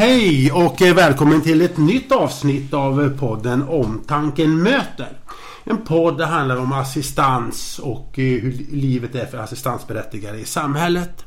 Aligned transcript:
Hej 0.00 0.52
och 0.52 0.82
eh, 0.82 0.94
välkommen 0.94 1.40
till 1.40 1.62
ett 1.62 1.76
nytt 1.76 2.12
avsnitt 2.12 2.74
av 2.74 3.02
eh, 3.02 3.10
podden 3.10 3.62
Omtanken 3.62 4.62
möter. 4.62 5.08
En 5.64 5.76
podd 5.76 6.18
där 6.18 6.26
handlar 6.26 6.56
om 6.56 6.72
assistans 6.72 7.78
och 7.78 8.18
eh, 8.18 8.40
hur 8.40 8.66
livet 8.70 9.14
är 9.14 9.26
för 9.26 9.38
assistansberättigade 9.38 10.38
i 10.38 10.44
samhället. 10.44 11.24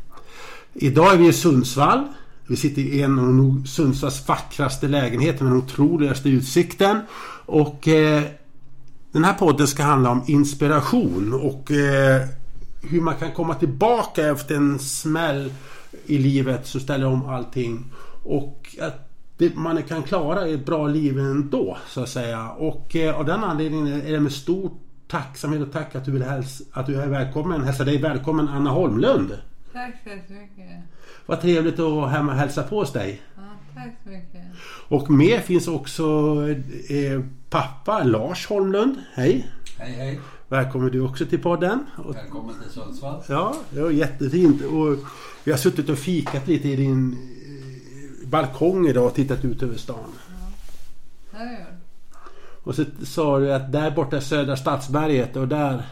Idag 0.73 1.13
är 1.13 1.17
vi 1.17 1.27
i 1.27 1.33
Sundsvall. 1.33 2.07
Vi 2.47 2.55
sitter 2.55 2.81
i 2.81 3.01
en 3.01 3.19
av 3.19 3.65
Sundsvalls 3.65 4.27
vackraste 4.27 4.87
lägenheter 4.87 5.43
med 5.43 5.53
den 5.53 5.59
otroligaste 5.59 6.29
utsikten. 6.29 6.99
Och 7.45 7.87
eh, 7.87 8.23
den 9.11 9.23
här 9.23 9.33
podden 9.33 9.67
ska 9.67 9.83
handla 9.83 10.09
om 10.09 10.23
inspiration 10.27 11.33
och 11.33 11.71
eh, 11.71 12.21
hur 12.81 13.01
man 13.01 13.15
kan 13.15 13.31
komma 13.31 13.55
tillbaka 13.55 14.27
efter 14.27 14.55
en 14.55 14.79
smäll 14.79 15.53
i 16.05 16.17
livet 16.17 16.67
som 16.67 16.81
ställer 16.81 17.05
om 17.05 17.25
allting. 17.25 17.85
Och 18.23 18.62
att 18.81 19.09
det, 19.37 19.55
man 19.55 19.83
kan 19.83 20.03
klara 20.03 20.47
ett 20.47 20.65
bra 20.65 20.87
liv 20.87 21.19
ändå 21.19 21.77
så 21.87 22.01
att 22.03 22.09
säga. 22.09 22.49
Och 22.49 22.95
eh, 22.95 23.19
av 23.19 23.25
den 23.25 23.43
anledningen 23.43 24.01
är 24.01 24.11
det 24.11 24.19
med 24.19 24.31
stor 24.31 24.71
tacksamhet 25.07 25.61
och 25.61 25.71
tack 25.71 25.95
att 25.95 26.05
du, 26.05 26.11
vill 26.11 26.23
hälsa, 26.23 26.63
att 26.71 26.85
du 26.85 27.01
är 27.01 27.07
välkommen, 27.07 27.63
hälsa 27.63 27.83
dig 27.83 27.97
välkommen 27.97 28.47
Anna 28.47 28.69
Holmlund. 28.69 29.37
Tack 29.73 29.95
så 30.03 30.09
jättemycket. 30.09 30.83
Vad 31.25 31.41
trevligt 31.41 31.73
att 31.73 31.91
vara 31.91 32.07
här 32.09 32.27
och 32.27 32.33
hälsa 32.33 32.63
på 32.63 32.79
hos 32.79 32.93
dig. 32.93 33.21
Ja, 33.35 33.41
tack 33.75 33.93
så 34.03 34.09
mycket. 34.09 34.41
Och 34.87 35.11
med 35.11 35.41
finns 35.41 35.67
också 35.67 36.03
eh, 36.89 37.21
pappa 37.49 38.03
Lars 38.03 38.47
Holmlund. 38.47 38.95
Hej! 39.13 39.51
Hej 39.77 39.91
hej! 39.91 40.19
Välkommen 40.47 40.91
du 40.91 41.01
också 41.01 41.25
till 41.25 41.41
podden. 41.41 41.85
Och, 41.97 42.15
Välkommen 42.15 42.55
till 42.61 42.71
Sundsvall. 42.71 43.21
ja, 43.27 43.55
det 43.69 43.81
var 43.81 43.89
jättefint. 43.89 44.61
Och 44.61 44.97
vi 45.43 45.51
har 45.51 45.57
suttit 45.57 45.89
och 45.89 45.97
fikat 45.97 46.47
lite 46.47 46.67
i 46.67 46.75
din 46.75 47.17
balkong 48.25 48.87
idag 48.87 49.05
och 49.05 49.13
tittat 49.15 49.45
ut 49.45 49.63
över 49.63 49.77
stan. 49.77 50.09
Det 51.31 51.37
gjort. 51.43 51.67
Och 52.63 52.75
så 52.75 52.85
sa 53.05 53.39
du 53.39 53.53
att 53.53 53.71
där 53.71 53.91
borta 53.91 54.15
är 54.17 54.21
Södra 54.21 54.57
Stadsberget 54.57 55.35
och 55.35 55.47
där 55.47 55.85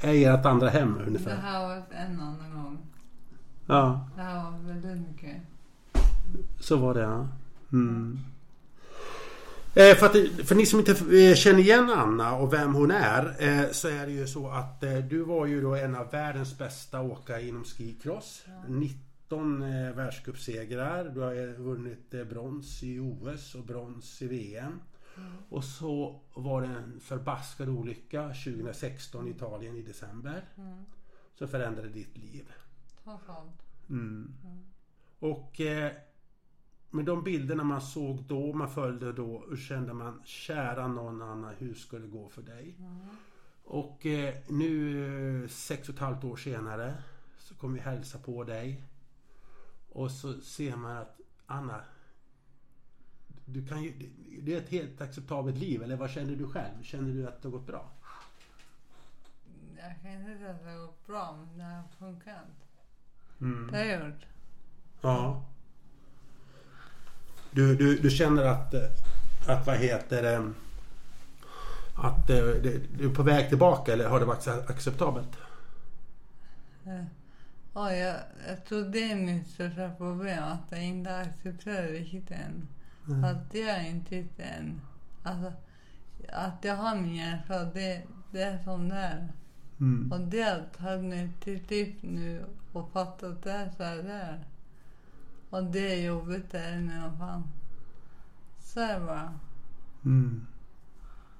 är 0.00 0.34
ert 0.34 0.46
andra 0.46 0.68
hem 0.68 0.94
Det 0.98 1.04
ungefär. 1.06 1.36
här 1.36 1.68
var 1.68 1.76
en 1.90 2.20
annan 2.20 2.50
gång. 2.54 2.78
Ja, 3.66 4.08
Det 4.16 4.22
här 4.22 4.34
var 4.44 4.58
väldigt 4.72 5.08
mycket. 5.08 5.36
så 6.60 6.76
var 6.76 6.94
det 6.94 7.00
ja. 7.00 7.28
Mm. 7.72 8.18
Eh, 9.74 9.94
för, 9.96 10.06
att, 10.06 10.46
för 10.48 10.54
ni 10.54 10.66
som 10.66 10.78
inte 10.78 10.92
eh, 10.92 11.34
känner 11.34 11.58
igen 11.58 11.90
Anna 11.96 12.34
och 12.36 12.52
vem 12.52 12.74
hon 12.74 12.90
är 12.90 13.36
eh, 13.38 13.70
så 13.72 13.88
är 13.88 14.06
det 14.06 14.12
ju 14.12 14.26
så 14.26 14.48
att 14.50 14.82
eh, 14.82 14.94
du 14.94 15.22
var 15.22 15.46
ju 15.46 15.60
då 15.62 15.74
en 15.74 15.94
av 15.96 16.10
världens 16.10 16.58
bästa 16.58 17.00
åkare 17.00 17.42
inom 17.48 17.64
skicross. 17.64 18.42
19 19.30 19.62
eh, 19.62 19.92
världscupsegrar. 19.92 21.04
Du 21.04 21.20
har 21.20 21.48
eh, 21.48 21.54
vunnit 21.54 22.14
eh, 22.14 22.24
brons 22.24 22.82
i 22.82 22.98
OS 22.98 23.54
och 23.54 23.64
brons 23.64 24.22
i 24.22 24.28
VM. 24.28 24.80
Och 25.48 25.64
så 25.64 26.20
var 26.34 26.62
det 26.62 26.68
en 26.68 27.00
förbaskad 27.00 27.68
olycka 27.68 28.22
2016 28.28 29.28
i 29.28 29.30
Italien 29.30 29.76
i 29.76 29.82
december. 29.82 30.48
Mm. 30.56 30.84
Som 31.34 31.48
förändrade 31.48 31.88
ditt 31.88 32.16
liv. 32.18 32.52
Totalt. 33.04 33.62
Mm. 33.88 34.34
Och 35.18 35.60
eh, 35.60 35.92
med 36.90 37.04
de 37.04 37.24
bilderna 37.24 37.64
man 37.64 37.80
såg 37.80 38.22
då, 38.22 38.52
man 38.52 38.70
följde 38.70 39.12
då, 39.12 39.34
och 39.34 39.58
kände 39.58 39.92
man 39.92 40.22
kära 40.24 40.88
någon 40.88 41.22
annan, 41.22 41.54
hur 41.58 41.74
ska 41.74 41.98
det 41.98 42.06
gå 42.06 42.28
för 42.28 42.42
dig? 42.42 42.76
Och 43.64 44.06
eh, 44.06 44.34
nu 44.48 45.42
eh, 45.42 45.48
sex 45.48 45.88
och 45.88 45.94
ett 45.94 46.00
halvt 46.00 46.24
år 46.24 46.36
senare 46.36 46.94
så 47.38 47.54
kommer 47.54 47.74
vi 47.74 47.80
hälsa 47.80 48.18
på 48.18 48.44
dig. 48.44 48.82
Och 49.92 50.10
så 50.10 50.40
ser 50.40 50.76
man 50.76 50.96
att 50.96 51.20
Anna, 51.46 51.80
du 53.44 53.66
kan 53.66 53.82
ju, 53.82 53.92
det 54.42 54.54
är 54.54 54.58
ett 54.58 54.68
helt 54.68 55.00
acceptabelt 55.00 55.56
liv, 55.56 55.82
eller 55.82 55.96
vad 55.96 56.10
känner 56.10 56.36
du 56.36 56.48
själv? 56.48 56.82
Känner 56.82 57.14
du 57.14 57.28
att 57.28 57.42
det 57.42 57.48
har 57.48 57.52
gått 57.52 57.66
bra? 57.66 57.90
Jag 59.76 60.02
kan 60.02 60.12
inte 60.12 60.50
att 60.50 60.64
det 60.64 60.70
har 60.70 60.78
gått 60.78 61.06
bra, 61.06 61.36
men 61.36 61.58
det 61.58 61.64
har 61.64 61.82
funkat. 61.98 62.34
Mm. 63.40 63.70
Det 63.70 63.78
har 63.78 63.84
jag 63.84 64.08
gjort. 64.08 64.26
Ja. 65.00 65.44
Du, 67.50 67.76
du, 67.76 67.98
du 67.98 68.10
känner 68.10 68.44
att, 68.44 68.74
att 69.48 69.66
vad 69.66 69.76
heter 69.76 70.22
det, 70.22 70.52
att 71.94 72.26
du 72.26 73.10
är 73.10 73.14
på 73.14 73.22
väg 73.22 73.48
tillbaka 73.48 73.92
eller 73.92 74.08
har 74.08 74.20
det 74.20 74.26
varit 74.26 74.46
acceptabelt? 74.46 75.36
Eh, 76.86 77.04
Ja, 77.74 77.92
jag, 77.92 78.16
jag 78.48 78.64
tror 78.64 78.84
det 78.84 79.12
är 79.12 79.16
mitt 79.16 79.46
största 79.46 79.90
problem, 79.90 80.44
att 80.44 80.66
jag 80.70 80.84
inte 80.84 81.16
accepterar 81.16 81.86
riktigt 81.86 82.30
än. 82.30 82.68
Mm. 83.08 83.24
Att 83.24 83.54
är 83.54 83.88
inte 83.88 84.14
riktigt 84.14 84.46
än. 84.46 84.80
Alltså, 85.22 85.52
att 86.32 86.64
jag 86.64 86.76
har 86.76 86.96
min 86.96 87.14
hjärta, 87.14 87.64
det, 87.64 88.02
det 88.30 88.42
är 88.42 88.58
som 88.64 88.88
det 88.88 88.94
är. 88.94 89.32
Mm. 89.80 90.12
Och 90.12 90.20
det 90.20 90.42
har 90.42 90.62
tagit 90.76 91.04
mig 91.04 91.30
till 91.40 91.60
typ 91.64 92.02
nu 92.02 92.44
och 92.72 92.92
fattat 92.92 93.22
att 93.22 93.42
det 93.42 93.52
är 93.52 93.70
så 93.76 93.82
här 93.82 93.96
det 93.96 94.12
är. 94.12 94.44
Och 95.50 95.64
det 95.64 95.92
är 95.92 96.06
jobbigt 96.06 96.50
det 96.50 96.58
är 96.58 96.80
nu, 96.80 97.00
vad 97.00 97.18
fan. 97.18 97.42
Så 98.60 98.80
är 98.80 99.00
det 99.00 99.06
bara. 99.06 99.38
Mm. 100.04 100.46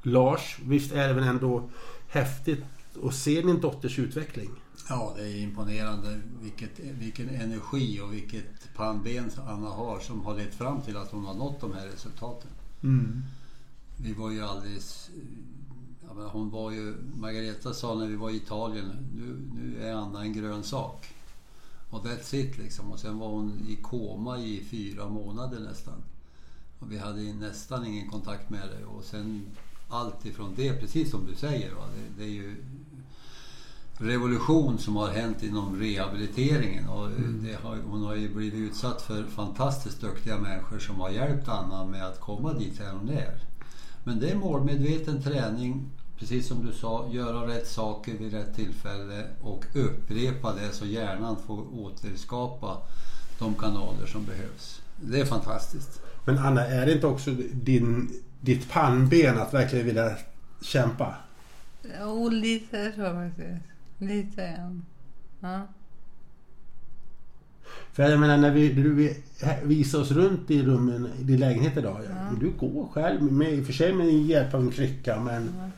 Lars, 0.03 0.59
visst 0.63 0.93
är 0.93 1.09
det 1.09 1.15
väl 1.15 1.29
ändå 1.29 1.71
häftigt 2.09 2.65
att 3.05 3.15
se 3.15 3.41
din 3.43 3.61
dotters 3.61 3.99
utveckling? 3.99 4.51
Ja, 4.91 5.13
det 5.17 5.23
är 5.23 5.37
imponerande 5.37 6.21
vilket, 6.41 6.79
vilken 6.79 7.29
energi 7.29 8.01
och 8.01 8.15
vilket 8.15 8.75
pannben 8.77 9.31
Anna 9.47 9.69
har 9.69 10.01
som 10.01 10.25
har 10.25 10.37
lett 10.37 10.55
fram 10.55 10.83
till 10.83 10.97
att 10.97 11.11
hon 11.11 11.25
har 11.25 11.35
nått 11.35 11.61
de 11.61 11.73
här 11.73 11.87
resultaten. 11.87 12.51
Mm. 12.83 13.23
Vi 13.97 14.13
var 14.13 14.31
ju 14.31 14.43
alldeles... 14.43 15.11
Hon 16.33 16.51
var 16.51 16.71
ju... 16.71 16.95
Margareta 17.17 17.75
sa 17.75 17.95
när 17.95 18.07
vi 18.07 18.17
var 18.17 18.31
i 18.31 18.37
Italien, 18.37 18.93
nu, 19.17 19.39
nu 19.55 19.83
är 19.83 19.93
Anna 19.93 20.23
en 20.23 20.33
grön 20.33 20.63
sak. 20.63 21.15
Och 21.91 22.05
that's 22.05 22.35
it 22.35 22.59
liksom. 22.59 22.93
Och 22.93 23.01
sen 23.01 23.19
var 23.19 23.29
hon 23.29 23.67
i 23.69 23.77
koma 23.77 24.39
i 24.39 24.65
fyra 24.71 25.09
månader 25.09 25.61
nästan. 25.61 26.03
Och 26.79 26.93
vi 26.93 26.99
hade 26.99 27.23
nästan 27.23 27.87
ingen 27.87 28.11
kontakt 28.11 28.51
med 28.51 28.69
det. 28.69 28.85
Och 28.85 29.05
sen 29.05 29.47
allt 29.89 30.27
ifrån 30.27 30.55
det, 30.57 30.81
precis 30.81 31.11
som 31.11 31.27
du 31.27 31.35
säger, 31.35 31.75
va? 31.75 31.85
Det, 31.95 32.23
det 32.23 32.31
är 32.31 32.35
ju 32.35 32.57
revolution 34.01 34.79
som 34.79 34.97
har 34.97 35.09
hänt 35.09 35.43
inom 35.43 35.81
rehabiliteringen. 35.81 36.89
Och 36.89 37.09
det 37.43 37.55
har, 37.63 37.77
hon 37.77 38.03
har 38.03 38.15
ju 38.15 38.35
blivit 38.35 38.71
utsatt 38.71 39.03
för 39.03 39.25
fantastiskt 39.25 40.01
duktiga 40.01 40.39
människor 40.39 40.79
som 40.79 41.01
har 41.01 41.11
hjälpt 41.11 41.49
Anna 41.49 41.85
med 41.85 42.07
att 42.07 42.21
komma 42.21 42.53
dit 42.53 42.79
där 42.79 42.93
hon 42.93 43.09
är. 43.09 43.35
Men 44.05 44.21
det 44.21 44.31
är 44.31 44.37
målmedveten 44.37 45.23
träning, 45.23 45.91
precis 46.19 46.49
som 46.49 46.67
du 46.67 46.73
sa, 46.73 47.09
göra 47.13 47.49
rätt 47.49 47.69
saker 47.69 48.13
vid 48.13 48.33
rätt 48.33 48.57
tillfälle 48.57 49.27
och 49.43 49.65
upprepa 49.75 50.55
det 50.55 50.73
så 50.73 50.87
hjärnan 50.87 51.37
får 51.47 51.81
återskapa 51.81 52.79
de 53.39 53.55
kanaler 53.55 54.07
som 54.07 54.25
behövs. 54.25 54.83
Det 54.97 55.21
är 55.21 55.25
fantastiskt. 55.25 56.01
Men 56.25 56.39
Anna, 56.39 56.67
är 56.67 56.87
det 56.87 56.93
inte 56.93 57.07
också 57.07 57.31
din, 57.53 58.13
ditt 58.41 58.71
pannben 58.71 59.39
att 59.39 59.55
verkligen 59.55 59.87
vilja 59.87 60.17
kämpa? 60.63 61.15
Jo, 62.01 62.29
lite 62.29 62.93
så 62.97 63.03
faktiskt. 63.03 63.71
Lite. 64.01 64.71
Ja. 65.41 65.67
För 67.93 68.03
jag 68.03 68.21
menar 68.21 68.37
när 68.37 68.51
vi, 68.51 68.73
du 68.73 68.95
vi- 68.95 69.23
visar 69.65 69.99
oss 70.01 70.11
runt 70.11 70.51
i 70.51 70.63
rummen 70.63 71.13
i 71.21 71.23
din 71.23 71.41
lägenhet 71.41 71.77
idag. 71.77 72.01
Ja. 72.09 72.31
Du 72.41 72.51
går 72.51 72.89
själv, 72.89 73.23
med, 73.23 73.53
i 73.53 73.63
och 73.63 73.67
för 73.67 73.73
sig 73.73 73.93
med 73.95 74.07
hjälp 74.13 74.55
av 74.55 74.61
en 74.61 74.71
krycka 74.71 75.21
men 75.21 75.51
Ja. 75.59 75.71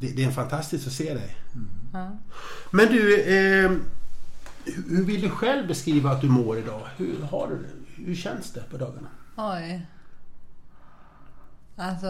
det, 0.00 0.08
det 0.16 0.24
är 0.24 0.30
fantastiskt 0.30 0.86
att 0.86 0.92
se 0.92 1.14
dig. 1.14 1.36
Ja. 1.92 2.10
Men 2.72 2.86
du, 2.86 3.20
eh, 3.22 3.70
hur 4.88 5.04
vill 5.04 5.20
du 5.20 5.30
själv 5.30 5.68
beskriva 5.68 6.10
att 6.10 6.20
du 6.20 6.28
mår 6.28 6.58
idag? 6.58 6.82
Hur 6.96 7.22
har 7.22 7.48
du 7.48 7.56
det? 7.56 8.02
Hur 8.04 8.14
känns 8.14 8.52
det 8.52 8.62
på 8.70 8.76
dagarna? 8.76 9.08
Oj. 9.36 9.86
Alltså, 11.76 12.06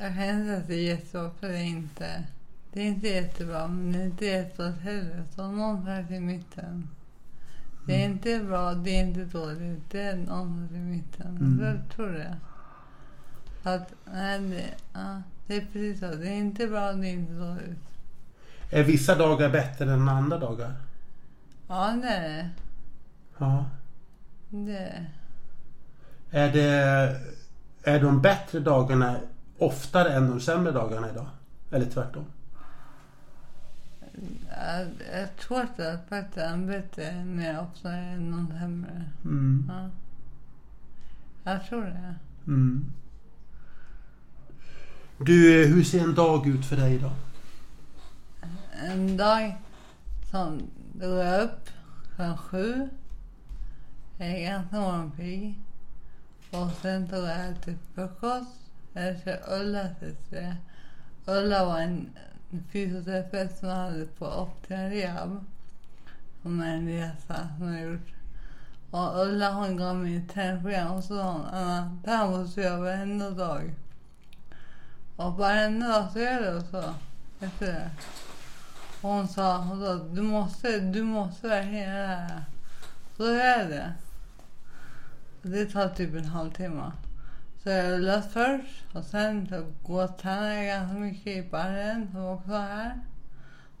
jag 0.00 0.14
kan 0.14 0.24
inte 0.28 0.44
säga 0.46 0.56
att 0.58 0.66
det 0.68 0.74
är 0.74 0.82
jättebra 0.82 1.30
för 1.40 1.48
det 1.48 1.58
är 1.58 1.62
inte. 1.64 2.24
Det 2.72 2.80
är 2.80 2.86
inte 2.86 3.08
jättebra, 3.08 3.68
men 3.68 3.92
det 3.92 3.98
är 3.98 4.04
inte 4.04 4.26
jättebra 4.26 4.70
heller. 4.70 5.24
Så 5.34 5.46
någonstans 5.46 6.10
i 6.10 6.20
mitten. 6.20 6.88
Det 7.86 8.02
är 8.02 8.04
inte 8.04 8.38
bra, 8.38 8.74
det 8.74 8.90
är 8.90 9.04
inte 9.04 9.24
dåligt. 9.24 9.90
Det 9.90 10.00
är 10.00 10.16
någonstans 10.16 10.72
i 10.72 10.78
mitten. 10.78 11.36
Mm. 11.36 11.64
Jag 11.64 11.96
tror 11.96 12.08
det. 12.12 12.36
Att, 13.62 13.92
nej, 14.12 14.40
det, 14.40 14.64
ja, 14.92 15.22
det 15.46 15.56
är 15.56 15.60
precis 15.60 16.00
så. 16.00 16.06
Det 16.06 16.28
är 16.28 16.36
inte 16.36 16.66
bra, 16.66 16.92
det 16.92 17.08
är 17.08 17.12
inte 17.12 17.32
dåligt. 17.32 17.78
Är 18.70 18.82
vissa 18.82 19.14
dagar 19.14 19.48
bättre 19.48 19.92
än 19.92 20.08
andra 20.08 20.38
dagar? 20.38 20.74
Ja, 21.68 21.98
det 22.02 22.08
är 22.08 22.28
det. 22.28 22.50
Ja. 23.38 23.64
Det. 24.48 25.06
Är, 26.30 26.52
det, 26.52 26.70
är 27.82 28.00
de 28.00 28.22
bättre 28.22 28.60
dagarna 28.60 29.16
oftare 29.58 30.12
än 30.12 30.30
de 30.30 30.40
sämre 30.40 30.72
dagarna 30.72 31.10
idag? 31.10 31.26
Eller 31.70 31.86
tvärtom? 31.86 32.24
Jag, 34.48 34.88
jag 35.12 35.36
tror 35.36 35.60
att 35.60 35.76
det 35.76 35.98
faktiskt 36.08 36.36
är 36.38 36.56
bättre 36.56 37.24
mer 37.24 37.60
ofta 37.60 37.92
än 37.92 38.30
någon 38.30 38.48
sämre. 38.48 39.04
Mm. 39.24 39.66
Ja. 39.68 39.90
Jag 41.44 41.66
tror 41.66 41.82
det. 41.82 42.14
Mm. 42.46 42.92
Du, 45.18 45.62
eh, 45.62 45.68
hur 45.68 45.84
ser 45.84 46.00
en 46.00 46.14
dag 46.14 46.46
ut 46.46 46.66
för 46.66 46.76
dig 46.76 46.94
idag? 46.94 47.12
En 48.72 49.16
dag 49.16 49.56
som 50.30 50.70
då 50.92 51.06
går 51.06 51.24
jag 51.24 51.42
upp 51.42 51.70
klockan 52.14 52.38
sju. 52.38 52.88
Jag 54.18 54.28
är 54.28 54.50
ganska 54.50 54.76
morgonpigg. 54.76 55.54
Och 56.50 56.70
sen 56.82 57.08
tog 57.08 57.24
jag 57.24 57.62
till 57.62 57.76
frukost. 57.94 58.60
Jag 58.92 59.22
kör 59.24 59.60
Ulla. 59.60 59.88
Ulla 61.26 61.64
var 61.64 61.80
en 61.80 62.08
fysioterapeut 62.72 63.58
som 63.58 63.68
jag 63.68 63.76
hade 63.76 64.06
på 64.06 64.26
Optima 64.26 64.90
Rehab. 64.90 65.44
Som 66.42 66.60
är 66.60 66.74
en 66.74 66.88
resa 66.88 67.48
som 67.58 67.74
jag 67.74 67.92
gjort. 67.92 68.12
Och 68.90 69.20
Ulla 69.26 69.52
hon 69.52 69.76
gav 69.76 69.96
mig 69.96 70.16
ett 70.16 70.30
träningsprogram 70.30 70.92
och 70.92 71.04
så 71.04 71.16
sa 71.16 71.32
hon 71.32 71.46
Anna, 71.46 71.98
det 72.04 72.10
här 72.10 72.28
måste 72.28 72.60
du 72.60 72.66
göra 72.66 72.80
varenda 72.80 73.30
dag. 73.30 73.74
Och 75.16 75.32
varenda 75.32 75.88
dag 75.88 76.12
så 76.12 76.18
gör 76.18 76.42
jag 76.42 76.54
det 76.54 76.62
så. 76.62 76.94
Efter 77.40 77.66
det. 77.66 77.90
Och 79.00 79.10
hon 79.10 79.28
sa, 79.28 79.56
hon 79.58 79.80
sa 79.80 79.94
du, 79.94 80.22
måste, 80.22 80.80
du 80.80 81.02
måste 81.02 81.48
verkligen 81.48 81.90
göra 81.90 82.06
det 82.06 82.16
här. 82.16 82.44
Så 83.16 83.22
gör 83.22 83.58
jag 83.58 83.68
det. 83.68 83.92
Och 85.42 85.48
Det 85.48 85.66
tar 85.66 85.88
typ 85.88 86.14
en 86.14 86.24
halvtimme. 86.24 86.92
Så 87.62 87.70
jag 87.70 87.92
rullar 87.92 88.20
först 88.20 88.84
och 88.94 89.04
sen 89.04 89.46
så 89.48 89.64
gåtränade 89.82 90.64
jag 90.64 90.66
ganska 90.66 90.98
mycket 90.98 91.26
i 91.26 91.48
barren 91.50 92.08
som 92.12 92.24
också 92.24 92.52
är 92.52 92.76
här. 92.76 93.00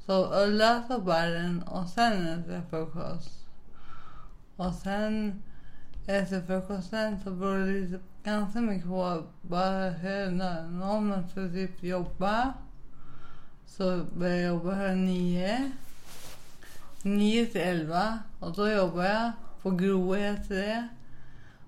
Så 0.06 0.44
Ulla 0.44 0.82
och 0.88 1.02
barren 1.02 1.62
och 1.62 1.88
sen 1.88 2.28
efter 2.28 2.62
frukost. 2.70 3.46
Och 4.56 4.74
sen 4.74 5.42
efter 6.06 6.40
frukosten 6.40 7.20
så 7.24 7.30
beror 7.30 7.58
det 7.58 7.72
lite- 7.72 8.04
ganska 8.24 8.60
mycket 8.60 8.88
på 8.88 9.22
bara 9.42 9.90
hur 9.90 10.26
om 10.82 11.08
man 11.08 11.28
ska 11.28 11.40
typ 11.40 11.82
jobba. 11.82 12.52
Så 13.66 14.04
började 14.16 14.40
jag 14.40 14.54
jobba 14.54 14.74
här 14.74 14.94
nio. 14.94 15.72
Nio 17.02 17.46
till 17.46 17.60
elva. 17.60 18.18
Och 18.40 18.52
då 18.52 18.68
jobbar 18.70 19.04
jag 19.04 19.32
på 19.62 19.70
Groa 19.70 20.16
heter 20.16 20.54
det. 20.54 20.88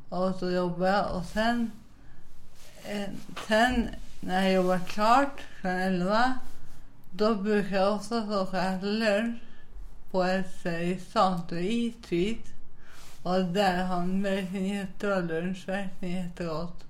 Och 0.08 0.34
så 0.34 0.50
jobbar 0.50 0.86
jag 0.86 1.16
och 1.16 1.24
sen, 1.24 1.70
Eh, 2.88 3.08
sen 3.48 3.88
när 4.20 4.42
jag 4.42 4.52
jobbat 4.52 4.88
klart 4.88 5.40
klockan 5.60 5.80
elva 5.80 6.38
då 7.10 7.34
brukar 7.34 7.76
jag 7.76 7.94
också 7.94 8.20
åka 8.20 8.40
och 8.40 8.54
äta 8.54 8.86
lunch 8.86 9.38
på 10.10 10.22
ett 10.24 10.54
ställe 10.60 10.84
i 10.84 10.98
stan. 10.98 11.40
Och 13.22 13.44
där 13.44 13.84
har 13.84 14.00
de 14.00 14.22
verkligen 14.22 14.66
jättebra 14.66 15.20
lunch, 15.20 15.68
verkligen 15.68 16.24
jättegott. 16.24 16.84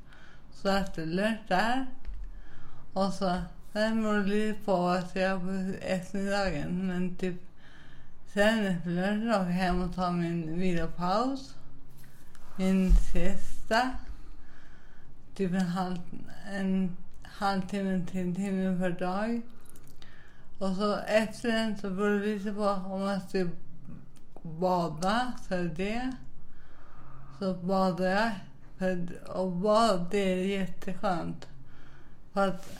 Så 0.53 0.69
jag 0.69 0.81
äter 0.81 1.07
lunch 1.07 1.41
där. 1.49 1.87
Och 2.93 3.13
så, 3.13 3.39
sen 3.73 4.03
beror 4.03 4.19
det 4.19 4.27
lite 4.27 4.65
på 4.65 4.77
vad 4.77 5.03
jag 5.15 5.41
på 5.41 5.75
eftermiddagen. 5.81 6.87
Men 6.87 7.17
typ, 7.17 7.37
sen 8.33 8.67
efter 8.67 8.91
lunchen 8.91 9.29
åker 9.29 9.37
jag 9.37 9.45
hem 9.45 9.83
och 9.83 9.95
tar 9.95 10.11
min 10.11 10.59
vilopaus. 10.59 11.55
Min 12.57 12.93
siesta. 13.13 13.91
Typ 15.35 15.53
en, 15.53 15.61
halv, 15.61 15.99
en 16.53 16.97
halvtimme 17.23 18.07
till 18.07 18.21
en 18.21 18.35
timme 18.35 18.79
per 18.79 18.91
dag. 18.91 19.41
Och 20.59 20.77
så 20.77 20.97
efter 20.97 21.53
den 21.53 21.79
så 21.79 21.91
beror 21.91 22.21
det 22.21 22.27
lite 22.27 22.53
på 22.53 22.65
om 22.65 23.01
man 23.01 23.21
ska 23.21 23.47
bada, 24.43 25.33
så 25.49 25.55
är 25.55 25.65
det. 25.65 26.13
Så 27.39 27.55
badar 27.55 28.07
jag. 28.07 28.31
För, 28.79 29.29
och 29.29 29.53
bad, 29.53 30.07
det 30.11 30.19
är 30.19 30.45
jätteskönt. 30.45 31.49
För 32.33 32.49
att 32.49 32.79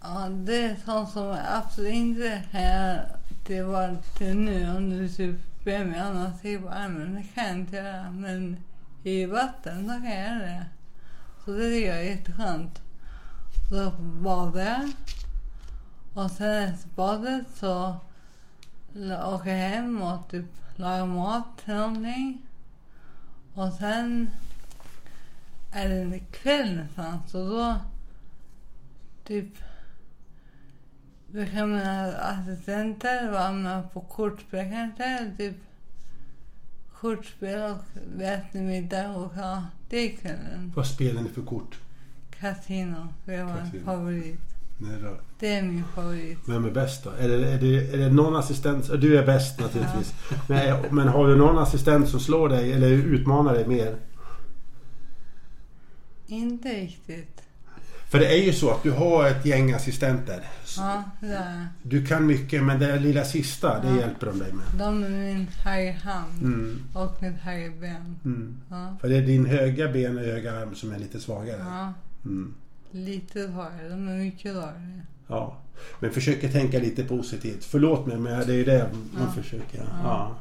ja, 0.00 0.28
det 0.28 0.64
är 0.64 0.76
sånt 0.84 1.10
som 1.10 1.26
jag 1.26 1.46
absolut 1.48 1.94
inte 1.94 2.42
kan 2.50 2.62
göra 2.62 3.00
till, 3.44 3.64
var, 3.64 3.96
till 4.18 4.36
nu. 4.36 4.76
Om 4.76 4.90
du 4.90 5.08
typ 5.08 5.64
ber 5.64 5.84
mig 5.84 6.00
annars 6.00 6.40
sig 6.40 6.58
på 6.58 6.68
armen, 6.68 7.14
det 7.14 7.22
kan 7.34 7.44
jag 7.44 7.56
inte 7.56 7.76
göra. 7.76 8.10
Men 8.10 8.56
i 9.02 9.26
vatten, 9.26 9.86
då 9.86 9.92
kan 9.92 10.04
jag 10.04 10.26
göra 10.26 10.38
det. 10.38 10.66
Så 11.44 11.50
det 11.50 11.70
tycker 11.70 11.88
jag 11.88 11.98
är 11.98 12.02
jätteskönt. 12.02 12.82
Så 13.70 13.90
badar 14.00 14.64
jag. 14.64 14.90
Och 16.14 16.30
sen 16.30 16.62
efter 16.62 16.88
badet 16.88 17.46
så 17.54 17.96
åker 19.24 19.50
jag 19.50 19.68
hem 19.68 20.02
och 20.02 20.28
typ 20.30 20.46
lagar 20.76 21.06
mat 21.06 21.58
till 21.64 21.74
någonting. 21.74 22.42
Och 23.54 23.72
sen 23.72 24.30
är 25.72 25.88
det 25.88 26.18
kväll 26.18 26.76
nästan, 26.76 27.18
så 27.28 27.48
då 27.48 27.76
typ 29.24 29.58
brukar 31.26 31.66
mina 31.66 32.16
assistenter 32.16 33.30
vara 33.30 33.52
med 33.52 33.92
på 33.92 34.00
kortspel 34.00 34.70
kanske. 34.70 35.32
Typ 35.36 35.56
kortspel 36.92 37.62
och 37.62 37.78
vi 38.16 38.24
äter 38.24 38.60
middag 38.60 39.10
och 39.10 39.32
ja, 39.36 39.62
det 39.94 40.00
är 40.00 40.16
kvällen. 40.16 40.72
Vad 40.74 40.86
spelar 40.86 41.22
ni 41.22 41.28
för 41.28 41.42
kort? 41.42 41.78
Casino, 42.40 43.08
det 43.24 43.44
var 43.44 43.52
en 43.52 43.58
Casino. 43.58 43.84
favorit. 43.84 44.40
Nej 44.78 44.96
då. 45.02 45.16
Det 45.38 45.54
är 45.54 45.62
min 45.62 45.84
favorit. 45.94 46.38
Vem 46.48 46.64
är 46.64 46.70
bäst 46.70 47.04
då? 47.04 47.10
Är 47.10 47.28
det, 47.28 47.48
är 47.52 47.60
det, 47.60 47.94
är 47.94 47.98
det 47.98 48.10
någon 48.10 48.36
assistent? 48.36 49.00
Du 49.00 49.18
är 49.18 49.26
bäst 49.26 49.60
naturligtvis. 49.60 50.14
Men, 50.48 50.94
men 50.94 51.08
har 51.08 51.28
du 51.28 51.36
någon 51.36 51.58
assistent 51.58 52.08
som 52.08 52.20
slår 52.20 52.48
dig 52.48 52.72
eller 52.72 52.88
utmanar 52.90 53.54
dig 53.54 53.68
mer? 53.68 53.96
Inte 56.26 56.68
riktigt. 56.68 57.42
För 58.14 58.20
det 58.20 58.26
är 58.40 58.44
ju 58.44 58.52
så 58.52 58.70
att 58.70 58.82
du 58.82 58.90
har 58.90 59.26
ett 59.26 59.46
gäng 59.46 59.72
assistenter. 59.72 60.40
Ja, 60.76 61.04
det 61.20 61.26
är 61.26 61.68
Du 61.82 62.06
kan 62.06 62.26
mycket 62.26 62.62
men 62.64 62.78
det 62.78 62.98
lilla 63.00 63.24
sista, 63.24 63.80
det 63.80 63.88
Ja. 63.88 63.96
hjälper 64.00 64.26
de 64.26 64.38
dig 64.38 64.52
med. 64.52 64.64
De 64.78 65.04
är 65.04 65.08
min 65.08 65.46
högerhand 65.64 66.42
Mm, 66.42 66.82
och 66.92 67.22
mitt 67.22 67.36
högerben. 67.36 68.18
mm. 68.24 68.56
Ja. 68.70 68.96
För 69.00 69.08
det 69.08 69.16
är 69.16 69.22
din 69.22 69.46
höga 69.46 69.88
ben 69.92 70.18
och 70.18 70.24
höga 70.24 70.52
arm 70.60 70.74
som 70.74 70.92
är 70.92 70.98
lite 70.98 71.20
svagare. 71.20 71.58
ja, 71.60 71.92
Mm. 72.24 72.54
lite 72.90 73.48
svagare. 73.48 73.88
De 73.88 74.08
är 74.08 74.18
mycket 74.18 74.52
svagare. 74.52 75.00
Ja. 75.26 75.56
Men 76.00 76.10
försöker 76.10 76.48
tänka 76.48 76.78
lite 76.78 77.04
positivt. 77.04 77.64
Förlåt 77.64 78.06
mig 78.06 78.18
men 78.18 78.46
det 78.46 78.52
är 78.52 78.56
ju 78.56 78.64
det 78.64 78.88
man 79.12 79.22
Ja. 79.36 79.42
försöker. 79.42 79.84
Ja. 80.04 80.36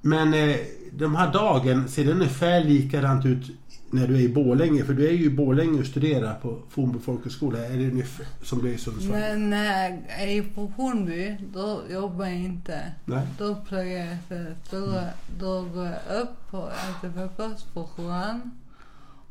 Men 0.00 0.34
eh, 0.34 0.56
de 0.92 1.14
här 1.16 1.32
dagen, 1.32 1.88
ser 1.88 2.04
det 2.04 2.12
ungefär 2.12 2.64
likadant 2.64 3.26
ut 3.26 3.50
när 3.90 4.06
du 4.06 4.14
är 4.16 4.20
i 4.20 4.28
Borlänge? 4.28 4.84
För 4.84 4.94
du 4.94 5.08
är 5.08 5.12
ju 5.12 5.24
i 5.24 5.30
Borlänge 5.30 5.80
och 5.80 5.86
studerar 5.86 6.34
på 6.34 6.58
Fornbo 6.68 6.98
folkhögskola. 6.98 7.58
Är 7.66 7.76
det 7.78 7.90
ungefär 7.90 8.26
som 8.42 8.62
du 8.62 8.68
är 8.70 8.74
i 8.74 8.78
Sundsvall? 8.78 9.10
Men 9.20 9.50
när 9.50 9.64
jag 9.90 9.98
är 10.22 10.42
på 10.54 10.66
Hornby, 10.76 11.36
då 11.52 11.82
jobbar 11.90 12.24
jag 12.24 12.34
inte. 12.38 12.92
Nej. 13.04 13.26
Då 13.38 13.54
pluggar 13.54 13.84
jag 14.06 14.14
istället. 14.14 14.70
Då, 14.70 14.80
går- 14.80 15.10
då 15.40 15.62
går 15.62 15.84
jag 15.86 16.20
upp 16.22 16.54
och 16.54 16.68
äter 16.72 17.12
frukost 17.12 17.74
på 17.74 17.88
skolan. 17.92 18.50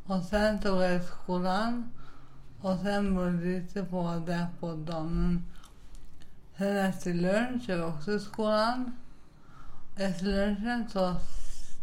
Och 0.04 0.22
sen 0.24 0.62
så 0.62 0.70
går 0.74 0.84
jag 0.84 1.00
till 1.00 1.10
skolan. 1.24 1.90
Och 2.60 2.78
sen 2.82 3.14
beror 3.14 3.30
det 3.30 3.46
lite 3.60 3.82
på 3.84 4.22
det 4.26 4.46
på 4.60 4.74
dagen. 4.74 5.44
Sen 6.58 6.76
efter 6.76 7.14
lunch 7.14 7.68
är 7.70 7.76
jag 7.76 7.88
också 7.88 8.12
i 8.12 8.20
skolan. 8.20 8.92
Efter 9.96 10.24
lunchen 10.26 10.84
så 10.92 11.14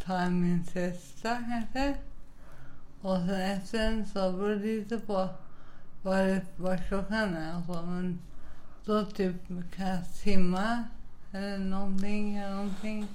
tar 0.05 0.21
jag 0.21 0.31
min 0.31 0.63
siesta 0.63 1.37
kanske. 1.49 1.95
Och 3.05 3.17
sen 3.17 3.39
efter 3.39 4.05
så 4.13 4.31
beror 4.31 4.49
det 4.49 4.55
lite 4.55 4.99
på 4.99 5.29
vad, 6.01 6.39
vad 6.55 6.87
klockan 6.87 7.35
är 7.35 7.57
och 7.57 7.65
så. 7.65 7.81
Men 7.81 8.19
då 8.85 9.05
typ 9.05 9.35
kan 9.75 9.87
jag 9.87 10.05
simma 10.05 10.83
eller 11.31 11.57
någonting. 11.57 12.37
Eller, 12.37 12.55
någonting. 12.55 13.07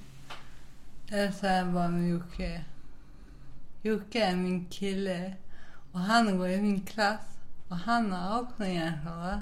eller 1.09 1.31
så 1.31 1.47
är 1.47 1.57
jag 1.57 1.73
bara 1.73 1.87
med 1.87 2.09
Jocke. 2.09 2.65
Jocke 3.81 4.25
är 4.25 4.35
min 4.35 4.65
kille 4.65 5.33
och 5.91 5.99
han 5.99 6.37
går 6.37 6.49
i 6.49 6.61
min 6.61 6.81
klass 6.81 7.39
och 7.67 7.77
han 7.77 8.11
har 8.11 8.41
också 8.41 8.65
hjärnskada. 8.65 9.41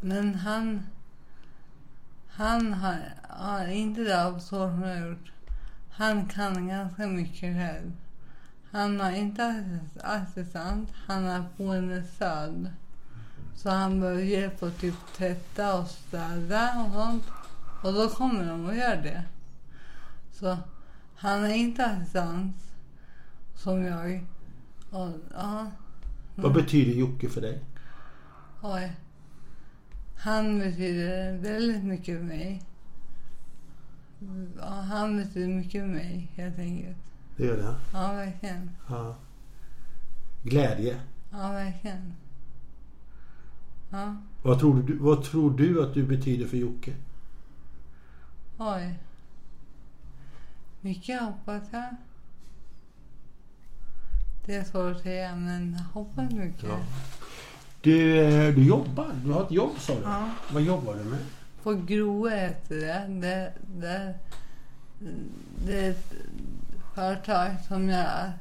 Men 0.00 0.34
han, 0.34 0.86
han 2.28 2.72
har, 2.72 2.98
har 3.28 3.66
inte 3.66 4.04
drabbats 4.04 4.46
så 4.46 4.70
som 4.70 4.82
jag 4.82 5.00
har 5.00 5.06
gjort. 5.08 5.32
Han 5.90 6.28
kan 6.28 6.68
ganska 6.68 7.06
mycket 7.06 7.56
själv. 7.56 7.92
Han 8.70 9.00
har 9.00 9.10
inte 9.12 9.42
assist- 9.44 10.00
assistent, 10.04 10.88
han 11.06 11.24
har 11.24 11.44
boendestöd. 11.56 12.70
Så 13.56 13.70
han 13.70 14.00
behöver 14.00 14.22
hjälp 14.22 14.62
att 14.62 14.78
typ 14.78 14.94
tvätta 15.16 15.78
och 15.80 15.88
städa 15.88 16.84
och 16.86 16.92
sånt. 16.92 17.24
Och 17.82 17.92
då 17.92 18.08
kommer 18.08 18.46
de 18.48 18.64
och 18.64 18.76
gör 18.76 18.96
det. 18.96 19.24
Så 20.32 20.58
han 21.16 21.40
har 21.40 21.48
inte 21.48 21.86
assistans 21.86 22.54
som 23.54 23.82
jag. 23.84 24.26
Och, 24.90 25.08
ja, 25.34 25.70
Vad 26.34 26.52
betyder 26.54 26.92
Jocke 26.92 27.28
för 27.28 27.40
dig? 27.40 27.60
oj. 28.62 28.96
Han 30.18 30.58
betyder 30.58 31.38
väldigt 31.38 31.84
mycket 31.84 32.18
för 32.18 32.24
mig. 32.24 32.62
Han 34.88 35.16
betyder 35.16 35.48
mycket 35.48 35.80
för 35.80 35.88
mig 35.88 36.30
helt 36.34 36.58
enkelt. 36.58 36.96
Det 37.36 37.44
gör 37.46 37.56
det? 37.56 37.74
Ja, 37.92 38.12
verkligen. 38.12 38.70
Ja. 38.88 39.16
Glädje? 40.42 41.00
Ja, 41.30 41.52
verkligen. 41.52 42.14
Ja, 43.90 44.16
Vad 44.42 44.58
tror, 44.60 44.82
du, 44.82 44.96
vad 44.98 45.24
tror 45.24 45.50
du 45.50 45.82
att 45.82 45.94
du 45.94 46.02
betyder 46.02 46.46
för 46.46 46.56
Jocke? 46.56 46.92
oj. 48.58 48.98
Mycket 50.80 51.20
hoppas 51.22 51.62
jag. 51.72 51.96
Det 54.46 54.54
är 54.54 54.64
svårt 54.64 54.96
att 54.96 55.02
säga, 55.02 55.36
men 55.36 55.72
jag 55.72 56.00
hoppas 56.00 56.30
mycket. 56.32 56.64
Ja. 56.68 56.78
Du, 57.80 58.18
eh, 58.18 58.54
du 58.54 58.64
jobbar. 58.64 59.10
Du 59.24 59.32
har 59.32 59.44
ett 59.44 59.50
jobb 59.50 59.78
sa 59.78 59.94
du. 59.94 60.00
Ja. 60.02 60.30
Vad 60.52 60.62
jobbar 60.62 60.94
du 60.94 61.04
med? 61.04 61.18
På 61.62 61.74
Groe 61.74 62.30
heter 62.30 62.76
det. 62.76 63.06
Det, 63.20 63.52
det. 63.80 64.14
det 65.66 65.86
är 65.86 65.90
ett 65.90 66.12
företag 66.96 67.50
som 67.68 67.88
gör, 67.88 68.32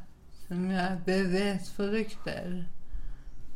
som 0.47 0.71
gör 0.71 0.97
BVS-produkter. 1.05 2.67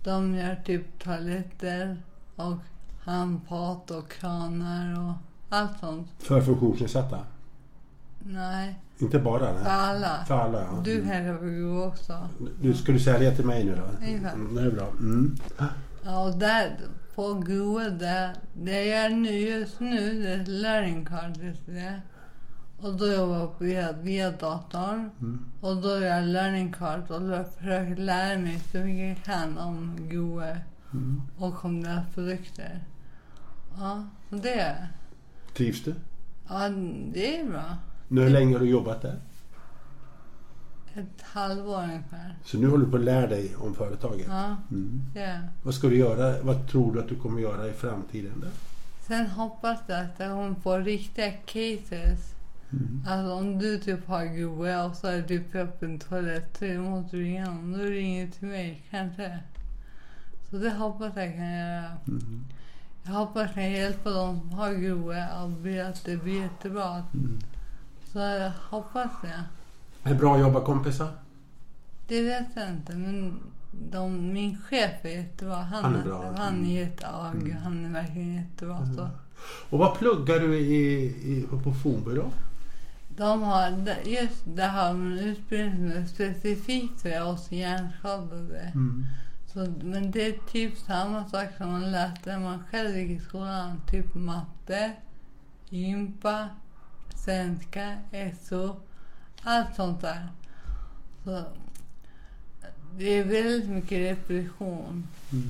De 0.03 0.36
gör 0.36 0.56
typ 0.65 1.00
toaletter 1.03 1.98
och 2.36 2.58
handfat 3.03 3.91
och 3.91 4.12
kranar 4.12 5.00
och 5.00 5.13
allt 5.56 5.79
sånt. 5.79 6.08
För 6.20 6.41
funktionsnedsatta? 6.41 7.20
Nej, 8.20 8.79
Inte 8.98 9.20
bara? 9.20 9.53
för 9.53 9.63
Nej. 9.63 9.72
alla. 9.72 10.25
För 10.27 10.39
alla 10.39 10.62
ja. 10.62 10.82
Du 10.86 11.03
Groe 11.34 11.88
också. 11.88 12.29
Du, 12.62 12.74
ska 12.74 12.91
du 12.91 13.00
det 13.20 13.36
till 13.36 13.46
mig 13.46 13.63
nu 13.63 13.75
då? 13.75 14.06
Mm, 14.06 14.56
det 14.56 14.62
är 14.62 14.72
bra. 14.72 14.88
Mm. 14.88 15.38
Ja, 16.03 16.25
och 16.25 16.38
där 16.38 16.77
på 17.15 17.34
där, 17.89 18.36
det 18.53 18.86
jag 18.86 19.03
gör 19.03 19.10
nu 19.10 19.32
just 19.32 19.79
nu, 19.79 20.22
det 20.24 20.29
är 20.34 20.46
learning 20.46 21.06
card, 21.06 21.38
det? 21.65 22.01
Och 22.82 22.94
då 22.98 23.08
jobbar 23.08 23.38
jag 23.40 23.52
via, 23.60 23.92
via 23.92 24.32
datorn. 24.32 25.10
Mm. 25.22 25.46
Och 25.62 25.76
då 25.78 25.90
gör 25.90 26.02
jag 26.02 26.24
learning 26.26 26.72
card 26.74 27.12
och 27.12 27.22
då 27.22 27.44
försöker 27.44 27.90
jag 27.90 28.00
lära 28.00 28.40
mig 28.40 28.60
så 28.72 28.78
mycket 28.78 29.18
jag 29.18 29.26
kan 29.26 29.58
om 29.58 29.96
Groe 30.10 30.58
Mm. 30.94 31.22
och 31.38 31.66
om 31.66 31.84
deras 31.84 32.06
produkter. 32.14 32.84
Ja, 33.78 34.04
och 34.30 34.38
det. 34.38 34.88
Trivs 35.58 35.84
du? 35.84 35.96
Ja, 36.50 36.70
det 37.14 37.40
är 37.40 37.46
bra. 37.46 37.64
Nu, 38.08 38.22
hur 38.22 38.30
länge 38.30 38.54
har 38.56 38.60
du 38.60 38.70
jobbat 38.70 39.02
där? 39.02 39.16
Ett 40.94 41.22
halvår 41.22 41.84
ungefär. 41.84 42.36
Så 42.46 42.58
nu 42.58 42.68
håller 42.70 42.86
du 42.86 42.92
på 42.92 42.98
att 42.98 43.04
lära 43.04 43.28
dig 43.28 43.56
om 43.56 43.76
företaget? 43.76 44.26
Ja, 44.30 44.56
Mm. 44.72 45.02
det. 45.14 45.42
Vad 45.64 45.74
ska 45.74 45.88
du 45.88 45.98
göra? 45.98 46.42
Vad 46.42 46.68
tror 46.68 46.94
du 46.94 47.00
att 47.00 47.10
du 47.10 47.16
kommer 47.16 47.42
göra 47.42 47.68
i 47.68 47.72
framtiden? 47.74 48.34
Där? 48.42 48.52
Sen 49.08 49.28
hoppas 49.28 49.80
jag 49.88 50.00
att 50.00 50.20
jag 50.20 50.32
kommer 50.32 50.56
få 50.56 50.78
riktiga 50.78 51.32
cases. 51.32 52.34
Mm. 52.72 53.04
Alltså 53.08 53.34
om 53.34 53.60
du 53.60 53.78
typ 53.78 54.08
har 54.08 54.26
Groe 54.26 54.84
och 54.84 54.96
så 54.96 55.12
du 55.12 55.24
typ 55.24 55.56
upp 55.56 55.84
en 55.84 56.00
toalett 56.00 56.58
så 56.60 56.66
måste 56.66 57.16
du 57.16 57.24
ringa 57.24 57.46
någon. 57.46 57.74
Då 57.74 57.84
ringer 57.84 58.26
du 58.26 58.32
till 58.32 58.48
mig 58.48 58.84
kanske. 58.90 59.40
Så 60.50 60.58
det 60.58 60.70
hoppas 60.70 61.14
jag 61.16 61.36
kan 61.36 61.52
göra. 61.54 61.92
Mm. 62.08 62.46
Jag 63.04 63.12
hoppas 63.12 63.42
jag 63.42 63.54
kan 63.54 63.72
hjälpa 63.72 64.10
dem 64.10 64.40
som 64.40 64.50
har 64.50 64.74
Groe 64.74 65.28
och 65.44 65.50
bli 65.50 65.82
att 65.82 66.06
det 66.06 66.18
blir 66.18 66.42
jättebra. 66.42 67.04
Mm. 67.14 67.40
Så 68.14 68.20
jag 68.20 68.52
hoppas 68.70 69.12
det. 69.22 69.44
Är 70.10 70.16
bra 70.16 70.40
jobbarkompisar? 70.40 71.10
Det 72.08 72.22
vet 72.22 72.48
jag 72.56 72.70
inte 72.70 72.96
men 72.96 73.40
de, 73.72 74.34
min 74.34 74.58
chef 74.58 75.06
är 75.06 75.10
jättebra. 75.10 75.56
Han, 75.56 75.84
Han 75.84 75.96
är 75.96 76.04
bra. 76.04 76.34
Han 76.38 76.66
är 76.66 76.80
jätteag. 76.80 77.36
Mm. 77.36 77.58
Han 77.64 77.86
är 77.86 77.90
verkligen 77.90 78.36
jättebra. 78.36 78.86
Så. 78.96 79.10
Och 79.70 79.80
vad 79.80 79.98
pluggar 79.98 80.40
du 80.40 80.58
i, 80.58 81.04
i, 81.06 81.46
på 81.64 81.74
Fornby 81.74 82.16
då? 82.16 82.32
De 83.20 83.44
har, 83.44 83.86
just 84.06 84.44
det 84.46 84.66
har 84.66 84.88
de 84.88 85.12
en 85.12 85.20
utbildning 85.20 86.08
specifikt 86.08 87.02
för 87.02 87.24
oss 87.24 87.52
hjärnskadade. 87.52 88.60
Mm. 88.60 89.06
Så, 89.46 89.74
men 89.82 90.12
det 90.12 90.26
är 90.26 90.52
typ 90.52 90.78
samma 90.78 91.30
sak 91.30 91.48
som 91.58 91.72
man 91.72 91.92
läste 91.92 92.32
när 92.32 92.40
man 92.40 92.64
själv 92.72 92.98
gick 92.98 93.10
i 93.10 93.20
skolan. 93.20 93.82
Typ 93.88 94.16
matte, 94.16 94.94
gympa, 95.70 96.50
svenska, 97.16 97.98
SO, 98.42 98.76
allt 99.44 99.76
sånt 99.76 100.02
där. 100.02 100.28
Så, 101.24 101.44
det 102.98 103.06
är 103.06 103.24
väldigt 103.24 103.70
mycket 103.70 104.00
repetition. 104.00 105.08
Mm. 105.32 105.50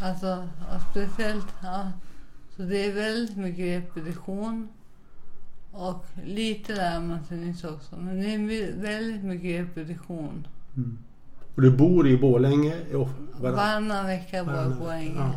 Alltså, 0.00 0.48
speciellt, 0.90 1.54
ja. 1.62 1.92
Så 2.56 2.62
det 2.62 2.86
är 2.86 2.92
väldigt 2.92 3.36
mycket 3.36 3.64
repetition. 3.64 4.68
Och 5.76 6.04
lite 6.24 6.74
lär 6.74 7.00
man 7.00 7.24
sig 7.24 7.36
nyss 7.38 7.64
också. 7.64 7.96
Men 7.96 8.20
det 8.20 8.34
är 8.34 8.38
vä- 8.38 8.82
väldigt 8.82 9.24
mycket 9.24 9.60
repetition. 9.60 10.46
Mm. 10.76 10.98
Och 11.54 11.62
du 11.62 11.70
bor 11.70 12.08
i 12.08 12.16
Borlänge? 12.16 12.72
Varannan 13.40 14.06
vecka 14.06 14.44
bor 14.44 14.54
jag 14.54 14.72
på 14.72 14.78
Borlänge. 14.84 15.14
Ja. 15.16 15.32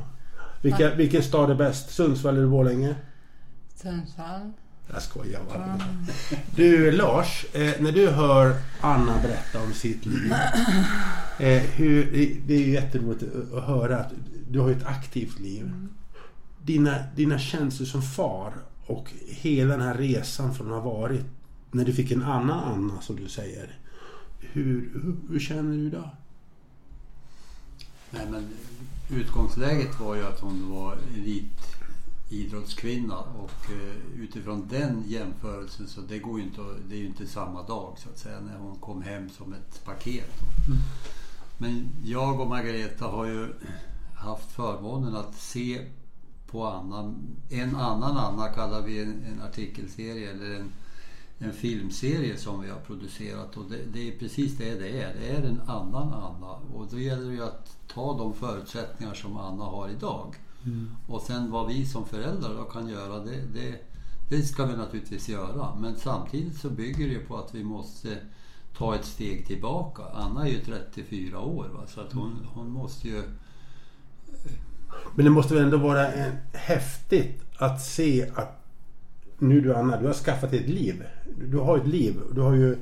Vilka, 0.61 0.95
vilken 0.95 1.23
stad 1.23 1.51
är 1.51 1.55
bäst? 1.55 1.89
Sundsvall 1.89 2.37
eller 2.37 2.47
Borlänge? 2.47 2.95
Sundsvall. 3.75 4.51
Jag 4.93 5.01
skojar 5.01 5.41
bara. 5.49 5.63
Mm. 5.63 5.79
Du 6.55 6.91
Lars, 6.91 7.45
eh, 7.53 7.71
när 7.81 7.91
du 7.91 8.09
hör 8.09 8.55
Anna 8.81 9.21
berätta 9.21 9.61
om 9.63 9.73
sitt 9.73 10.05
liv. 10.05 10.33
Eh, 11.39 11.61
hur, 11.61 12.11
det 12.47 12.53
är 12.53 12.59
ju 12.59 12.71
jätteroligt 12.71 13.23
att- 13.23 13.53
att 13.57 13.63
höra 13.63 13.97
att 13.99 14.11
du 14.49 14.59
har 14.59 14.71
ett 14.71 14.85
aktivt 14.85 15.39
liv. 15.39 15.71
Dina, 16.63 16.95
dina 17.15 17.39
känslor 17.39 17.85
som 17.87 18.01
far 18.01 18.53
och 18.87 19.11
hela 19.27 19.77
den 19.77 19.87
här 19.87 19.97
resan 19.97 20.53
från 20.53 20.67
att 20.67 20.83
ha 20.83 20.91
varit 20.91 21.25
när 21.71 21.85
du 21.85 21.93
fick 21.93 22.11
en 22.11 22.23
annan 22.23 22.63
Anna 22.63 23.01
som 23.01 23.15
du 23.15 23.29
säger. 23.29 23.79
Hur, 24.39 24.91
hur, 24.93 25.15
hur 25.29 25.39
känner 25.39 25.77
du 25.77 25.87
idag? 25.87 26.09
Nej, 28.11 28.27
men 28.31 28.49
utgångsläget 29.09 29.99
var 29.99 30.15
ju 30.15 30.23
att 30.23 30.39
hon 30.39 30.71
var 30.71 30.97
elitidrottskvinna 31.15 33.19
och 33.19 33.71
eh, 33.71 34.21
utifrån 34.21 34.67
den 34.69 35.03
jämförelsen 35.07 35.87
så 35.87 36.01
det 36.01 36.19
går 36.19 36.39
ju 36.39 36.45
inte 36.45 36.61
det 36.89 36.95
är 36.95 36.99
ju 36.99 37.05
inte 37.05 37.27
samma 37.27 37.63
dag 37.63 37.93
så 37.97 38.09
att 38.09 38.17
säga 38.17 38.39
när 38.39 38.57
hon 38.57 38.75
kom 38.75 39.01
hem 39.01 39.29
som 39.29 39.53
ett 39.53 39.85
paket. 39.85 40.31
Men 41.57 41.89
jag 42.03 42.39
och 42.39 42.47
Margareta 42.47 43.05
har 43.05 43.25
ju 43.25 43.47
haft 44.15 44.51
förmånen 44.51 45.15
att 45.15 45.35
se 45.35 45.85
på 46.51 46.65
Anna, 46.65 47.15
en 47.49 47.75
annan 47.75 48.17
Anna 48.17 48.47
kallar 48.47 48.81
vi 48.81 49.01
en, 49.01 49.23
en 49.23 49.41
artikelserie 49.41 50.31
eller 50.31 50.55
en, 50.55 50.71
en 51.39 51.53
filmserie 51.53 52.37
som 52.37 52.61
vi 52.61 52.69
har 52.69 52.79
producerat 52.79 53.57
och 53.57 53.65
det, 53.69 53.79
det 53.93 54.07
är 54.07 54.19
precis 54.19 54.57
det 54.57 54.79
det 54.79 55.01
är. 55.01 55.15
Det 55.19 55.29
är 55.29 55.43
en 55.43 55.61
annan 55.61 56.13
Anna 56.13 56.51
och 56.73 56.87
då 56.91 56.99
gäller 56.99 57.25
det 57.25 57.33
ju 57.33 57.43
att 57.43 57.77
ta 57.87 58.17
de 58.17 58.33
förutsättningar 58.33 59.13
som 59.13 59.37
Anna 59.37 59.63
har 59.63 59.89
idag. 59.89 60.35
Och 61.07 61.21
sen 61.21 61.51
vad 61.51 61.67
vi 61.67 61.85
som 61.85 62.05
föräldrar 62.05 62.55
då 62.57 62.63
kan 62.63 62.87
göra 62.87 63.19
det, 63.19 63.41
det, 63.53 63.75
det 64.29 64.41
ska 64.41 64.65
vi 64.65 64.77
naturligtvis 64.77 65.29
göra. 65.29 65.75
Men 65.75 65.95
samtidigt 65.95 66.57
så 66.57 66.69
bygger 66.69 67.09
det 67.09 67.19
på 67.19 67.37
att 67.37 67.55
vi 67.55 67.63
måste 67.63 68.17
ta 68.77 68.95
ett 68.95 69.05
steg 69.05 69.47
tillbaka. 69.47 70.03
Anna 70.13 70.47
är 70.47 70.51
ju 70.51 70.59
34 70.59 71.39
år 71.39 71.67
va? 71.67 71.87
så 71.87 72.01
att 72.01 72.13
hon, 72.13 72.47
hon 72.53 72.69
måste 72.69 73.07
ju 73.07 73.23
Men 75.17 75.25
det 75.25 75.31
måste 75.31 75.53
väl 75.53 75.63
ändå 75.63 75.77
vara 75.77 76.11
en, 76.11 76.37
häftigt 76.53 77.41
att 77.57 77.81
se 77.81 78.29
att 78.35 78.63
nu 79.37 79.61
du 79.61 79.75
Anna, 79.75 80.01
du 80.01 80.07
har 80.07 80.13
skaffat 80.13 80.53
ett 80.53 80.69
liv. 80.69 81.03
Du, 81.51 81.57
har 81.57 81.77
ett 81.77 81.87
liv. 81.87 82.19
Du 82.31 82.41
har 82.41 82.53
ju 82.53 82.77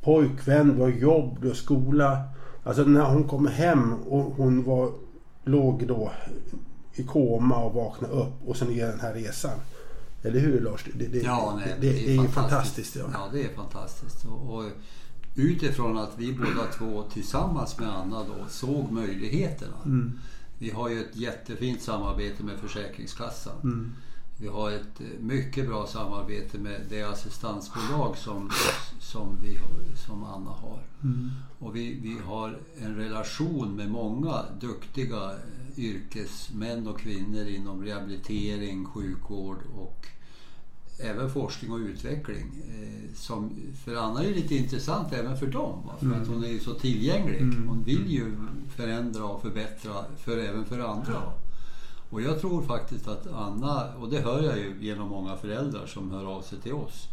pojkvän, 0.00 0.76
du 0.76 0.82
har 0.82 0.88
jobb, 0.88 1.38
du 1.40 1.48
har 1.48 1.54
skola. 1.54 2.22
Alltså 2.64 2.82
när 2.84 3.04
hon 3.04 3.24
kommer 3.24 3.50
hem 3.50 3.94
och 3.94 4.22
hon 4.22 4.64
var, 4.64 4.92
låg 5.44 5.86
då 5.86 6.12
i 6.94 7.02
koma 7.02 7.56
och 7.64 7.74
vaknade 7.74 8.14
upp 8.14 8.34
och 8.46 8.56
sen 8.56 8.70
är 8.70 8.86
den 8.86 9.00
här 9.00 9.14
resan. 9.14 9.58
Eller 10.22 10.40
hur 10.40 10.60
Lars? 10.60 10.84
Det, 10.94 11.06
det, 11.06 11.18
Ja, 11.18 11.54
nej, 11.58 11.74
det, 11.80 11.90
det 11.90 12.08
är 12.08 12.22
ju 12.22 12.28
fantastiskt. 12.28 12.96
Ja. 12.96 13.04
Ja, 13.12 13.28
det 13.32 13.44
är 13.44 13.54
fantastiskt. 13.54 14.24
Och, 14.24 14.54
och 14.54 14.64
utifrån 15.34 15.98
att 15.98 16.12
vi 16.16 16.32
båda 16.32 16.72
två 16.78 17.02
tillsammans 17.12 17.78
med 17.78 17.88
Anna 17.88 18.18
då 18.18 18.48
såg 18.48 18.92
möjligheterna. 18.92 19.76
Mm. 19.84 20.18
Vi 20.58 20.70
har 20.70 20.88
ju 20.88 21.00
ett 21.00 21.16
jättefint 21.16 21.82
samarbete 21.82 22.42
med 22.42 22.58
Försäkringskassan. 22.58 23.60
Mm. 23.62 23.92
Vi 24.38 24.48
har 24.48 24.70
ett 24.70 25.00
eh, 25.00 25.06
mycket 25.20 25.66
bra 25.66 25.86
samarbete 25.86 26.58
med 26.58 26.80
det 26.88 27.02
assistansbolag 27.02 28.16
som, 28.16 28.50
som, 29.00 29.38
vi, 29.42 29.58
som 30.06 30.24
Anna 30.24 30.50
har. 30.50 30.82
Mm. 31.02 31.30
Och 31.58 31.76
vi, 31.76 32.00
vi 32.00 32.18
har 32.18 32.58
en 32.78 32.96
relation 32.96 33.76
med 33.76 33.90
många 33.90 34.44
duktiga 34.60 35.30
eh, 35.30 35.78
yrkesmän 35.84 36.88
och 36.88 37.00
kvinnor 37.00 37.46
inom 37.46 37.84
rehabilitering, 37.84 38.84
sjukvård 38.84 39.58
och 39.76 40.06
även 40.98 41.30
forskning 41.30 41.72
och 41.72 41.78
utveckling. 41.78 42.62
Eh, 42.68 43.14
som, 43.14 43.50
för 43.84 43.96
Anna 43.96 44.24
är 44.24 44.34
lite 44.34 44.54
intressant 44.54 45.12
även 45.12 45.36
för 45.36 45.46
dem. 45.46 45.82
Va? 45.86 45.92
För 46.00 46.22
att 46.22 46.28
hon 46.28 46.44
är 46.44 46.48
ju 46.48 46.60
så 46.60 46.74
tillgänglig. 46.74 47.40
Mm. 47.40 47.68
Hon 47.68 47.82
vill 47.82 48.10
ju 48.12 48.36
förändra 48.76 49.24
och 49.24 49.42
förbättra 49.42 49.92
för, 50.18 50.38
även 50.38 50.64
för 50.64 50.78
andra. 50.78 51.22
Och 52.10 52.22
jag 52.22 52.40
tror 52.40 52.62
faktiskt 52.62 53.08
att 53.08 53.26
Anna, 53.26 53.94
och 53.94 54.10
det 54.10 54.20
hör 54.20 54.42
jag 54.42 54.58
ju 54.58 54.74
genom 54.80 55.08
många 55.08 55.36
föräldrar 55.36 55.86
som 55.86 56.10
hör 56.10 56.24
av 56.24 56.42
sig 56.42 56.58
till 56.58 56.72
oss, 56.72 57.08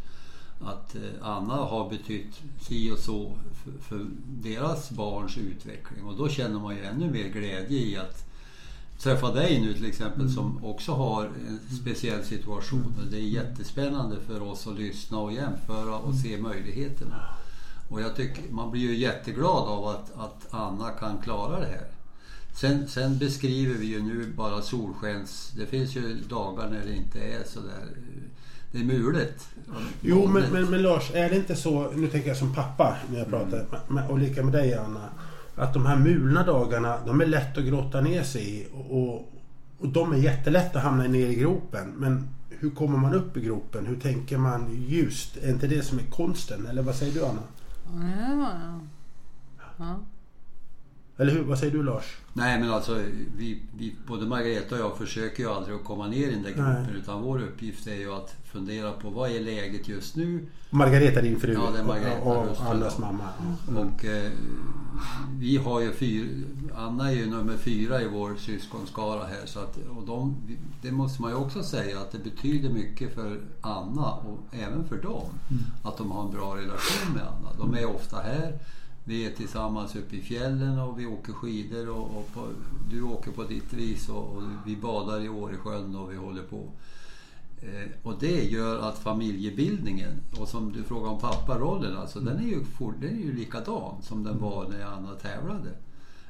att 0.61 0.95
eh, 0.95 1.01
Anna 1.21 1.55
har 1.55 1.89
betytt 1.89 2.41
si 2.61 2.91
och 2.91 2.99
så 2.99 3.37
för, 3.63 3.71
för 3.81 4.05
deras 4.25 4.91
barns 4.91 5.37
utveckling. 5.37 6.03
Och 6.05 6.17
då 6.17 6.29
känner 6.29 6.59
man 6.59 6.75
ju 6.75 6.83
ännu 6.83 7.11
mer 7.11 7.27
glädje 7.27 7.79
i 7.79 7.97
att 7.97 8.25
träffa 9.03 9.31
dig 9.31 9.61
nu 9.61 9.73
till 9.73 9.85
exempel 9.85 10.29
som 10.29 10.65
också 10.65 10.91
har 10.91 11.25
en 11.25 11.77
speciell 11.81 12.23
situation. 12.23 12.93
Och 12.99 13.11
det 13.11 13.17
är 13.17 13.21
jättespännande 13.21 14.15
för 14.27 14.41
oss 14.41 14.67
att 14.67 14.79
lyssna 14.79 15.17
och 15.17 15.33
jämföra 15.33 15.95
och 15.95 16.15
se 16.15 16.37
möjligheterna. 16.37 17.15
Och 17.89 18.01
jag 18.01 18.15
tycker 18.15 18.43
man 18.51 18.71
blir 18.71 18.81
ju 18.81 18.95
jätteglad 18.95 19.67
av 19.67 19.87
att, 19.87 20.11
att 20.17 20.53
Anna 20.53 20.89
kan 20.89 21.17
klara 21.23 21.59
det 21.59 21.65
här. 21.65 21.87
Sen, 22.55 22.87
sen 22.87 23.17
beskriver 23.17 23.75
vi 23.75 23.85
ju 23.85 24.01
nu 24.01 24.33
bara 24.37 24.61
solskens... 24.61 25.51
Det 25.57 25.65
finns 25.65 25.95
ju 25.95 26.15
dagar 26.29 26.69
när 26.69 26.85
det 26.85 26.95
inte 26.95 27.19
är 27.19 27.43
så 27.45 27.59
där... 27.59 27.87
Det 28.71 28.79
är 28.79 28.83
mulet. 28.83 29.47
Jo, 30.01 30.27
men, 30.27 30.43
men, 30.51 30.69
men 30.69 30.81
Lars, 30.81 31.11
är 31.13 31.29
det 31.29 31.35
inte 31.35 31.55
så, 31.55 31.91
nu 31.91 32.07
tänker 32.07 32.27
jag 32.27 32.37
som 32.37 32.53
pappa 32.53 32.97
när 33.11 33.19
jag 33.19 33.27
pratar, 33.29 33.65
men- 33.87 34.07
och 34.07 34.19
lika 34.19 34.43
med 34.43 34.53
dig 34.53 34.73
Anna, 34.73 35.09
att 35.55 35.73
de 35.73 35.85
här 35.85 35.95
mulna 35.95 36.43
dagarna, 36.43 36.97
de 37.05 37.21
är 37.21 37.25
lätt 37.25 37.57
att 37.57 37.63
grotta 37.63 38.01
ner 38.01 38.23
sig 38.23 38.59
i 38.59 38.67
och, 38.89 39.15
och 39.79 39.87
de 39.87 40.13
är 40.13 40.17
jättelätt 40.17 40.75
att 40.75 40.83
hamna 40.83 41.03
ner 41.03 41.27
i 41.27 41.35
gropen. 41.35 41.93
Men 41.97 42.29
hur 42.49 42.69
kommer 42.69 42.97
man 42.97 43.13
upp 43.13 43.37
i 43.37 43.41
gropen? 43.41 43.85
Hur 43.85 43.99
tänker 43.99 44.37
man 44.37 44.85
ljust? 44.87 45.37
Är 45.37 45.49
inte 45.49 45.67
det 45.67 45.81
som 45.81 45.99
är 45.99 46.03
konsten? 46.03 46.65
Eller 46.65 46.81
vad 46.81 46.95
säger 46.95 47.13
du 47.13 47.25
Anna? 47.25 47.41
Ja, 47.85 48.29
det 48.29 48.35
var. 48.35 48.79
Ja. 49.77 49.99
Eller 51.17 51.31
hur? 51.31 51.43
Vad 51.43 51.59
säger 51.59 51.73
du 51.73 51.83
Lars? 51.83 52.17
Nej 52.33 52.59
men 52.59 52.69
alltså, 52.71 53.01
vi, 53.37 53.61
vi, 53.77 53.95
både 54.07 54.25
Margareta 54.25 54.75
och 54.75 54.81
jag 54.81 54.97
försöker 54.97 55.43
ju 55.43 55.49
aldrig 55.49 55.75
att 55.75 55.83
komma 55.83 56.07
ner 56.07 56.27
i 56.27 56.31
den 56.31 56.43
där 56.43 56.49
gruppen 56.49 56.83
Nej. 56.83 57.01
utan 57.01 57.21
vår 57.21 57.41
uppgift 57.41 57.87
är 57.87 57.95
ju 57.95 58.13
att 58.13 58.35
fundera 58.51 58.91
på 58.91 59.09
vad 59.09 59.31
är 59.31 59.39
läget 59.39 59.87
just 59.87 60.15
nu 60.15 60.45
Margareta 60.69 61.21
din 61.21 61.39
fru 61.39 61.53
Ja, 61.53 61.71
det 61.73 61.79
är 61.79 61.83
Margareta 61.83 62.21
och, 62.21 62.45
Röster, 62.45 62.65
och 62.65 62.71
Annas 62.71 62.97
mamma. 62.97 63.29
och 63.67 64.05
eh, 64.05 64.31
vi 65.39 65.57
har 65.57 65.81
ju 65.81 65.91
fyra, 65.93 66.27
Anna 66.75 67.11
är 67.11 67.15
ju 67.15 67.25
nummer 67.25 67.57
fyra 67.57 68.01
i 68.01 68.07
vår 68.07 68.35
syskonskara 68.35 69.25
här 69.25 69.45
så 69.45 69.59
att, 69.59 69.77
och 69.97 70.05
de, 70.05 70.35
det 70.81 70.91
måste 70.91 71.21
man 71.21 71.31
ju 71.31 71.37
också 71.37 71.63
säga 71.63 71.99
att 71.99 72.11
det 72.11 72.17
betyder 72.17 72.69
mycket 72.69 73.13
för 73.15 73.41
Anna 73.61 74.11
och 74.11 74.39
även 74.51 74.87
för 74.87 74.97
dem 74.97 75.29
att 75.83 75.97
de 75.97 76.11
har 76.11 76.23
en 76.25 76.31
bra 76.31 76.55
relation 76.57 77.13
med 77.13 77.23
Anna. 77.23 77.49
De 77.57 77.73
är 77.73 77.95
ofta 77.95 78.17
här 78.17 78.59
vi 79.03 79.25
är 79.25 79.31
tillsammans 79.31 79.95
uppe 79.95 80.15
i 80.15 80.21
fjällen 80.21 80.79
och 80.79 80.99
vi 80.99 81.05
åker 81.05 81.33
skidor 81.33 81.89
och, 81.89 82.17
och 82.17 82.33
på, 82.33 82.47
du 82.89 83.01
åker 83.01 83.31
på 83.31 83.43
ditt 83.43 83.73
vis 83.73 84.09
och, 84.09 84.35
och 84.35 84.43
vi 84.65 84.75
badar 84.75 85.21
i 85.21 85.29
Åresjön 85.29 85.95
och 85.95 86.11
vi 86.11 86.15
håller 86.15 86.43
på. 86.43 86.69
Eh, 87.61 87.89
och 88.03 88.13
det 88.19 88.43
gör 88.43 88.89
att 88.89 88.99
familjebildningen, 88.99 90.21
och 90.39 90.47
som 90.47 90.71
du 90.71 90.83
frågar 90.83 91.11
om 91.11 91.19
papparollen, 91.19 91.97
alltså 91.97 92.19
den 92.19 92.37
är 92.37 92.47
ju, 92.47 92.63
for, 92.63 92.93
den 93.01 93.09
är 93.09 93.23
ju 93.23 93.33
likadan 93.33 94.01
som 94.01 94.23
den 94.23 94.39
var 94.39 94.67
när 94.69 94.85
Anna 94.85 95.15
tävlade. 95.15 95.69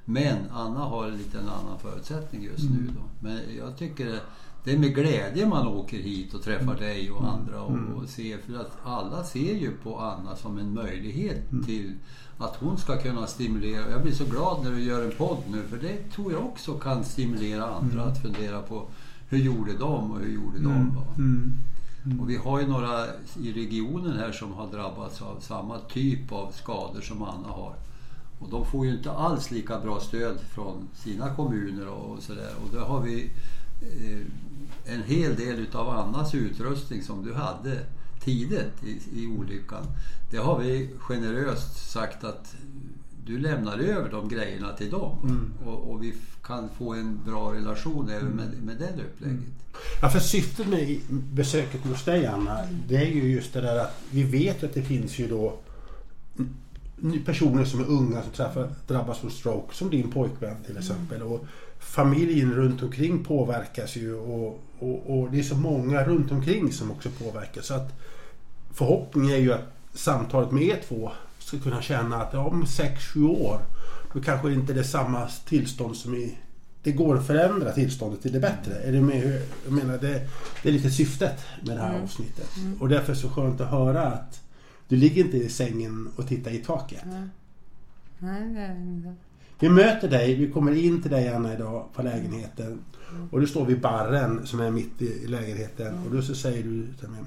Men 0.05 0.37
Anna 0.51 0.79
har 0.79 1.07
en 1.07 1.17
liten 1.17 1.49
annan 1.49 1.79
förutsättning 1.79 2.43
just 2.43 2.69
nu 2.69 2.87
då. 2.87 3.01
Men 3.27 3.39
jag 3.57 3.77
tycker 3.77 4.05
det, 4.05 4.19
det 4.63 4.71
är 4.73 4.77
med 4.77 4.95
glädje 4.95 5.47
man 5.47 5.67
åker 5.67 5.97
hit 5.97 6.33
och 6.33 6.41
träffar 6.41 6.75
dig 6.75 7.11
och 7.11 7.27
andra 7.27 7.61
och, 7.61 7.97
och 7.97 8.09
ser, 8.09 8.37
för 8.37 8.53
att 8.53 8.77
alla 8.83 9.23
ser 9.23 9.55
ju 9.55 9.71
på 9.71 9.99
Anna 9.99 10.35
som 10.35 10.57
en 10.57 10.73
möjlighet 10.73 11.49
till 11.65 11.93
att 12.43 12.55
hon 12.55 12.77
ska 12.77 12.97
kunna 12.97 13.27
stimulera. 13.27 13.89
Jag 13.91 14.01
blir 14.01 14.13
så 14.13 14.25
glad 14.25 14.63
när 14.63 14.71
du 14.71 14.83
gör 14.83 15.05
en 15.05 15.11
podd 15.11 15.43
nu 15.51 15.63
för 15.69 15.77
det 15.77 16.11
tror 16.11 16.31
jag 16.31 16.45
också 16.45 16.73
kan 16.73 17.03
stimulera 17.03 17.65
andra 17.65 18.03
att 18.03 18.21
fundera 18.21 18.61
på 18.61 18.85
hur 19.29 19.37
gjorde 19.37 19.77
de 19.77 20.11
och 20.11 20.19
hur 20.19 20.33
gjorde 20.33 20.59
de? 20.59 20.95
Va? 20.95 21.05
Och 22.19 22.29
vi 22.29 22.35
har 22.35 22.59
ju 22.59 22.67
några 22.67 23.05
i 23.41 23.53
regionen 23.53 24.19
här 24.19 24.31
som 24.31 24.53
har 24.53 24.67
drabbats 24.67 25.21
av 25.21 25.39
samma 25.39 25.79
typ 25.79 26.31
av 26.31 26.51
skador 26.51 27.01
som 27.01 27.23
Anna 27.23 27.47
har. 27.47 27.75
Och 28.39 28.49
de 28.49 28.65
får 28.65 28.85
ju 28.85 28.91
inte 28.91 29.11
alls 29.11 29.51
lika 29.51 29.79
bra 29.79 29.99
stöd 29.99 30.39
från 30.39 30.87
sina 30.93 31.35
kommuner 31.35 31.87
och 31.87 32.23
sådär. 32.23 32.51
Och 32.63 32.75
då 32.75 32.79
har 32.79 33.01
vi 33.01 33.31
eh, 33.81 34.93
en 34.93 35.03
hel 35.03 35.35
del 35.35 35.59
utav 35.59 35.89
Annas 35.89 36.35
utrustning 36.35 37.03
som 37.03 37.25
du 37.25 37.33
hade 37.33 37.79
tidigt 38.23 38.83
i, 38.83 39.21
i 39.21 39.27
olyckan. 39.27 39.85
Det 40.31 40.37
har 40.37 40.59
vi 40.59 40.89
generöst 40.97 41.91
sagt 41.91 42.23
att 42.23 42.55
du 43.25 43.39
lämnar 43.39 43.77
över 43.77 44.11
de 44.11 44.29
grejerna 44.29 44.73
till 44.73 44.91
dem. 44.91 45.53
Och, 45.65 45.91
och 45.91 46.03
vi 46.03 46.13
kan 46.43 46.69
få 46.77 46.93
en 46.93 47.19
bra 47.25 47.53
relation 47.53 48.09
även 48.09 48.29
med, 48.29 48.63
med 48.63 48.77
det 48.77 49.03
upplägget. 49.03 49.53
Ja, 50.01 50.09
för 50.09 50.19
syftet 50.19 50.67
med 50.67 50.99
besöket 51.09 51.85
hos 51.85 52.05
dig 52.05 52.25
Anna, 52.25 52.59
det 52.87 52.95
är 52.95 53.05
ju 53.05 53.31
just 53.31 53.53
det 53.53 53.61
där 53.61 53.79
att 53.79 54.01
vi 54.11 54.23
vet 54.23 54.63
att 54.63 54.73
det 54.73 54.83
finns 54.83 55.19
ju 55.19 55.27
då 55.27 55.59
personer 57.25 57.65
som 57.65 57.79
är 57.79 57.89
unga 57.89 58.21
som 58.21 58.31
träffar, 58.31 58.69
drabbas 58.87 59.23
av 59.23 59.29
stroke, 59.29 59.75
som 59.75 59.89
din 59.89 60.11
pojkvän 60.11 60.63
till 60.65 60.77
exempel. 60.77 61.21
Och 61.21 61.45
familjen 61.83 62.53
runt 62.53 62.83
omkring 62.83 63.23
påverkas 63.23 63.95
ju 63.95 64.15
och, 64.15 64.63
och, 64.79 65.19
och 65.19 65.31
det 65.31 65.39
är 65.39 65.43
så 65.43 65.55
många 65.55 66.03
runt 66.03 66.31
omkring 66.31 66.71
som 66.71 66.91
också 66.91 67.09
påverkas. 67.09 67.65
Så 67.65 67.73
att 67.73 67.93
förhoppningen 68.73 69.31
är 69.31 69.37
ju 69.37 69.53
att 69.53 69.73
samtalet 69.93 70.51
med 70.51 70.63
er 70.63 70.79
två 70.87 71.11
ska 71.39 71.59
kunna 71.59 71.81
känna 71.81 72.21
att 72.21 72.33
om 72.33 72.63
6-7 72.63 73.27
år 73.27 73.59
då 74.13 74.21
kanske 74.21 74.47
det 74.47 74.53
inte 74.53 74.73
är 74.73 74.83
samma 74.83 75.27
tillstånd 75.45 75.95
som 75.95 76.15
i 76.15 76.37
det 76.83 76.91
går 76.91 77.17
att 77.17 77.27
förändra 77.27 77.71
tillståndet 77.71 78.21
till 78.21 78.31
det 78.31 78.39
bättre. 78.39 78.73
Är 78.73 78.91
det 78.91 79.01
med, 79.01 79.41
jag 79.63 79.73
menar, 79.73 79.97
det, 79.97 80.29
det 80.63 80.69
är 80.69 80.73
lite 80.73 80.89
syftet 80.89 81.45
med 81.61 81.77
det 81.77 81.81
här 81.81 82.01
avsnittet. 82.03 82.49
Och 82.79 82.89
därför 82.89 83.11
är 83.11 83.15
det 83.15 83.21
så 83.21 83.29
skönt 83.29 83.61
att 83.61 83.69
höra 83.69 84.07
att 84.07 84.41
du 84.87 84.95
ligger 84.95 85.23
inte 85.23 85.37
i 85.37 85.49
sängen 85.49 86.11
och 86.15 86.27
tittar 86.27 86.51
i 86.51 86.57
taket. 86.57 87.03
Nej. 87.05 87.27
Nej, 88.19 88.53
det 88.53 88.59
är 88.59 88.73
det 88.73 88.81
inte. 88.81 89.15
Vi 89.63 89.69
möter 89.69 90.09
dig, 90.09 90.35
vi 90.35 90.51
kommer 90.51 90.71
in 90.71 91.01
till 91.01 91.11
dig 91.11 91.29
Anna 91.29 91.53
idag 91.53 91.85
på 91.93 92.01
lägenheten. 92.01 92.83
Och 93.31 93.39
du 93.39 93.47
står 93.47 93.65
vid 93.65 93.81
barren 93.81 94.47
som 94.47 94.59
är 94.59 94.71
mitt 94.71 95.01
i 95.01 95.27
lägenheten. 95.27 95.99
Och 96.05 96.15
då 96.15 96.21
så 96.21 96.35
säger 96.35 96.63
du 96.63 96.93
till 96.93 97.07
mig. 97.07 97.19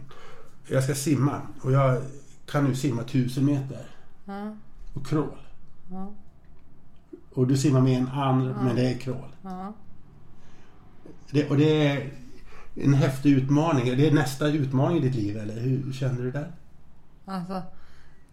Jag 0.68 0.84
ska 0.84 0.94
simma 0.94 1.40
och 1.60 1.72
jag 1.72 2.02
kan 2.46 2.64
nu 2.64 2.74
simma 2.74 3.02
tusen 3.02 3.44
meter. 3.44 3.86
Och 4.94 5.06
crawl. 5.06 5.38
Och 7.32 7.46
du 7.46 7.56
simmar 7.56 7.80
med 7.80 7.98
en 7.98 8.08
arm 8.08 8.54
men 8.64 8.76
det 8.76 8.90
är 8.90 8.98
crawl. 8.98 9.30
Det, 11.30 11.50
och 11.50 11.56
det 11.56 11.86
är 11.86 12.10
en 12.74 12.94
häftig 12.94 13.32
utmaning. 13.32 13.84
Det 13.96 14.08
är 14.08 14.12
nästa 14.12 14.48
utmaning 14.48 14.98
i 14.98 15.00
ditt 15.00 15.14
liv 15.14 15.36
eller 15.36 15.60
hur 15.60 15.92
känner 15.92 16.22
du 16.22 16.30
där? 16.30 16.52
Alltså, 17.24 17.62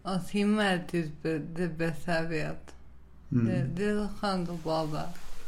att 0.02 0.26
simma 0.26 0.64
är 0.64 0.84
typ 0.90 1.22
det 1.56 1.78
bästa 1.78 2.14
jag 2.14 2.28
vet. 2.28 2.73
Mm. 3.32 3.46
Det, 3.46 3.66
det 3.76 3.90
är 3.90 4.08
skönt 4.20 4.50
att 4.50 4.64
bada. 4.64 5.02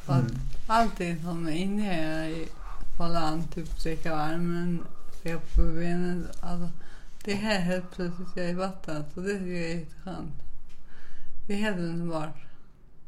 För 0.04 0.12
att 0.12 0.32
allting 0.66 1.22
som 1.22 1.48
är 1.48 1.52
inne 1.52 2.30
i 2.30 2.48
på 2.96 3.06
land, 3.06 3.54
typ 3.54 3.68
sträcka 3.78 4.14
armen, 4.14 4.80
sträcka 5.18 5.38
på 5.54 5.62
benen. 5.62 6.28
Alltså, 6.40 6.70
det 7.24 7.34
här 7.34 7.60
helt 7.60 7.90
plötsligt 7.90 8.28
jag 8.34 8.46
är 8.46 8.50
i 8.50 8.54
vattnet 8.54 9.06
så 9.14 9.20
det 9.20 9.38
tycker 9.38 9.46
jag 9.46 9.70
är 9.70 9.74
jätteskönt. 9.74 10.34
Det 11.46 11.52
är 11.52 11.58
helt 11.58 11.78
underbart. 11.78 12.34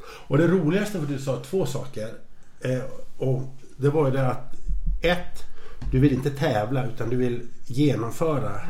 Och 0.01 0.39
det 0.39 0.49
roligaste 0.49 1.01
för 1.01 1.07
du 1.07 1.19
sa 1.19 1.41
två 1.41 1.67
saker. 1.67 2.15
Eh, 2.61 2.83
och 3.19 3.43
det 3.77 3.91
var 3.91 4.07
ju 4.07 4.13
det 4.13 4.29
att 4.29 4.55
ett, 5.03 5.45
du 5.91 5.99
vill 5.99 6.13
inte 6.13 6.31
tävla 6.31 6.87
utan 6.87 7.09
du 7.09 7.17
vill 7.17 7.49
genomföra 7.67 8.61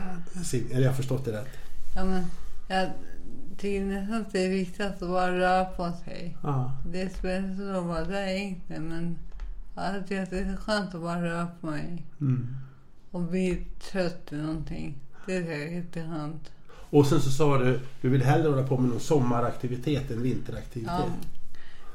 eller 0.70 0.80
jag 0.80 0.88
har 0.88 0.96
förstått 0.96 1.24
det 1.24 1.32
rätt? 1.32 1.48
Ja, 1.94 2.04
men, 2.04 2.26
jag 2.68 2.90
tycker 3.58 3.84
nästan 3.84 4.20
att 4.20 4.32
det 4.32 4.44
är 4.44 4.48
viktigt 4.48 4.80
att 4.80 5.00
bara 5.00 5.38
röra 5.38 5.64
på 5.64 5.92
sig. 6.04 6.36
Ja. 6.42 6.72
Det 6.86 7.14
spelar 7.14 7.38
inte 7.38 7.56
så 7.56 7.72
roll 7.72 7.84
vad 7.84 8.08
det 8.08 8.18
är 8.18 8.28
egentligen 8.28 8.88
men 8.88 9.18
jag 9.74 10.02
tycker 10.08 10.22
att 10.22 10.30
det 10.30 10.38
är 10.38 10.56
skönt 10.56 10.94
att 10.94 11.00
bara 11.00 11.22
röra 11.22 11.48
på 11.60 11.66
mig. 11.66 12.06
Mm. 12.20 12.56
och 13.10 13.22
bli 13.22 13.66
trött 13.92 14.32
i 14.32 14.36
någonting. 14.36 14.98
Det 15.26 15.36
är 15.36 15.74
jätteskönt. 15.74 16.52
Och 16.90 17.06
sen 17.06 17.20
så 17.20 17.30
sa 17.30 17.58
du, 17.58 17.80
du 18.00 18.08
vill 18.08 18.22
hellre 18.22 18.48
hålla 18.48 18.66
på 18.66 18.78
med 18.78 18.90
någon 18.90 19.00
sommaraktivitet 19.00 20.10
än 20.10 20.22
vinteraktivitet. 20.22 20.92
Ja. 20.98 21.10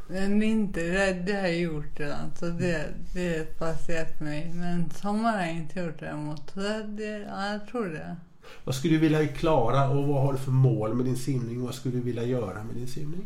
Men 0.08 0.40
vinter, 0.40 0.84
det, 0.84 1.14
det 1.14 1.34
har 1.34 1.48
jag 1.48 1.58
gjort 1.58 2.00
redan. 2.00 2.36
Så 2.40 2.46
det, 2.46 2.88
det 3.14 3.36
är 3.36 3.46
passerat 3.46 4.20
mig. 4.20 4.52
Men 4.54 4.90
sommar 4.90 5.32
har 5.32 5.46
jag 5.46 5.56
inte 5.56 5.80
gjort 5.80 6.00
däremot. 6.00 6.50
Så 6.54 6.60
det, 6.88 7.18
ja, 7.30 7.52
jag 7.52 7.68
tror 7.68 7.86
det. 7.86 8.16
Vad 8.64 8.76
skulle 8.76 8.94
du 8.94 9.00
vilja 9.00 9.28
klara 9.28 9.90
och 9.90 10.08
vad 10.08 10.22
har 10.22 10.34
du 10.34 10.40
för 10.40 10.52
mål 10.52 10.94
med 10.94 11.06
din 11.06 11.18
simning? 11.18 11.62
Vad 11.62 11.76
skulle 11.76 11.96
du 11.96 12.02
vilja 12.02 12.24
göra 12.24 12.64
med 12.64 12.76
din 12.76 12.88
simning? 12.88 13.26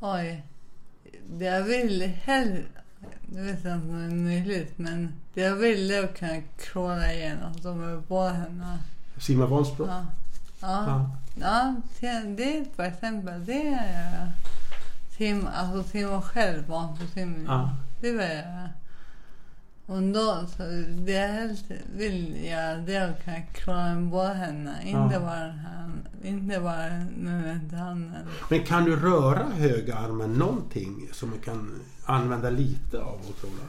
Oj. 0.00 0.42
Det 1.30 1.44
jag 1.44 1.62
vill 1.62 2.02
hellre... 2.02 2.62
Jag 3.34 3.42
vet 3.42 3.56
inte 3.56 3.72
om 3.72 3.98
det 3.98 4.04
är 4.04 4.16
möjligt, 4.16 4.78
men 4.78 5.12
det 5.34 5.40
jag 5.40 5.56
vill 5.56 5.90
är 5.90 6.04
att 6.04 6.18
kunna 6.18 6.40
kråla 6.58 7.12
igenom 7.12 7.52
de 7.62 7.78
med 7.78 8.02
båda 8.02 8.30
händerna. 8.30 8.78
Simma 9.18 9.46
Vansbro? 9.46 9.86
Ja. 9.86 10.06
Ja. 10.60 10.86
Ja. 10.86 11.10
Ja, 11.40 11.74
det 12.36 12.56
är 12.56 12.62
ett 12.62 12.80
exempel. 12.80 13.46
Det 13.46 13.68
är 13.68 14.10
jag. 14.20 14.30
Sim, 15.16 15.48
alltså 15.54 15.90
simma 15.90 16.22
själv, 16.22 16.66
barnsimning. 16.66 17.44
Ja. 17.46 17.76
Det 18.00 18.10
vill 18.10 18.20
jag 18.20 18.34
göra. 18.34 18.68
Och 19.90 20.02
då 20.02 20.46
så 20.56 20.62
helst 21.12 21.64
vill 21.96 22.44
göra 22.44 22.76
det 22.76 22.94
är 22.94 23.10
att 23.10 23.24
kunna 23.24 23.40
klara 23.40 24.10
på 24.10 24.22
henne. 24.22 24.74
Inte 24.84 25.14
Ja. 25.14 25.20
bara 25.20 25.50
här, 25.50 25.90
inte 26.22 26.60
bara 26.60 26.86
rätta 27.44 27.76
handen. 27.76 28.26
Men 28.50 28.64
kan 28.64 28.84
du 28.84 28.96
röra 28.96 29.44
högerarmen 29.50 30.32
någonting 30.32 31.08
som 31.12 31.30
man 31.30 31.38
kan 31.38 31.80
använda 32.04 32.50
lite 32.50 32.98
av 33.00 33.14
Otrola? 33.28 33.62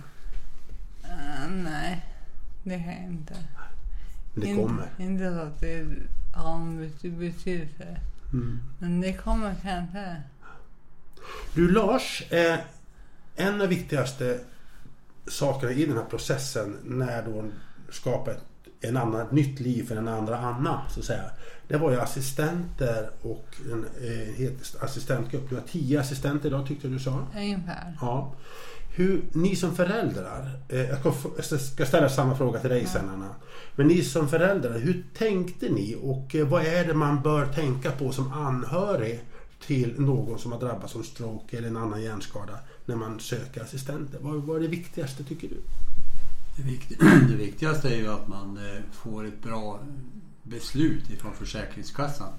Uh, 1.04 1.52
nej, 1.64 2.06
det 2.64 2.78
kan 2.80 2.88
jag 2.94 3.04
inte. 3.04 3.36
Men 4.34 4.48
det 4.48 4.56
kommer. 4.64 4.88
Inte 5.00 5.34
så 5.34 5.40
att 5.40 5.60
det 5.60 5.86
har 6.34 6.56
en 6.56 6.80
bety- 6.84 7.20
betydelse. 7.20 7.98
Mm. 8.34 8.60
Men 8.80 9.02
det 9.02 9.14
kommer 9.14 9.56
kanske. 9.62 10.16
Du 11.56 11.72
Lars, 11.72 12.24
eh, 12.32 12.60
en 13.36 13.54
av 13.54 13.60
de 13.60 13.68
viktigaste 13.68 14.40
sakerna 15.28 15.72
i 15.72 15.86
den 15.86 15.98
här 15.98 16.06
processen 16.06 16.78
när 16.84 17.24
då 17.24 17.46
skapa 17.90 18.32
ett, 18.32 18.44
en 18.82 18.98
annan, 18.98 19.22
ett 19.22 19.32
nytt 19.32 19.60
liv 19.60 19.88
för 19.88 19.96
en 19.96 20.08
andra 20.08 20.38
Anna, 20.38 20.82
så 20.90 21.00
att 21.00 21.06
säga. 21.06 21.24
Det 21.68 21.78
var 21.78 21.92
ju 21.92 22.02
assistenter 22.02 23.10
och 23.22 23.56
en 23.72 23.86
eh, 24.02 24.34
het 24.36 24.76
assistentgrupp. 24.80 25.50
Du 25.50 25.56
har 25.56 25.62
tio 25.62 26.00
assistenter 26.00 26.50
idag 26.50 26.68
tyckte 26.68 26.88
du 26.88 27.00
sa. 27.00 27.28
Ungefär. 27.36 27.98
Ja. 28.02 28.34
Hur, 28.96 29.22
ni 29.32 29.56
som 29.56 29.76
föräldrar, 29.76 30.50
eh, 30.70 30.90
jag 30.90 31.60
ska 31.60 31.86
ställa 31.86 32.10
samma 32.10 32.36
fråga 32.36 32.60
till 32.60 32.70
dig 32.70 32.86
sen 32.86 33.10
Anna. 33.10 33.36
Men 33.76 33.88
ni 33.88 34.04
som 34.04 34.30
föräldrar, 34.30 34.80
hur 34.80 35.06
tänkte 35.18 35.70
ni 35.70 35.98
och 36.02 36.36
eh, 36.36 36.48
vad 36.48 36.66
är 36.66 36.86
det 36.86 36.94
man 36.94 37.22
bör 37.22 37.46
tänka 37.46 37.92
på 37.92 38.12
som 38.12 38.34
anhörig 38.34 39.24
till 39.68 40.00
någon 40.02 40.40
som 40.40 40.52
har 40.52 40.60
drabbats 40.60 40.96
av 40.96 41.02
stroke 41.02 41.58
eller 41.58 41.68
en 41.68 41.78
annan 41.78 42.02
hjärnskada 42.02 42.54
när 42.86 42.96
man 42.96 43.20
söker 43.20 43.62
assistenter? 43.62 44.20
Vad, 44.22 44.36
vad 44.36 44.58
är 44.58 44.62
det 44.62 44.68
viktigaste 44.68 45.24
tycker 45.24 45.50
du? 45.50 45.58
Det, 46.58 46.64
vikt, 46.64 47.00
det 47.30 47.36
viktigaste 47.36 47.90
är 47.90 47.96
ju 47.96 48.08
att 48.08 48.28
man 48.28 48.58
eh, 48.58 48.82
får 48.92 49.26
ett 49.26 49.44
bra 49.44 49.80
beslut 50.44 51.10
ifrån 51.10 51.34
Försäkringskassan. 51.34 52.34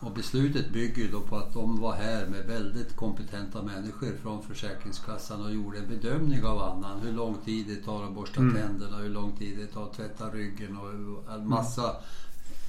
Och 0.00 0.12
beslutet 0.12 0.72
bygger 0.72 1.08
då 1.12 1.20
på 1.20 1.36
att 1.36 1.54
de 1.54 1.80
var 1.80 1.92
här 1.92 2.26
med 2.26 2.46
väldigt 2.46 2.96
kompetenta 2.96 3.62
människor 3.62 4.12
från 4.22 4.42
Försäkringskassan 4.42 5.44
och 5.44 5.54
gjorde 5.54 5.78
en 5.78 5.88
bedömning 5.88 6.44
av 6.44 6.62
annan. 6.62 7.00
Hur 7.00 7.12
lång 7.12 7.36
tid 7.44 7.66
det 7.66 7.76
tar 7.76 8.04
att 8.04 8.14
borsta 8.14 8.34
tänderna, 8.34 8.96
hur 8.96 9.08
lång 9.08 9.36
tid 9.36 9.58
det 9.58 9.66
tar 9.66 9.84
att 9.84 9.96
tvätta 9.96 10.30
ryggen 10.30 10.76
och 10.76 11.34
en 11.34 11.48
massa 11.48 11.96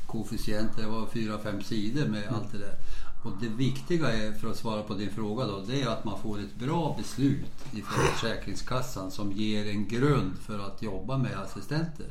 koefficienter. 0.05 0.81
Det 0.81 0.87
var 0.87 1.07
fyra, 1.07 1.37
fem 1.37 1.61
sidor 1.61 2.07
med 2.07 2.27
allt 2.27 2.51
det 2.51 2.57
där. 2.57 2.75
Och 3.23 3.31
det 3.41 3.47
viktiga 3.47 4.13
är, 4.13 4.31
för 4.33 4.49
att 4.49 4.57
svara 4.57 4.83
på 4.83 4.93
din 4.93 5.09
fråga 5.09 5.45
då, 5.45 5.63
det 5.67 5.81
är 5.81 5.87
att 5.87 6.05
man 6.05 6.19
får 6.21 6.39
ett 6.39 6.55
bra 6.59 6.95
beslut 6.97 7.65
ifrån 7.71 8.05
Försäkringskassan 8.13 9.11
som 9.11 9.31
ger 9.31 9.69
en 9.69 9.87
grund 9.87 10.31
för 10.41 10.59
att 10.59 10.81
jobba 10.81 11.17
med 11.17 11.37
assistenter. 11.37 12.05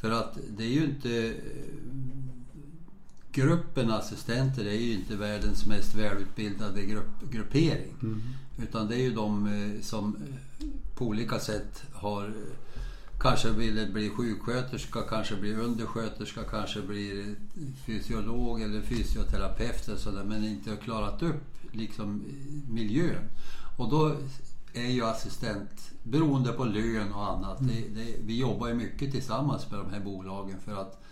För 0.00 0.10
att 0.10 0.38
det 0.48 0.64
är 0.64 0.68
ju 0.68 0.84
inte... 0.84 1.34
Gruppen 3.32 3.90
assistenter 3.90 4.64
är 4.64 4.74
ju 4.80 4.92
inte 4.92 5.16
världens 5.16 5.66
mest 5.66 5.94
välutbildade 5.94 6.82
grupp, 6.82 7.30
gruppering. 7.30 7.94
Utan 8.62 8.88
det 8.88 8.94
är 8.94 9.00
ju 9.00 9.14
de 9.14 9.46
eh, 9.46 9.82
som 9.82 10.16
eh, 10.16 10.66
på 10.94 11.04
olika 11.04 11.38
sätt 11.38 11.82
har 11.92 12.24
eh, 12.24 12.32
kanske 13.18 13.50
ville 13.50 13.86
bli 13.86 14.10
sjuksköterska, 14.10 15.02
kanske 15.02 15.36
bli 15.36 15.54
undersköterska, 15.54 16.42
kanske 16.42 16.82
bli 16.82 17.34
fysiolog 17.86 18.62
eller 18.62 18.80
fysioterapeut 18.80 19.88
och 19.88 19.98
sådär, 19.98 20.24
men 20.24 20.44
inte 20.44 20.70
har 20.70 20.76
klarat 20.76 21.22
upp 21.22 21.44
liksom 21.72 22.24
miljön. 22.70 23.28
Och 23.76 23.90
då 23.90 24.16
är 24.72 24.90
ju 24.90 25.04
assistent, 25.04 25.90
beroende 26.02 26.52
på 26.52 26.64
lön 26.64 27.12
och 27.12 27.32
annat, 27.32 27.58
det, 27.60 28.00
det, 28.00 28.16
vi 28.24 28.38
jobbar 28.38 28.68
ju 28.68 28.74
mycket 28.74 29.12
tillsammans 29.12 29.70
med 29.70 29.80
de 29.80 29.90
här 29.90 30.00
bolagen 30.00 30.60
för 30.64 30.76
att 30.76 31.02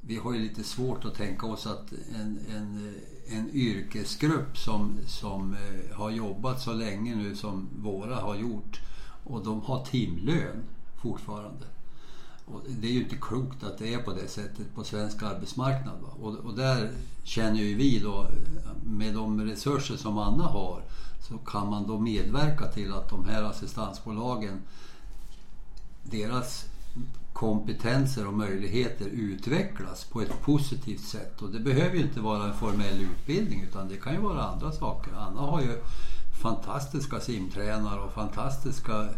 vi 0.00 0.16
har 0.16 0.32
ju 0.32 0.38
lite 0.38 0.64
svårt 0.64 1.04
att 1.04 1.14
tänka 1.14 1.46
oss 1.46 1.66
att 1.66 1.92
en, 2.14 2.38
en, 2.54 2.94
en 3.28 3.50
yrkesgrupp 3.50 4.58
som, 4.58 4.98
som 5.06 5.54
eh, 5.54 5.96
har 5.96 6.10
jobbat 6.10 6.62
så 6.62 6.72
länge 6.72 7.16
nu 7.16 7.36
som 7.36 7.68
våra 7.82 8.16
har 8.16 8.36
gjort 8.36 8.80
och 9.24 9.44
de 9.44 9.60
har 9.60 9.84
timlön 9.84 10.62
fortfarande. 11.06 11.66
Och 12.44 12.62
det 12.68 12.86
är 12.88 12.92
ju 12.92 13.02
inte 13.02 13.16
klokt 13.16 13.64
att 13.64 13.78
det 13.78 13.94
är 13.94 13.98
på 13.98 14.12
det 14.12 14.28
sättet 14.28 14.74
på 14.74 14.84
svensk 14.84 15.22
arbetsmarknad. 15.22 15.94
Va? 16.02 16.08
Och, 16.20 16.34
och 16.34 16.54
där 16.54 16.92
känner 17.24 17.60
ju 17.60 17.74
vi 17.74 17.98
då, 17.98 18.28
med 18.84 19.14
de 19.14 19.40
resurser 19.40 19.96
som 19.96 20.18
Anna 20.18 20.44
har, 20.44 20.82
så 21.28 21.38
kan 21.38 21.70
man 21.70 21.86
då 21.86 21.98
medverka 21.98 22.66
till 22.66 22.92
att 22.92 23.10
de 23.10 23.24
här 23.24 23.42
assistansbolagen, 23.42 24.62
deras 26.02 26.64
kompetenser 27.32 28.26
och 28.26 28.34
möjligheter 28.34 29.06
utvecklas 29.06 30.04
på 30.04 30.20
ett 30.20 30.42
positivt 30.42 31.04
sätt. 31.04 31.42
Och 31.42 31.50
det 31.50 31.60
behöver 31.60 31.96
ju 31.96 32.02
inte 32.02 32.20
vara 32.20 32.44
en 32.44 32.54
formell 32.54 33.00
utbildning 33.00 33.62
utan 33.62 33.88
det 33.88 33.96
kan 33.96 34.14
ju 34.14 34.20
vara 34.20 34.42
andra 34.42 34.72
saker. 34.72 35.12
Anna 35.12 35.40
har 35.40 35.60
ju 35.60 35.82
fantastiska 36.42 37.20
simtränare 37.20 38.00
och 38.00 38.12
fantastiska 38.12 39.08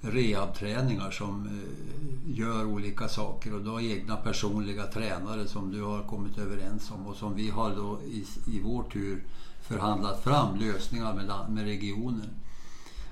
rehabträningar 0.00 1.10
som 1.10 1.46
eh, 1.46 2.38
gör 2.38 2.64
olika 2.64 3.08
saker 3.08 3.54
och 3.54 3.62
du 3.64 3.70
har 3.70 3.80
egna 3.80 4.16
personliga 4.16 4.86
tränare 4.86 5.48
som 5.48 5.72
du 5.72 5.82
har 5.82 6.02
kommit 6.02 6.38
överens 6.38 6.90
om 6.90 7.06
och 7.06 7.16
som 7.16 7.34
vi 7.34 7.50
har 7.50 7.76
då 7.76 8.00
i, 8.02 8.24
i 8.46 8.60
vår 8.60 8.82
tur 8.82 9.24
förhandlat 9.62 10.22
fram 10.24 10.58
lösningar 10.58 11.14
med, 11.14 11.50
med 11.50 11.64
regionen. 11.64 12.30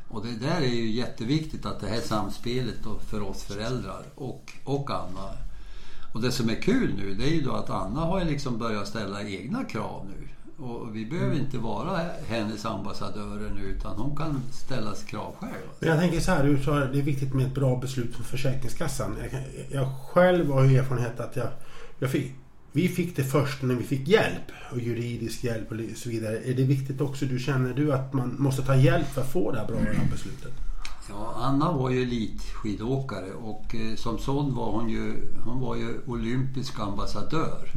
Och 0.08 0.26
det 0.26 0.32
där 0.32 0.60
är 0.60 0.74
ju 0.74 0.90
jätteviktigt 0.90 1.66
att 1.66 1.80
det 1.80 1.88
här 1.88 2.00
samspelet 2.00 2.82
då 2.84 2.98
för 2.98 3.22
oss 3.22 3.42
föräldrar 3.42 4.02
och, 4.14 4.52
och 4.64 4.90
Anna. 4.90 5.30
Och 6.14 6.22
det 6.22 6.32
som 6.32 6.50
är 6.50 6.62
kul 6.62 6.94
nu 6.96 7.14
det 7.14 7.24
är 7.24 7.34
ju 7.34 7.42
då 7.42 7.52
att 7.52 7.70
Anna 7.70 8.00
har 8.00 8.18
ju 8.18 8.24
liksom 8.24 8.58
börjat 8.58 8.88
ställa 8.88 9.22
egna 9.22 9.64
krav 9.64 10.06
nu. 10.08 10.28
Och 10.58 10.96
vi 10.96 11.06
behöver 11.06 11.36
inte 11.36 11.58
vara 11.58 12.00
hennes 12.28 12.64
ambassadörer 12.64 13.50
nu 13.54 13.60
utan 13.60 13.96
hon 13.96 14.16
kan 14.16 14.42
ställa 14.52 14.94
krav 14.94 15.34
själv. 15.40 15.52
Men 15.80 15.88
jag 15.88 15.98
tänker 15.98 16.20
så 16.20 16.30
här, 16.30 16.44
du 16.44 16.62
sa 16.62 16.74
det 16.74 16.98
är 16.98 17.02
viktigt 17.02 17.34
med 17.34 17.46
ett 17.46 17.54
bra 17.54 17.76
beslut 17.76 18.14
från 18.14 18.24
Försäkringskassan. 18.24 19.16
Jag, 19.32 19.42
jag 19.70 19.88
själv 20.12 20.50
har 20.50 20.64
ju 20.64 20.78
erfarenhet 20.78 21.20
att 21.20 21.36
jag, 21.36 21.48
jag 21.98 22.10
fick, 22.10 22.32
vi 22.72 22.88
fick 22.88 23.16
det 23.16 23.24
först 23.24 23.62
när 23.62 23.74
vi 23.74 23.84
fick 23.84 24.08
hjälp 24.08 24.52
och 24.72 24.80
juridisk 24.80 25.44
hjälp 25.44 25.72
och 25.72 25.76
så 25.96 26.08
vidare. 26.08 26.38
Är 26.38 26.54
det 26.54 26.64
viktigt 26.64 27.00
också, 27.00 27.24
du 27.24 27.38
känner 27.38 27.74
du 27.74 27.92
att 27.92 28.12
man 28.12 28.36
måste 28.38 28.62
ta 28.62 28.76
hjälp 28.76 29.06
för 29.06 29.20
att 29.20 29.32
få 29.32 29.52
det 29.52 29.58
här 29.58 29.66
bra 29.66 29.76
beslutet? 30.10 30.52
Ja, 31.08 31.34
Anna 31.36 31.72
var 31.72 31.90
ju 31.90 32.02
elitskidåkare 32.02 33.32
och 33.32 33.74
eh, 33.74 33.96
som 33.96 34.18
sån 34.18 34.54
var 34.54 34.72
hon 34.72 34.88
ju, 34.88 35.32
hon 35.44 35.60
var 35.60 35.76
ju 35.76 36.00
olympisk 36.06 36.80
ambassadör. 36.80 37.70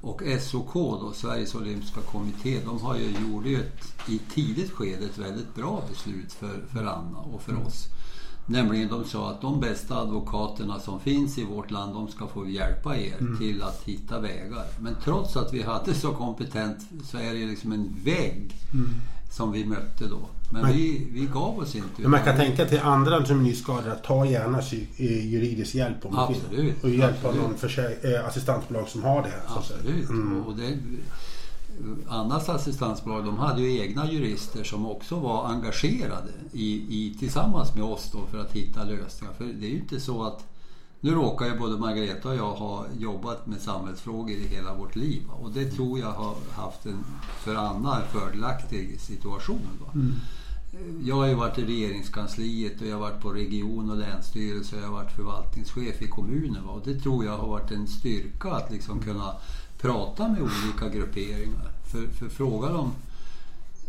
Och 0.00 0.22
SOK 0.40 0.74
då, 0.74 1.12
Sveriges 1.14 1.54
Olympiska 1.54 2.00
Kommitté, 2.00 2.60
de 2.64 2.80
har 2.80 2.96
ju, 2.96 3.14
gjorde 3.28 3.48
ju 3.48 3.60
ett, 3.60 4.08
i 4.08 4.18
tidigt 4.18 4.70
skede 4.70 5.04
ett 5.04 5.18
väldigt 5.18 5.54
bra 5.54 5.82
beslut 5.90 6.32
för, 6.32 6.64
för 6.72 6.84
Anna 6.84 7.18
och 7.18 7.42
för 7.42 7.66
oss. 7.66 7.86
Nämligen 8.46 8.88
de 8.88 9.04
sa 9.04 9.30
att 9.30 9.40
de 9.40 9.60
bästa 9.60 9.96
advokaterna 9.96 10.80
som 10.80 11.00
finns 11.00 11.38
i 11.38 11.44
vårt 11.44 11.70
land, 11.70 11.94
de 11.94 12.08
ska 12.08 12.26
få 12.26 12.48
hjälpa 12.48 12.96
er 12.96 13.38
till 13.38 13.62
att 13.62 13.82
hitta 13.84 14.20
vägar. 14.20 14.66
Men 14.80 14.96
trots 15.04 15.36
att 15.36 15.52
vi 15.52 15.62
hade 15.62 15.94
så 15.94 16.12
kompetent 16.12 16.78
så 17.04 17.18
är 17.18 17.34
det 17.34 17.46
liksom 17.46 17.72
en 17.72 17.96
vägg 18.04 18.54
som 19.30 19.52
vi 19.52 19.64
mötte 19.64 20.06
då. 20.06 20.20
Men 20.50 20.62
Men- 20.62 20.72
vi, 20.72 21.06
vi 21.12 21.26
gav 21.26 21.58
oss 21.58 21.74
inte. 21.74 22.02
Men 22.02 22.10
man 22.10 22.24
kan 22.24 22.36
tänka 22.36 22.66
till 22.66 22.80
andra 22.80 23.24
som 23.26 23.38
är 23.38 23.42
nyskadade 23.42 23.92
att 23.92 24.04
ta 24.04 24.26
gärna 24.26 24.58
eh, 24.58 25.26
juridisk 25.32 25.74
hjälp 25.74 26.06
om. 26.06 26.18
Absolut, 26.18 26.84
Och 26.84 26.90
hjälpa 26.90 27.28
absolut. 27.28 27.42
någon 27.42 27.54
försä- 27.56 28.14
eh, 28.14 28.26
assistansbolag 28.28 28.88
som 28.88 29.02
har 29.02 29.22
det. 29.22 29.32
Absolut. 29.46 30.08
Mm. 30.08 30.42
Och 30.42 30.56
det, 30.56 30.78
Annas 32.08 32.48
assistansbolag 32.48 33.24
de 33.24 33.38
hade 33.38 33.62
ju 33.62 33.80
egna 33.80 34.12
jurister 34.12 34.64
som 34.64 34.86
också 34.86 35.20
var 35.20 35.44
engagerade 35.46 36.30
i, 36.52 36.74
i, 36.74 37.16
tillsammans 37.18 37.74
med 37.74 37.84
oss 37.84 38.10
då 38.12 38.26
för 38.30 38.38
att 38.38 38.52
hitta 38.52 38.84
lösningar. 38.84 39.34
För 39.38 39.44
det 39.44 39.66
är 39.66 39.70
ju 39.70 39.76
inte 39.78 40.00
så 40.00 40.24
att 40.26 40.44
nu 41.00 41.10
råkar 41.14 41.46
ju 41.46 41.58
både 41.58 41.78
Margareta 41.78 42.28
och 42.28 42.36
jag 42.36 42.52
ha 42.52 42.86
jobbat 42.98 43.46
med 43.46 43.60
samhällsfrågor 43.60 44.30
i 44.30 44.46
hela 44.46 44.74
vårt 44.74 44.96
liv. 44.96 45.22
Och 45.30 45.50
det 45.50 45.70
tror 45.70 45.98
jag 45.98 46.12
har 46.12 46.34
haft 46.52 46.86
en 46.86 47.04
för 47.44 47.54
Anna 47.54 48.02
fördelaktig 48.12 49.00
situation. 49.00 49.60
Va? 49.80 50.00
Jag 51.02 51.14
har 51.14 51.26
ju 51.26 51.34
varit 51.34 51.58
i 51.58 51.64
regeringskansliet 51.64 52.80
och 52.80 52.86
jag 52.86 52.94
har 52.94 53.00
varit 53.00 53.20
på 53.20 53.30
region 53.30 53.90
och 53.90 53.96
länsstyrelse 53.96 54.76
och 54.76 54.82
jag 54.82 54.86
har 54.86 54.94
varit 54.94 55.12
förvaltningschef 55.12 56.02
i 56.02 56.08
kommunen. 56.08 56.66
Va? 56.66 56.72
Och 56.72 56.82
det 56.84 57.00
tror 57.00 57.24
jag 57.24 57.38
har 57.38 57.48
varit 57.48 57.70
en 57.70 57.86
styrka 57.86 58.50
att 58.50 58.72
liksom 58.72 59.00
kunna 59.00 59.36
prata 59.80 60.28
med 60.28 60.42
olika 60.42 60.88
grupperingar. 60.88 61.70
För, 61.92 62.06
för 62.06 62.28
frågan 62.28 62.76
om 62.76 62.92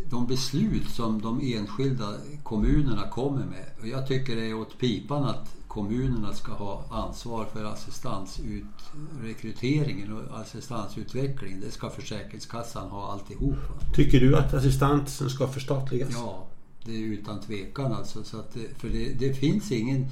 de 0.10 0.28
beslut 0.28 0.90
som 0.90 1.22
de 1.22 1.42
enskilda 1.42 2.14
kommunerna 2.44 3.10
kommer 3.10 3.46
med. 3.46 3.66
Och 3.82 3.88
jag 3.88 4.08
tycker 4.08 4.36
det 4.36 4.50
är 4.50 4.54
åt 4.54 4.78
pipan 4.78 5.24
att 5.24 5.56
kommunerna 5.70 6.34
ska 6.34 6.52
ha 6.54 6.84
ansvar 6.90 7.46
för 7.54 7.64
assistansrekryteringen 7.66 10.14
och 10.14 10.40
assistansutvecklingen. 10.40 11.60
Det 11.62 11.72
ska 11.72 11.90
Försäkringskassan 11.90 12.90
ha 12.90 13.12
alltihop. 13.12 13.56
Tycker 13.96 14.20
du 14.20 14.38
att 14.38 14.54
assistansen 14.54 15.30
ska 15.30 15.48
förstatligas? 15.48 16.10
Ja, 16.14 16.46
Det 16.86 16.92
är 16.96 17.00
utan 17.00 17.42
tvekan 17.42 17.94
alltså. 17.94 18.24
Så 18.24 18.40
att, 18.40 18.54
det- 18.54 18.80
för 18.80 18.90
det, 18.90 19.14
det 19.20 19.34
finns 19.34 19.72
ingen... 19.72 20.08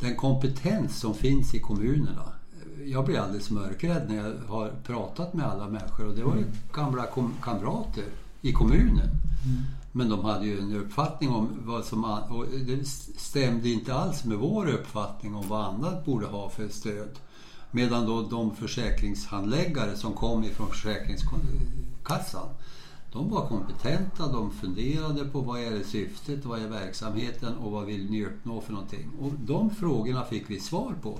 Den 0.00 0.16
kompetens 0.16 1.00
som 1.00 1.14
finns 1.14 1.54
i 1.54 1.58
kommunerna. 1.58 2.32
Jag 2.86 3.04
blir 3.04 3.18
alldeles 3.18 3.50
mörkrädd 3.50 4.02
när 4.08 4.16
jag 4.16 4.32
har 4.48 4.72
pratat 4.86 5.34
med 5.34 5.46
alla 5.46 5.68
människor 5.68 6.06
och 6.06 6.14
det 6.14 6.22
var 6.24 6.36
ju 6.36 6.44
gamla 6.74 7.06
kom, 7.06 7.34
kamrater 7.42 8.04
i 8.42 8.52
kommunen. 8.52 9.08
Men 9.92 10.08
de 10.08 10.24
hade 10.24 10.46
ju 10.46 10.58
en 10.58 10.76
uppfattning 10.76 11.30
om 11.30 11.48
vad 11.64 11.84
som... 11.84 12.04
Och 12.04 12.46
det 12.66 12.88
stämde 13.16 13.68
inte 13.68 13.94
alls 13.94 14.24
med 14.24 14.38
vår 14.38 14.68
uppfattning 14.68 15.34
om 15.34 15.48
vad 15.48 15.64
annat 15.64 16.04
borde 16.04 16.26
ha 16.26 16.48
för 16.48 16.68
stöd. 16.68 17.18
Medan 17.70 18.06
då 18.06 18.22
de 18.22 18.56
försäkringshandläggare 18.56 19.96
som 19.96 20.12
kom 20.12 20.44
ifrån 20.44 20.68
Försäkringskassan 20.68 22.48
de 23.12 23.30
var 23.30 23.48
kompetenta, 23.48 24.32
de 24.32 24.50
funderade 24.50 25.24
på 25.24 25.40
vad 25.40 25.60
är 25.60 25.82
syftet, 25.82 26.44
vad 26.44 26.60
är 26.60 26.68
verksamheten 26.68 27.54
och 27.54 27.72
vad 27.72 27.86
vill 27.86 28.10
ni 28.10 28.26
uppnå 28.26 28.60
för 28.60 28.72
någonting. 28.72 29.10
Och 29.20 29.32
de 29.44 29.70
frågorna 29.70 30.24
fick 30.24 30.50
vi 30.50 30.60
svar 30.60 30.94
på. 31.02 31.18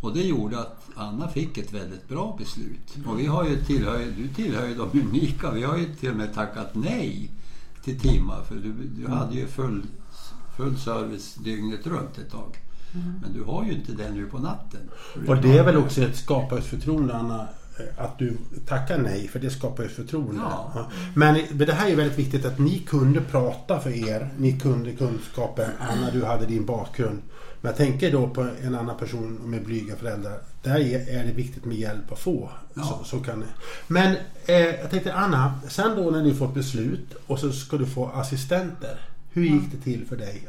Och 0.00 0.14
det 0.14 0.22
gjorde 0.22 0.60
att 0.60 0.88
Anna 0.94 1.28
fick 1.28 1.58
ett 1.58 1.72
väldigt 1.72 2.08
bra 2.08 2.36
beslut. 2.38 2.96
Och 3.06 3.20
vi 3.20 3.26
har 3.26 3.48
ju 3.48 3.64
tillhör, 3.64 4.12
du 4.16 4.28
tillhör 4.28 4.66
ju 4.66 4.74
de 4.74 5.00
unika, 5.00 5.50
vi 5.50 5.62
har 5.62 5.76
ju 5.76 5.94
till 5.94 6.10
och 6.10 6.16
med 6.16 6.34
tackat 6.34 6.74
nej 6.74 7.30
till 7.86 8.00
timmar 8.00 8.42
för 8.48 8.54
du, 8.54 8.72
du 8.72 9.08
hade 9.08 9.34
ju 9.34 9.46
full, 9.46 9.82
full 10.56 10.78
service 10.78 11.34
dygnet 11.34 11.86
runt 11.86 12.18
ett 12.18 12.30
tag. 12.30 12.58
Men 13.22 13.32
du 13.32 13.42
har 13.42 13.64
ju 13.64 13.72
inte 13.72 13.92
det 13.92 14.10
nu 14.10 14.26
på 14.26 14.38
natten. 14.38 14.80
Och 15.26 15.36
det 15.36 15.58
är 15.58 15.64
väl 15.64 15.76
också 15.76 16.02
ett 16.02 16.16
skapa 16.16 16.58
ett 16.58 16.64
förtroende 16.64 17.14
Anna 17.14 17.48
eh, 17.78 18.04
att 18.04 18.18
du 18.18 18.36
tackar 18.66 18.98
nej 18.98 19.28
för 19.28 19.38
det 19.38 19.50
skapar 19.50 19.82
ju 19.82 19.88
ett 19.88 19.96
förtroende. 19.96 20.40
Ja. 20.44 20.90
Men 21.14 21.38
det 21.52 21.72
här 21.72 21.90
är 21.90 21.96
väldigt 21.96 22.18
viktigt 22.18 22.44
att 22.44 22.58
ni 22.58 22.78
kunde 22.78 23.20
prata 23.20 23.80
för 23.80 24.08
er. 24.08 24.30
Ni 24.38 24.60
kunde 24.60 24.92
kunskapen. 24.92 25.70
Anna 25.78 26.10
du 26.10 26.24
hade 26.24 26.46
din 26.46 26.66
bakgrund. 26.66 27.22
Men 27.66 27.70
jag 27.70 27.76
tänker 27.76 28.12
då 28.12 28.28
på 28.28 28.48
en 28.62 28.74
annan 28.74 28.96
person 28.96 29.38
med 29.44 29.64
blyga 29.64 29.96
föräldrar. 29.96 30.38
Där 30.62 30.78
är 31.08 31.24
det 31.24 31.32
viktigt 31.32 31.64
med 31.64 31.76
hjälp 31.76 32.12
att 32.12 32.18
få. 32.18 32.50
Ja. 32.74 32.82
Så, 32.82 33.04
så 33.04 33.20
kan 33.20 33.40
det. 33.40 33.46
Men 33.86 34.16
eh, 34.46 34.56
jag 34.56 34.90
tänkte 34.90 35.14
Anna, 35.14 35.60
sen 35.68 35.96
då 35.96 36.10
när 36.10 36.22
ni 36.22 36.34
fått 36.34 36.54
beslut 36.54 37.14
och 37.26 37.38
så 37.38 37.52
ska 37.52 37.76
du 37.76 37.86
få 37.86 38.06
assistenter. 38.06 39.00
Hur 39.30 39.44
gick 39.44 39.72
det 39.72 39.76
till 39.76 40.06
för 40.06 40.16
dig? 40.16 40.48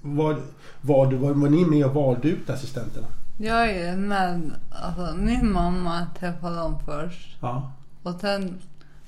Var, 0.00 0.40
var, 0.80 1.06
du, 1.06 1.16
var, 1.16 1.32
var 1.32 1.48
ni 1.48 1.64
med 1.64 1.86
och 1.86 1.94
valde 1.94 2.28
ut 2.28 2.50
assistenterna? 2.50 3.06
Jag 3.38 3.70
är 3.70 3.96
med, 3.96 4.50
alltså 4.70 5.16
min 5.16 5.52
mamma 5.52 6.06
träffade 6.18 6.56
dem 6.56 6.78
först. 6.84 7.36
Ja. 7.40 7.72
Och 8.02 8.20
sen 8.20 8.58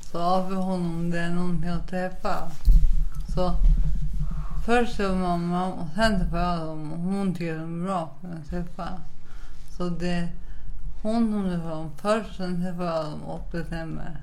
sa 0.00 0.46
vi 0.48 0.54
honom 0.54 0.94
om 0.94 1.10
det 1.10 1.18
är 1.18 1.30
någonting 1.30 1.70
att 1.70 1.88
träffa. 1.88 2.36
Så 3.34 3.54
först 4.64 4.98
var 4.98 5.14
mamma 5.14 5.72
och 5.72 5.86
sen 5.94 6.20
träffade 6.20 6.42
jag 6.42 6.66
hon 6.66 7.34
tycker 7.34 7.54
de 7.58 7.80
är 7.80 7.86
bra 7.86 8.10
för 8.20 8.28
att 8.28 8.50
träffa. 8.50 8.88
Så 9.76 9.88
det 9.88 10.28
hon 11.02 11.32
som 11.32 11.44
träffade 11.44 11.70
dem 11.70 11.90
först, 11.96 12.36
sen 12.36 12.62
träffade 12.62 12.84
jag 12.84 13.04
dem 13.04 13.22
och 13.22 13.48
bestämde. 13.52 14.16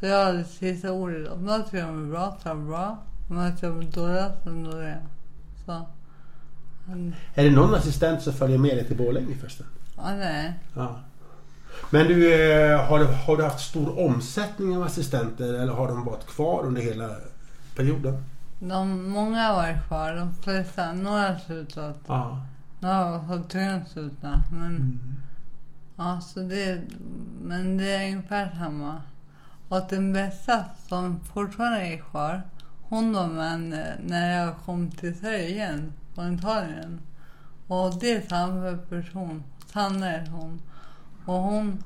Så 0.00 0.06
jag 0.06 0.24
hade 0.24 0.44
sista 0.44 0.92
ordet. 0.92 1.32
Om 1.32 1.48
jag 1.48 1.64
tycker 1.64 1.86
de 1.86 2.04
är 2.04 2.10
bra 2.10 2.36
så 2.42 2.48
är 2.48 2.54
de 2.54 2.66
bra. 2.68 2.98
Om 3.28 3.36
jag 3.36 3.54
tycker 3.54 3.68
de 3.68 3.80
är 3.80 3.84
dåliga 3.84 4.32
så 4.44 4.50
är 4.50 4.52
de 4.52 4.64
dåliga. 4.64 4.98
Så. 5.66 5.86
Är 7.34 7.44
det 7.44 7.50
någon 7.50 7.74
assistent 7.74 8.22
som 8.22 8.32
följer 8.32 8.58
med 8.58 8.76
dig 8.76 8.86
till 8.86 8.96
Borlänge 8.96 9.34
förresten? 9.34 9.66
Ja, 9.96 10.14
nej. 10.14 10.52
Ja. 10.74 11.00
Men 11.90 12.06
du, 12.06 12.34
eh, 12.34 12.80
har, 12.80 12.98
du, 12.98 13.04
har 13.04 13.36
du 13.36 13.42
haft 13.42 13.60
stor 13.60 13.98
omsättning 13.98 14.76
av 14.76 14.82
assistenter 14.82 15.54
eller 15.54 15.72
har 15.72 15.88
de 15.88 16.04
varit 16.04 16.26
kvar 16.26 16.62
under 16.66 16.82
hela 16.82 17.10
perioden? 17.76 18.24
De, 18.68 19.10
många 19.10 19.52
varit 19.52 19.86
kvar. 19.86 20.14
De 20.14 20.34
flesta, 20.34 20.92
några 20.92 21.28
har 21.28 21.38
slutat. 21.38 21.98
Ja. 22.06 22.46
Några 22.80 22.94
har 22.94 23.26
fått 23.26 23.50
tvungna 23.50 23.84
sluta. 23.84 24.42
Men, 24.52 25.00
ja, 25.96 26.20
så 26.20 26.40
det, 26.40 26.80
men 27.42 27.76
det 27.76 27.90
är 27.92 28.10
ungefär 28.10 28.50
samma. 28.58 29.02
Och 29.68 29.80
den 29.88 30.12
bästa 30.12 30.64
som 30.88 31.20
fortfarande 31.20 31.86
är 31.86 31.98
kvar, 31.98 32.42
hon 32.82 33.12
var 33.12 33.26
med 33.26 33.72
eh, 33.72 33.94
när 34.06 34.38
jag 34.38 34.56
kom 34.56 34.90
till 34.90 35.18
Sverige 35.18 35.48
igen, 35.48 35.92
från 36.14 36.34
Italien. 36.34 37.00
Och 37.66 37.98
det 38.00 38.12
är 38.12 38.28
samma 38.28 38.76
person. 38.76 39.42
Sanna 39.66 40.12
är 40.12 40.26
hon. 40.26 40.62
Och 41.24 41.42
hon, 41.42 41.82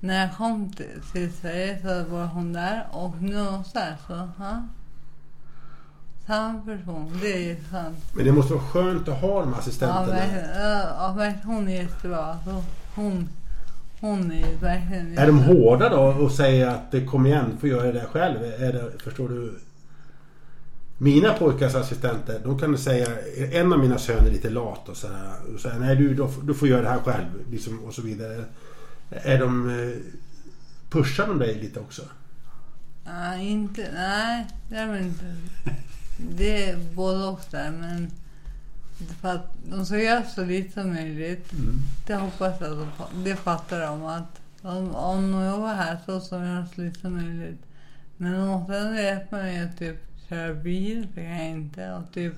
när 0.00 0.20
jag 0.20 0.36
kom 0.36 0.72
till, 0.72 1.00
till 1.12 1.32
Sverige 1.32 1.82
så 1.82 2.10
var 2.10 2.26
hon 2.26 2.52
där 2.52 2.86
och 2.92 3.22
nu 3.22 3.38
är 3.38 3.50
hon 3.50 3.64
här. 3.74 3.96
Så, 4.06 4.28
ja. 4.38 4.62
Samma 6.28 6.60
person. 6.60 7.18
Det 7.22 7.50
är 7.50 7.56
sant. 7.70 7.98
Men 8.12 8.24
det 8.24 8.32
måste 8.32 8.54
vara 8.54 8.64
skönt 8.64 9.08
att 9.08 9.20
ha 9.20 9.40
de 9.40 9.54
assistenterna. 9.54 10.18
Ja, 10.54 10.94
ja, 10.98 11.14
verkligen. 11.16 11.46
Hon 11.46 11.68
är 11.68 11.82
jättebra. 11.82 12.18
Alltså, 12.18 12.64
hon, 12.94 13.28
hon 14.00 14.32
är 14.32 14.56
verkligen 14.60 15.18
Är 15.18 15.26
de 15.26 15.38
hårda 15.38 15.88
då 15.88 16.02
och 16.02 16.32
säger 16.32 16.66
att 16.66 16.94
eh, 16.94 17.04
kom 17.04 17.26
igen, 17.26 17.56
får 17.60 17.68
göra 17.68 17.92
det 17.92 18.06
själv? 18.12 18.42
Är 18.42 18.72
det, 18.72 18.90
förstår 19.04 19.28
du? 19.28 19.58
Mina 20.98 21.32
pojkars 21.32 21.74
assistenter, 21.74 22.40
de 22.44 22.58
kan 22.58 22.78
säga, 22.78 23.06
en 23.52 23.72
av 23.72 23.78
mina 23.78 23.98
söner 23.98 24.28
är 24.28 24.32
lite 24.32 24.50
lat 24.50 24.88
och 24.88 24.96
sådär. 24.96 25.32
Och 25.54 25.60
säger, 25.60 25.78
nej 25.78 25.96
du, 25.96 26.14
då, 26.14 26.30
du 26.42 26.54
får 26.54 26.68
göra 26.68 26.82
det 26.82 26.88
här 26.88 26.98
själv. 26.98 27.26
Liksom, 27.50 27.84
och 27.84 27.94
så 27.94 28.02
vidare. 28.02 28.44
Är 29.10 29.38
de... 29.38 29.70
eh, 29.70 29.96
Pushar 30.90 31.26
de 31.26 31.38
dig 31.38 31.54
lite 31.54 31.80
också? 31.80 32.02
Nej, 33.04 33.48
inte, 33.48 33.88
nej, 33.94 34.46
det 34.68 34.76
är 34.76 34.86
väl 34.86 35.02
inte. 35.02 35.24
Det 36.18 36.70
är 36.70 36.76
både 36.94 37.24
och 37.24 37.40
där, 37.50 37.70
men 37.70 38.10
för 39.20 39.34
att 39.34 39.54
de 39.70 39.86
ska 39.86 39.98
göra 39.98 40.24
så 40.24 40.44
lite 40.44 40.72
som 40.72 40.92
möjligt. 40.94 41.50
Det 42.06 42.14
hoppas 42.14 42.60
jag 42.60 42.70
att 42.70 42.98
de, 43.12 43.24
det 43.24 43.36
fattar 43.36 43.80
de 43.80 44.04
att 44.04 44.40
om, 44.62 44.94
om 44.94 45.32
de 45.32 45.44
jobbar 45.44 45.74
här 45.74 45.98
så 46.06 46.20
ska 46.20 46.36
de 46.36 46.46
göra 46.46 46.66
så 46.74 46.80
lite 46.80 47.00
som 47.00 47.14
möjligt. 47.16 47.62
Men 48.16 48.32
de 48.32 48.46
måste 48.46 48.78
ändå 48.78 49.00
hjälpa 49.00 49.36
mig 49.36 49.60
att 49.60 49.78
typ 49.78 49.96
köra 50.28 50.54
bil, 50.54 51.08
för 51.14 51.20
jag 51.20 51.48
inte. 51.48 51.92
Och 51.92 52.12
typ, 52.12 52.34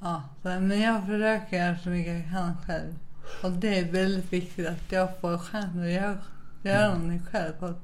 ja, 0.00 0.22
men 0.42 0.80
jag 0.80 1.06
försöker 1.06 1.56
göra 1.56 1.78
så 1.78 1.88
mycket 1.88 2.14
jag 2.14 2.30
kan 2.30 2.56
själv. 2.66 2.94
Och 3.42 3.52
det 3.52 3.78
är 3.78 3.92
väldigt 3.92 4.32
viktigt 4.32 4.68
att 4.68 4.92
jag 4.92 5.20
får 5.20 5.38
chans 5.38 5.76
att 5.76 5.90
göra, 5.90 6.18
göra 6.62 6.88
någonting 6.88 7.26
själv. 7.30 7.52
För 7.58 7.74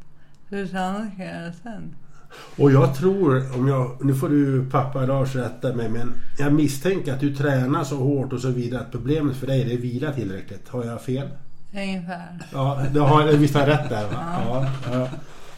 hur 0.49 0.77
annars 0.77 1.17
kan 1.17 1.27
jag 1.27 1.43
göra 1.43 1.53
sen? 1.53 1.95
Och 2.57 2.73
jag 2.73 2.95
tror, 2.95 3.57
om 3.59 3.69
jag, 3.69 3.97
nu 4.05 4.15
får 4.15 4.29
du 4.29 4.65
pappa 4.71 5.07
Lars 5.07 5.35
rätta 5.35 5.73
mig, 5.75 5.89
men 5.89 6.13
jag 6.39 6.53
misstänker 6.53 7.13
att 7.15 7.21
du 7.21 7.37
tränar 7.37 7.85
så 7.85 7.97
hårt 7.97 8.33
och 8.33 8.41
så 8.41 8.49
vidare 8.49 8.81
att 8.81 8.91
problemet 8.93 9.37
för 9.37 9.47
dig 9.47 9.65
det 9.65 9.73
är 9.73 9.79
vila 9.79 10.13
tillräckligt. 10.13 10.69
Har 10.69 10.85
jag 10.85 11.03
fel? 11.03 11.29
Ungefär. 11.73 12.39
Ja, 12.53 12.83
du 12.95 13.01
har, 13.01 13.25
visst 13.25 13.55
har 13.55 13.61
jag 13.61 13.69
rätt 13.69 13.89
där 13.89 14.05
va? 14.05 14.11
Ja. 14.47 14.67
ja. 14.93 15.09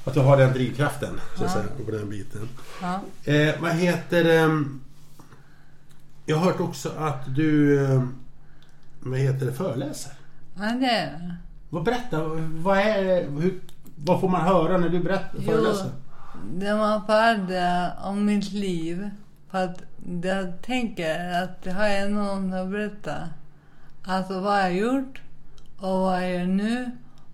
Att 0.04 0.14
du 0.14 0.20
har 0.20 0.36
den 0.36 0.52
drivkraften, 0.52 1.20
så 1.38 1.44
att 1.44 1.50
Ja. 1.50 1.62
säga, 1.62 1.84
på 1.86 1.90
den 1.90 2.08
biten. 2.10 2.48
Ja. 2.82 3.00
Eh, 3.32 3.54
vad 3.60 3.70
heter 3.70 4.24
det? 4.24 4.64
Jag 6.26 6.36
har 6.36 6.44
hört 6.44 6.60
också 6.60 6.90
att 6.98 7.34
du, 7.36 7.84
eh, 7.84 8.02
vad 9.00 9.18
heter 9.18 9.46
det, 9.46 9.52
föreläser. 9.52 10.12
ja, 10.54 10.62
det 10.62 10.86
är 10.86 11.06
det. 11.12 11.36
Vad 11.70 11.84
berätta, 11.84 12.24
vad 12.52 12.78
är 12.78 13.04
det, 13.04 13.26
hur, 13.40 13.60
vad 13.96 14.20
får 14.20 14.28
man 14.28 14.40
höra 14.40 14.78
när 14.78 14.88
du 14.88 14.98
berättar, 15.00 15.40
föreläser? 15.40 15.90
Det 16.54 16.74
man 16.74 17.06
får 17.06 17.12
höra 17.12 17.92
om 18.02 18.24
mitt 18.24 18.52
liv. 18.52 19.10
För 19.50 19.64
att 19.64 19.82
jag 20.22 20.62
tänker 20.62 21.42
att 21.42 21.62
det 21.62 21.72
har 21.72 21.86
jag 21.86 22.12
någon 22.12 22.52
att 22.52 22.68
berätta. 22.68 23.28
Alltså 24.02 24.40
vad 24.40 24.58
jag 24.58 24.62
har 24.62 24.70
gjort 24.70 25.20
och 25.78 25.98
vad 25.98 26.22
jag 26.22 26.32
gör 26.32 26.46
nu 26.46 26.90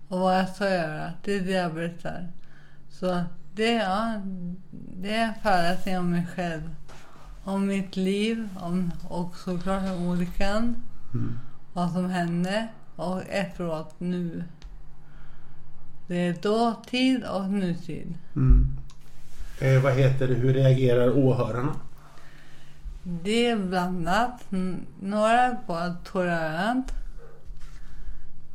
och 0.07 0.19
vad 0.19 0.37
jag 0.37 0.49
ska 0.49 0.69
göra. 0.69 1.13
Det 1.23 1.35
är 1.35 1.41
det 1.41 1.51
jag 1.51 1.73
berättar. 1.73 2.27
Så 2.89 3.23
det, 3.55 3.73
ja, 3.73 4.21
det 4.71 5.15
är 5.15 5.27
en 5.27 5.33
föreläsning 5.43 5.97
om 5.97 6.11
mig 6.11 6.27
själv. 6.35 6.75
Om 7.43 7.67
mitt 7.67 7.95
liv 7.95 8.49
om, 8.59 8.91
och 9.09 9.35
såklart 9.35 9.83
om 9.83 10.07
olyckan. 10.07 10.83
Mm. 11.13 11.39
Vad 11.73 11.91
som 11.91 12.09
hände 12.09 12.67
och 12.95 13.21
efteråt 13.29 13.95
nu. 13.97 14.43
Det 16.07 16.15
är 16.15 16.33
dåtid 16.33 17.23
och 17.23 17.49
nutid. 17.49 18.13
Mm. 18.35 18.78
Eh, 19.61 19.81
vad 19.81 19.93
heter 19.93 20.27
det, 20.27 20.33
hur 20.33 20.53
reagerar 20.53 21.17
åhörarna? 21.17 21.75
Det 23.03 23.47
är 23.47 23.57
blandat. 23.57 24.41
Några 25.01 25.57
bara 25.67 25.95
tolerant. 26.03 26.93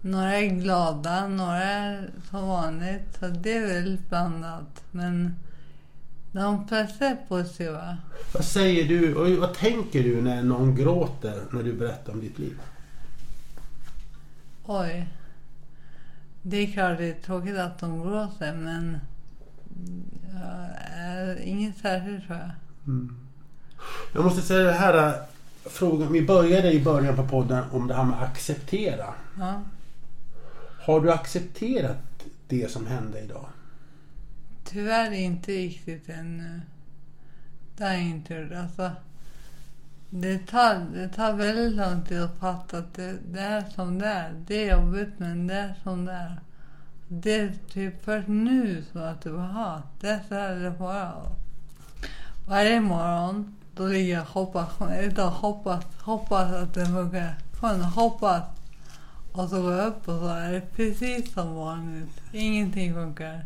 Några 0.01 0.35
är 0.39 0.47
glada, 0.47 1.29
några 1.29 1.63
är 1.63 2.11
som 2.31 2.49
vanligt. 2.49 3.17
Så 3.21 3.27
det 3.27 3.53
är 3.53 3.67
väldigt 3.67 4.09
blandat. 4.09 4.83
Men 4.91 5.35
de 6.33 6.69
flesta 6.69 7.07
är 7.07 7.17
positiva. 7.29 7.97
Vad 8.35 8.45
säger 8.45 8.85
du 8.85 9.15
och 9.15 9.31
vad 9.31 9.55
tänker 9.55 10.03
du 10.03 10.23
när 10.23 10.43
någon 10.43 10.77
gråter 10.77 11.43
när 11.51 11.63
du 11.63 11.73
berättar 11.73 12.13
om 12.13 12.21
ditt 12.21 12.39
liv? 12.39 12.59
Oj. 14.65 15.09
Det 16.43 16.57
är 16.57 16.73
klart 16.73 16.99
det 16.99 17.09
är 17.09 17.15
tråkigt 17.15 17.59
att 17.59 17.79
de 17.79 18.03
gråter 18.03 18.55
men 18.55 18.99
ja, 20.35 20.67
är 20.97 21.41
inget 21.43 21.79
särskilt 21.79 22.27
tror 22.27 22.39
jag. 22.39 22.51
Mm. 22.87 23.17
Jag 24.15 24.25
måste 24.25 24.43
säga 24.43 24.63
det 24.65 24.73
här 24.73 25.09
äh, 25.09 25.15
frågan. 25.65 26.13
Vi 26.13 26.27
började 26.27 26.73
i 26.73 26.85
början 26.85 27.17
på 27.17 27.29
podden 27.29 27.65
om 27.73 27.87
det 27.87 27.95
här 27.95 28.05
med 28.05 28.23
acceptera. 28.23 29.15
Ja. 29.39 29.63
Har 30.81 31.01
du 31.01 31.13
accepterat 31.13 31.97
det 32.49 32.71
som 32.71 32.87
hände 32.87 33.21
idag? 33.21 33.47
Tyvärr 34.65 35.13
inte 35.13 35.53
riktigt 35.53 36.09
ännu. 36.09 36.61
Det 37.77 37.85
har 37.85 37.93
jag 37.93 38.03
inte 38.03 38.35
gjort. 38.35 38.53
Alltså, 38.53 38.91
det, 40.11 40.39
tar, 40.39 40.87
det 40.93 41.09
tar 41.09 41.33
väldigt 41.33 41.73
lång 41.73 42.03
tid 42.03 42.23
att 42.23 42.39
fatta 42.39 42.79
att 42.79 42.95
det, 42.95 43.19
det 43.33 43.41
är 43.41 43.65
som 43.75 43.99
det 43.99 44.07
är. 44.07 44.33
Det 44.47 44.69
är 44.69 44.77
jobbigt 44.77 45.19
men 45.19 45.47
det 45.47 45.55
är 45.55 45.75
som 45.83 46.05
det 46.05 46.13
är. 46.13 46.41
Det 47.23 47.35
är 47.35 47.53
typ 47.73 48.05
först 48.05 48.29
nu 48.29 48.85
som 48.93 49.01
jag 49.01 49.21
typ, 49.21 49.33
jaha, 49.33 49.83
det 50.01 50.21
är 50.31 50.55
det 50.61 50.75
får. 50.79 51.37
Varje 52.47 52.81
morgon 52.81 53.57
då 53.75 53.87
ligger 53.87 54.15
jag 54.15 54.23
och 54.23 54.29
hoppas, 54.29 54.69
utan 55.01 55.33
hoppas, 55.33 55.85
hoppas 55.99 56.53
att 56.53 56.75
det 56.75 56.87
funkar. 56.87 57.35
Fan, 57.61 57.81
hoppas. 57.81 58.43
Och 59.33 59.49
så 59.49 59.63
går 59.63 59.73
jag 59.73 59.87
upp 59.87 60.09
och 60.09 60.19
så 60.19 60.27
är 60.27 60.53
det 60.53 60.61
precis 60.61 61.33
som 61.33 61.55
vanligt. 61.55 62.21
Ingenting 62.33 62.95
funkar. 62.95 63.45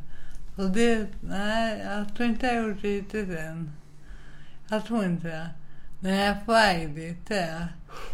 Så 0.56 0.62
det, 0.62 1.06
nej, 1.20 1.82
jag 1.84 2.16
tror 2.16 2.28
inte 2.28 2.46
jag 2.46 2.62
har 2.62 2.68
gjort 2.68 2.82
det 2.82 2.88
riktigt 2.88 3.38
än. 3.38 3.72
Jag 4.68 4.86
tror 4.86 5.04
inte 5.04 5.28
det. 5.28 5.50
Men 6.00 6.12
jag 6.12 6.26
är 6.26 6.40
på 6.46 6.52
väg 6.52 6.94
dit, 6.94 7.26
det 7.28 7.38
är 7.38 7.52
jag. 7.52 7.66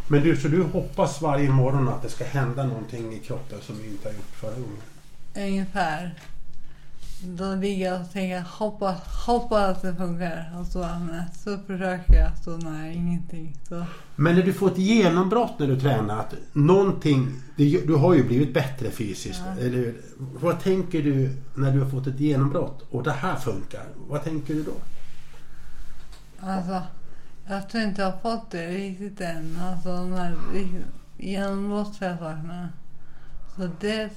Men 0.08 0.22
du, 0.22 0.36
så 0.36 0.48
du 0.48 0.62
hoppas 0.62 1.22
varje 1.22 1.48
morgon 1.48 1.88
att 1.88 2.02
det 2.02 2.08
ska 2.08 2.24
hända 2.24 2.64
någonting 2.64 3.12
i 3.12 3.18
kroppen 3.18 3.58
som 3.60 3.78
du 3.78 3.86
inte 3.86 4.08
har 4.08 4.14
gjort 4.14 4.34
förra 4.34 4.54
gången? 4.54 4.93
Ungefär. 5.36 6.14
Då 7.26 7.54
ligger 7.54 7.86
jag 7.92 8.00
och 8.00 8.12
tänker 8.12 8.40
hoppas, 8.40 9.00
hoppas 9.26 9.60
att 9.76 9.82
det 9.82 9.94
funkar. 9.94 10.52
Och 10.60 10.66
så, 10.66 10.88
så 11.44 11.58
försöker 11.66 12.14
jag, 12.14 12.38
så 12.44 12.56
nej, 12.56 12.94
ingenting. 12.96 13.56
Så, 13.68 13.84
Men 14.16 14.34
när 14.34 14.42
du 14.42 14.52
får 14.52 14.70
ett 14.70 14.78
genombrott 14.78 15.58
när 15.58 15.66
du 15.66 15.80
tränar, 15.80 16.18
att 16.20 16.34
någonting, 16.52 17.40
du 17.56 17.94
har 17.94 18.14
ju 18.14 18.24
blivit 18.24 18.54
bättre 18.54 18.90
fysiskt, 18.90 19.42
Ja. 19.46 19.60
eller 19.62 19.76
hur? 19.78 20.02
Vad 20.18 20.60
tänker 20.60 21.02
du 21.02 21.36
när 21.54 21.72
du 21.72 21.80
har 21.80 21.90
fått 21.90 22.06
ett 22.06 22.20
genombrott 22.20 22.82
och 22.90 23.02
det 23.02 23.12
här 23.12 23.36
funkar? 23.36 23.84
Vad 24.08 24.24
tänker 24.24 24.54
du 24.54 24.62
då? 24.62 24.72
alltså, 26.40 26.82
jag 27.46 27.68
tror 27.68 27.82
inte 27.84 28.02
jag 28.02 28.10
har 28.10 28.18
fått 28.18 28.50
det 28.50 28.66
riktigt 28.68 29.20
än. 29.20 29.58
Alltså 29.62 29.88
de 29.88 30.12
här 30.12 30.36
genombrottsliga 31.18 32.18
sakerna. 32.18 32.68
Så 33.56 33.68
det, 33.80 34.10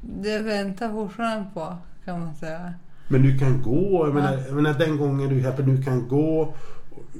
det 0.00 0.38
väntar 0.38 0.92
fortfarande 0.92 1.46
på, 1.54 1.76
kan 2.04 2.20
man 2.20 2.34
säga. 2.34 2.74
Men 3.08 3.22
du 3.22 3.38
kan 3.38 3.62
gå, 3.62 4.06
jag 4.06 4.08
Ja. 4.08 4.12
menar, 4.14 4.32
jag 4.46 4.54
menar 4.54 4.78
den 4.78 4.96
gången 4.96 5.28
du, 5.28 5.38
exempel, 5.38 5.76
du 5.76 5.82
kan 5.82 6.08
gå 6.08 6.54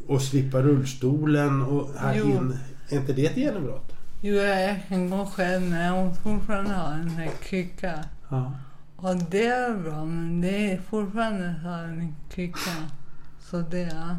och, 0.09 0.23
slippa 0.23 0.59
rullstolen 0.63 1.63
och 1.63 1.89
här 1.99 2.15
Jo. 2.15 2.27
in. 2.27 2.59
Är 2.89 2.97
inte 2.97 3.13
det 3.13 3.27
ett 3.27 3.37
genombrott? 3.37 3.93
Jo, 4.21 4.35
jag 4.35 4.81
kan 4.89 5.11
gå 5.11 5.27
själv 5.27 5.63
men 5.63 5.81
jag 5.81 6.05
måste 6.07 6.23
fortfarande 6.23 6.75
ha 6.75 6.93
en 6.93 7.11
sån 7.11 7.19
här 7.19 7.31
krycka. 7.43 8.05
Ja. 8.29 8.53
Och 8.97 9.17
det 9.17 9.47
är 9.47 9.75
bra, 9.75 10.05
men 10.05 10.41
det 10.41 10.73
är 10.73 10.81
fortfarande 10.91 11.55
så 11.63 11.69
här 11.69 11.85
en 11.85 12.15
krycka. 12.31 12.71
Så 13.51 13.61
det, 13.61 13.79
ja. 13.81 14.17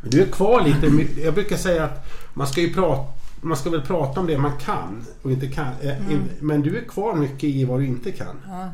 Men 0.00 0.10
du 0.10 0.22
är 0.22 0.26
kvar 0.26 0.62
lite. 0.62 1.20
Jag 1.20 1.34
brukar 1.34 1.56
säga 1.56 1.84
att 1.84 2.06
man 2.34 2.46
ska 2.46 2.60
ju 2.60 2.74
prata 2.74 3.12
man 3.40 3.56
ska 3.56 3.70
väl 3.70 3.82
prata 3.82 4.20
om 4.20 4.26
det 4.26 4.38
man 4.38 4.58
kan 4.58 5.04
och 5.22 5.30
inte 5.32 5.46
kan. 5.48 5.72
eh, 5.82 5.96
Mm. 5.98 6.10
in- 6.10 6.28
Men 6.40 6.60
du 6.60 6.78
är 6.78 6.84
kvar 6.84 7.14
mycket 7.14 7.44
i 7.44 7.64
vad 7.64 7.80
du 7.80 7.86
inte 7.86 8.12
kan. 8.12 8.36
ja. 8.48 8.70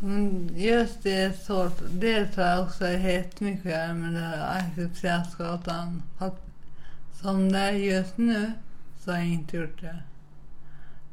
Men 0.00 0.50
just 0.56 1.02
det 1.02 1.42
svårt. 1.46 1.82
Det 1.92 2.26
tror 2.26 2.46
jag 2.46 2.62
också 2.62 2.84
är 2.84 2.96
helt 2.98 3.40
mycket 3.40 3.66
att 3.66 3.72
göra 3.72 3.94
med 3.94 4.12
det 4.14 4.20
här. 4.20 4.64
För 6.18 6.26
att 6.26 6.44
Som 7.20 7.52
det 7.52 7.58
är 7.58 7.72
just 7.72 8.16
nu 8.18 8.52
så 9.04 9.10
har 9.10 9.18
jag 9.18 9.26
inte 9.28 9.56
gjort 9.56 9.80
det. 9.80 9.96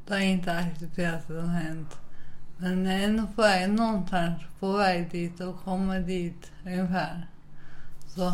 Det 0.08 0.14
har 0.14 0.22
inte 0.22 0.52
accepterat 0.58 1.28
det 1.28 1.42
som 1.42 1.50
hänt. 1.50 1.96
Men 2.58 2.86
jag 2.86 2.96
är 3.00 3.04
ändå 3.04 3.24
på 3.36 3.42
väg 3.42 3.70
någonstans 3.70 4.40
på 4.60 4.72
väg 4.72 5.12
dit 5.12 5.40
och 5.42 5.64
kommer 5.64 6.00
dit 6.00 6.52
ungefär. 6.66 7.28
Så 8.08 8.34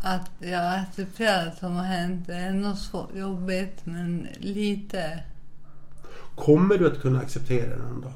att 0.00 0.30
jag 0.38 0.74
accepterar 0.74 1.44
det 1.44 1.56
som 1.60 1.76
har 1.76 1.84
hänt 1.84 2.28
är 2.28 2.48
ändå 2.48 2.76
så 2.76 3.08
jobbigt 3.14 3.86
men 3.86 4.28
lite. 4.38 5.22
Kommer 6.34 6.78
du 6.78 6.86
att 6.86 7.00
kunna 7.00 7.20
acceptera 7.20 7.76
det 7.76 7.82
någon 7.82 8.00
dag? 8.00 8.12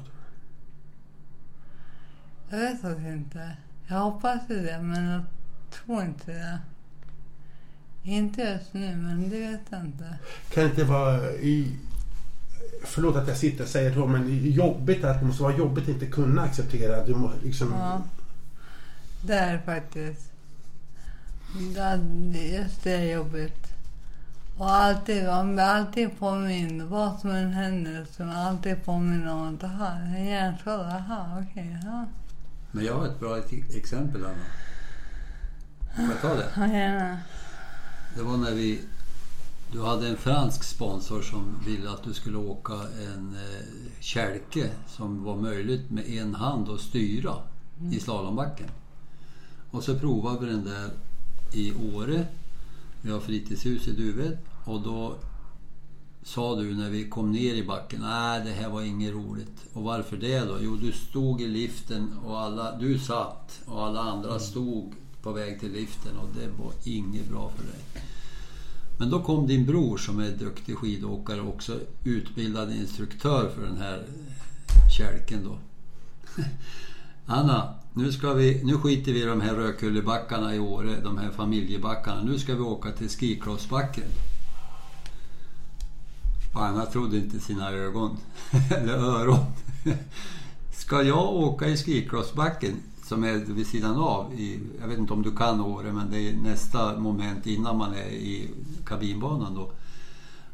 Jag 2.49 2.57
vet 2.57 2.81
faktiskt 2.81 3.07
inte. 3.07 3.57
Jag 3.87 3.99
hoppas 3.99 4.39
det 4.47 4.79
men 4.81 5.05
jag 5.05 5.23
tror 5.71 6.01
inte 6.01 6.31
det. 6.31 6.59
Inte 8.03 8.41
just 8.41 8.73
nu 8.73 8.95
men 8.95 9.29
det 9.29 9.39
vet 9.39 9.61
jag 9.69 9.81
inte. 9.81 10.17
Kan 10.49 10.63
det 10.63 10.69
inte 10.69 10.83
vara 10.83 11.31
i... 11.31 11.77
Förlåt 12.83 13.15
att 13.15 13.27
jag 13.27 13.37
sitter 13.37 13.63
och 13.63 13.69
säger 13.69 13.93
så 13.93 14.07
men 14.07 14.51
jobbigt 14.51 15.03
att 15.03 15.19
det 15.19 15.25
måste 15.25 15.43
vara 15.43 15.57
jobbigt 15.57 15.83
att 15.83 15.89
inte 15.89 16.05
kunna 16.05 16.41
acceptera. 16.41 17.05
Du 17.05 17.15
må, 17.15 17.31
liksom, 17.43 17.71
Ja. 17.71 18.01
Det 19.21 19.35
är 19.35 19.57
faktiskt. 19.57 20.34
Det, 21.53 22.37
just 22.37 22.83
det 22.83 22.91
är 22.91 23.13
jobbigt. 23.13 23.67
Och 24.57 24.71
alltid, 24.71 25.25
man 25.25 25.53
blir 25.55 25.63
alltid 25.63 26.19
påmind. 26.19 26.81
Vad 26.81 27.19
som 27.19 27.29
än 27.29 27.53
händer 27.53 28.05
så 28.11 28.23
man 28.23 28.35
alltid 28.35 28.85
påminner 28.85 29.33
om 29.33 29.55
att 29.55 29.63
aha, 29.63 29.91
en 29.91 30.25
hjärnskada, 30.25 30.85
aha, 30.85 31.41
okej, 31.41 31.77
ja. 31.83 32.05
Men 32.71 32.85
jag 32.85 32.93
har 32.93 33.05
ett 33.05 33.19
bra 33.19 33.37
ex- 33.37 33.75
exempel, 33.75 34.25
Anna. 34.25 34.45
Får 35.95 36.15
jag 36.15 36.21
ta 36.21 36.33
det? 36.35 36.49
Ja, 36.55 36.67
gärna. 36.67 37.19
Det 38.15 38.21
var 38.21 38.37
när 38.37 38.51
vi... 38.51 38.81
Du 39.71 39.81
hade 39.83 40.07
en 40.07 40.17
fransk 40.17 40.63
sponsor 40.63 41.21
som 41.21 41.59
ville 41.65 41.89
att 41.89 42.03
du 42.03 42.13
skulle 42.13 42.37
åka 42.37 42.73
en 42.73 43.35
eh, 43.35 43.65
kälke 43.99 44.69
som 44.87 45.23
var 45.23 45.35
möjligt 45.35 45.89
med 45.91 46.09
en 46.09 46.35
hand 46.35 46.69
att 46.69 46.79
styra 46.79 47.33
i 47.91 47.99
slalombacken. 47.99 48.67
Och 49.71 49.83
så 49.83 49.99
provade 49.99 50.45
vi 50.45 50.51
den 50.51 50.65
där 50.65 50.89
i 51.55 51.73
Åre. 51.95 52.25
Vi 53.01 53.11
har 53.11 53.19
fritidshus 53.19 53.87
i 53.87 53.91
Duved. 53.91 54.37
Och 54.65 54.81
då 54.81 55.15
sa 56.23 56.55
du 56.55 56.75
när 56.75 56.89
vi 56.89 57.09
kom 57.09 57.31
ner 57.31 57.53
i 57.53 57.63
backen, 57.63 58.01
nej 58.01 58.41
det 58.45 58.51
här 58.51 58.69
var 58.69 58.81
inget 58.81 59.13
roligt. 59.13 59.65
Och 59.73 59.83
varför 59.83 60.17
det 60.17 60.39
då? 60.39 60.57
Jo, 60.61 60.75
du 60.75 60.91
stod 60.91 61.41
i 61.41 61.47
liften 61.47 62.13
och 62.25 62.39
alla, 62.39 62.77
du 62.77 62.99
satt 62.99 63.61
och 63.65 63.85
alla 63.85 63.99
andra 63.99 64.39
stod 64.39 64.93
på 65.21 65.31
väg 65.31 65.59
till 65.59 65.71
liften 65.71 66.17
och 66.17 66.29
det 66.35 66.63
var 66.63 66.73
inget 66.83 67.29
bra 67.29 67.51
för 67.55 67.63
dig. 67.63 68.03
Men 68.99 69.09
då 69.09 69.21
kom 69.21 69.47
din 69.47 69.65
bror 69.65 69.97
som 69.97 70.19
är 70.19 70.31
duktig 70.31 70.77
skidåkare 70.77 71.41
och 71.41 71.49
också 71.49 71.79
utbildad 72.03 72.71
instruktör 72.71 73.49
för 73.55 73.61
den 73.65 73.77
här 73.77 74.03
kälken 74.97 75.43
då. 75.43 75.57
Anna, 77.25 77.73
nu, 77.95 78.11
ska 78.11 78.33
vi, 78.33 78.63
nu 78.63 78.77
skiter 78.77 79.13
vi 79.13 79.21
i 79.21 79.25
de 79.25 79.41
här 79.41 79.55
Rökullebackarna 79.55 80.55
i 80.55 80.59
Åre, 80.59 81.01
de 81.03 81.17
här 81.17 81.31
familjebackarna. 81.31 82.21
Nu 82.21 82.39
ska 82.39 82.55
vi 82.55 82.61
åka 82.61 82.91
till 82.91 83.09
skikrossbacken. 83.09 84.03
Och 86.53 86.65
Anna 86.65 86.85
trodde 86.85 87.17
inte 87.17 87.39
sina 87.39 87.71
ögon, 87.71 88.17
eller 88.77 88.93
öron. 88.93 89.45
Ska 90.71 91.03
jag 91.03 91.33
åka 91.33 91.67
i 91.67 91.77
skikrossbacken 91.77 92.73
som 93.03 93.23
är 93.23 93.33
vid 93.33 93.67
sidan 93.67 93.95
av, 93.97 94.33
i, 94.33 94.59
jag 94.81 94.87
vet 94.87 94.99
inte 94.99 95.13
om 95.13 95.21
du 95.21 95.35
kan 95.35 95.61
Åre, 95.61 95.93
men 95.93 96.11
det 96.11 96.29
är 96.29 96.33
nästa 96.33 96.99
moment 96.99 97.47
innan 97.47 97.77
man 97.77 97.93
är 97.93 98.09
i 98.09 98.49
kabinbanan 98.85 99.55
då. 99.55 99.71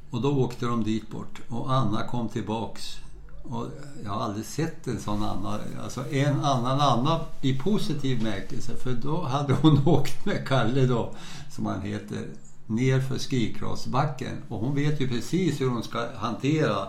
Och 0.10 0.21
då 0.21 0.32
åkte 0.32 0.65
de 0.65 0.84
dit 0.84 1.10
bort 1.10 1.41
och 1.49 1.73
Anna 1.73 2.08
kom 2.08 2.30
tillbaks. 2.30 2.98
Och 3.44 3.67
jag 4.04 4.12
har 4.12 4.21
aldrig 4.21 4.46
sett 4.46 4.87
en 4.87 5.00
sån 5.00 5.23
Anna, 5.23 5.60
alltså 5.83 6.12
en 6.12 6.39
annan 6.39 6.81
Anna 6.81 7.19
i 7.42 7.60
positiv 7.60 8.23
märkelse. 8.23 8.75
För 8.75 8.92
då 8.92 9.23
hade 9.23 9.54
hon 9.54 9.81
åkt 9.87 10.25
med 10.25 10.48
Kalle 10.48 10.85
då, 10.85 11.15
som 11.52 11.65
han 11.65 11.81
heter, 11.81 12.27
ner 12.67 13.00
för 13.02 13.19
skikrossbacken. 13.19 14.37
Och 14.48 14.60
hon 14.60 14.75
vet 14.75 15.02
ju 15.02 15.08
precis 15.08 15.62
hur 15.62 15.69
hon 15.69 15.83
ska 15.83 16.08
hantera 16.15 16.87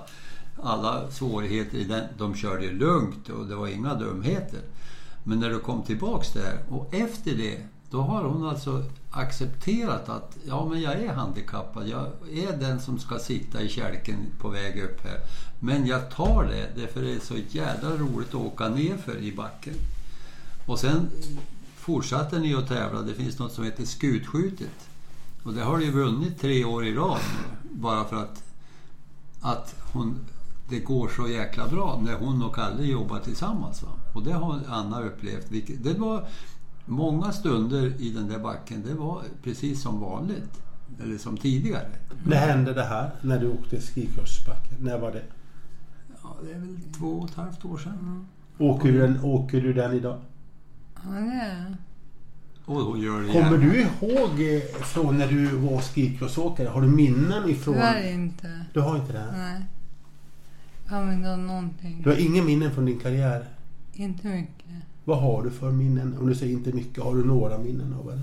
alla 0.62 1.11
svårigheter 1.11 1.78
i 1.78 1.84
den. 1.84 2.05
De 2.18 2.34
körde 2.34 2.72
lugnt 2.72 3.28
och 3.28 3.46
det 3.46 3.55
var 3.55 3.66
inga 3.66 3.94
dumheter. 3.94 4.61
Men 5.24 5.40
när 5.40 5.50
du 5.50 5.59
kom 5.59 5.82
tillbaks 5.82 6.32
där 6.32 6.59
och 6.68 6.94
efter 6.94 7.34
det, 7.34 7.66
då 7.90 8.00
har 8.00 8.24
hon 8.24 8.48
alltså 8.48 8.84
accepterat 9.12 10.08
att 10.08 10.36
ja, 10.46 10.68
men 10.70 10.80
jag 10.80 10.92
är 10.94 11.12
handikappad. 11.12 11.88
Jag 11.88 12.06
är 12.32 12.56
den 12.56 12.80
som 12.80 12.98
ska 12.98 13.18
sitta 13.18 13.62
i 13.62 13.68
kälken 13.68 14.16
på 14.38 14.48
väg 14.48 14.82
upp 14.82 15.00
här. 15.04 15.18
Men 15.60 15.86
jag 15.86 16.10
tar 16.10 16.44
det, 16.44 16.68
därför 16.76 17.02
det 17.02 17.14
är 17.14 17.20
så 17.20 17.34
jädra 17.48 17.96
roligt 17.96 18.28
att 18.28 18.34
åka 18.34 18.68
nerför 18.68 19.16
i 19.16 19.32
backen. 19.36 19.74
Och 20.66 20.78
sen 20.78 21.10
fortsatte 21.76 22.38
ni 22.38 22.54
att 22.54 22.68
tävla. 22.68 23.00
Det 23.02 23.14
finns 23.14 23.38
något 23.38 23.52
som 23.52 23.64
heter 23.64 23.84
skutskjutet. 23.84 24.88
Och 25.42 25.52
det 25.54 25.62
har 25.62 25.78
du 25.78 25.84
ju 25.84 25.90
vunnit 25.90 26.40
tre 26.40 26.64
år 26.64 26.84
i 26.86 26.94
rad 26.94 27.18
nu. 27.20 27.56
Bara 27.80 28.04
för 28.04 28.16
att, 28.16 28.42
att 29.40 29.74
hon, 29.92 30.18
det 30.68 30.78
går 30.78 31.08
så 31.16 31.28
jäkla 31.28 31.68
bra 31.68 32.00
när 32.04 32.14
hon 32.14 32.42
och 32.42 32.54
Kalle 32.54 32.82
jobbar 32.84 33.18
tillsammans. 33.18 33.82
Va? 33.82 33.88
Och 34.14 34.22
det 34.22 34.32
har 34.32 34.60
Anna 34.68 35.00
upplevt. 35.02 35.46
vilket- 35.50 35.84
Det 35.84 35.94
var 35.94 36.28
Många 36.87 37.33
stunder 37.33 38.03
i 38.03 38.12
den 38.12 38.28
där 38.28 38.39
backen, 38.39 38.83
det 38.87 38.95
var 38.95 39.22
precis 39.43 39.83
som 39.83 40.01
vanligt. 40.01 40.61
Eller 41.03 41.18
som 41.18 41.37
tidigare. 41.37 41.89
När 42.26 42.37
hände 42.37 42.72
det 42.74 42.85
här? 42.85 43.11
När 43.20 43.41
du 43.41 43.49
åkte 43.49 43.80
skikrossbacken? 43.80 44.78
När 44.80 44.99
var 44.99 45.12
det? 45.12 45.22
Ja, 46.22 46.37
det 46.45 46.51
är 46.51 46.59
väl 46.59 46.78
två 46.99 47.07
och 47.07 47.28
ett 47.28 47.35
halvt 47.35 47.64
år 47.64 47.78
sedan. 47.78 48.26
Åker 48.59 48.93
du 48.93 48.99
den, 48.99 49.20
åker 49.24 49.61
du 49.61 49.72
den 49.72 49.93
idag? 49.93 50.18
Ja, 50.95 51.11
det 51.11 51.18
är 51.18 51.76
gör 53.03 53.20
det 53.20 53.33
Kommer 53.33 53.59
du 53.59 53.80
ihåg 53.80 54.30
eh, 54.30 54.83
från 54.83 55.18
när 55.18 55.26
du 55.26 55.47
var 55.47 55.80
skikrossåkare? 55.80 56.68
Har 56.68 56.83
du 56.83 56.89
minnen 56.89 57.51
ifrån? 57.51 57.74
Tyvärr 57.74 58.12
inte. 58.12 58.64
Du 58.72 58.80
har 58.80 58.97
inte 58.97 59.12
det? 59.12 59.33
Nej. 59.33 59.62
Jag 60.83 60.91
kommer 60.91 61.12
inte 61.12 61.37
någonting. 61.37 62.03
Du 62.03 62.11
har 62.11 62.16
inga 62.16 62.43
minnen 62.43 62.74
från 62.74 62.85
din 62.85 62.99
karriär? 62.99 63.45
Inte 63.93 64.28
mycket. 64.28 64.71
Vad 65.05 65.18
har 65.20 65.42
du 65.42 65.50
för 65.50 65.70
minnen? 65.70 66.18
Om 66.18 66.26
du 66.26 66.34
säger 66.34 66.53
inte 66.53 66.72
mycket, 66.72 67.05
har 67.05 67.14
du 67.14 67.24
några 67.24 67.59
minnen 67.59 67.94
av 67.94 68.07
det? 68.07 68.20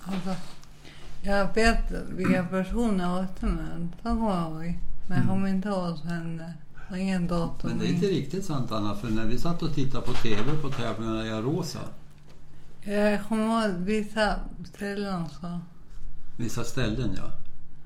Alltså, 0.00 0.34
jag 1.22 1.54
vet 1.54 1.90
vilka 2.10 2.44
personer 2.44 3.04
jag 3.04 3.24
åkte 3.24 3.46
med. 3.46 3.88
De 4.02 4.16
kommer 4.18 4.30
jag 4.34 4.50
ihåg. 4.66 4.78
Men 5.08 5.18
jag 5.18 5.26
kommer 5.28 5.48
inte 5.48 5.68
ihåg. 5.68 5.98
Och 6.90 6.98
ingen 6.98 7.26
datum. 7.26 7.70
Men 7.70 7.78
det 7.78 7.86
är 7.86 7.92
inte 7.92 8.06
riktigt 8.06 8.44
sant 8.44 8.72
Anna, 8.72 8.94
för 8.94 9.08
när 9.10 9.24
vi 9.26 9.38
satt 9.38 9.62
och 9.62 9.74
tittade 9.74 10.06
på 10.06 10.12
TV 10.12 10.42
på 10.62 10.68
tävlingarna 10.70 11.26
i 11.26 11.30
Arosa, 11.30 11.78
Jag 12.82 13.24
kommer 13.28 13.44
ihåg 13.66 13.74
vissa 13.78 14.34
ställen 14.64 15.22
också. 15.22 15.60
vissa 16.36 16.64
ställen 16.64 17.10
ja. 17.16 17.30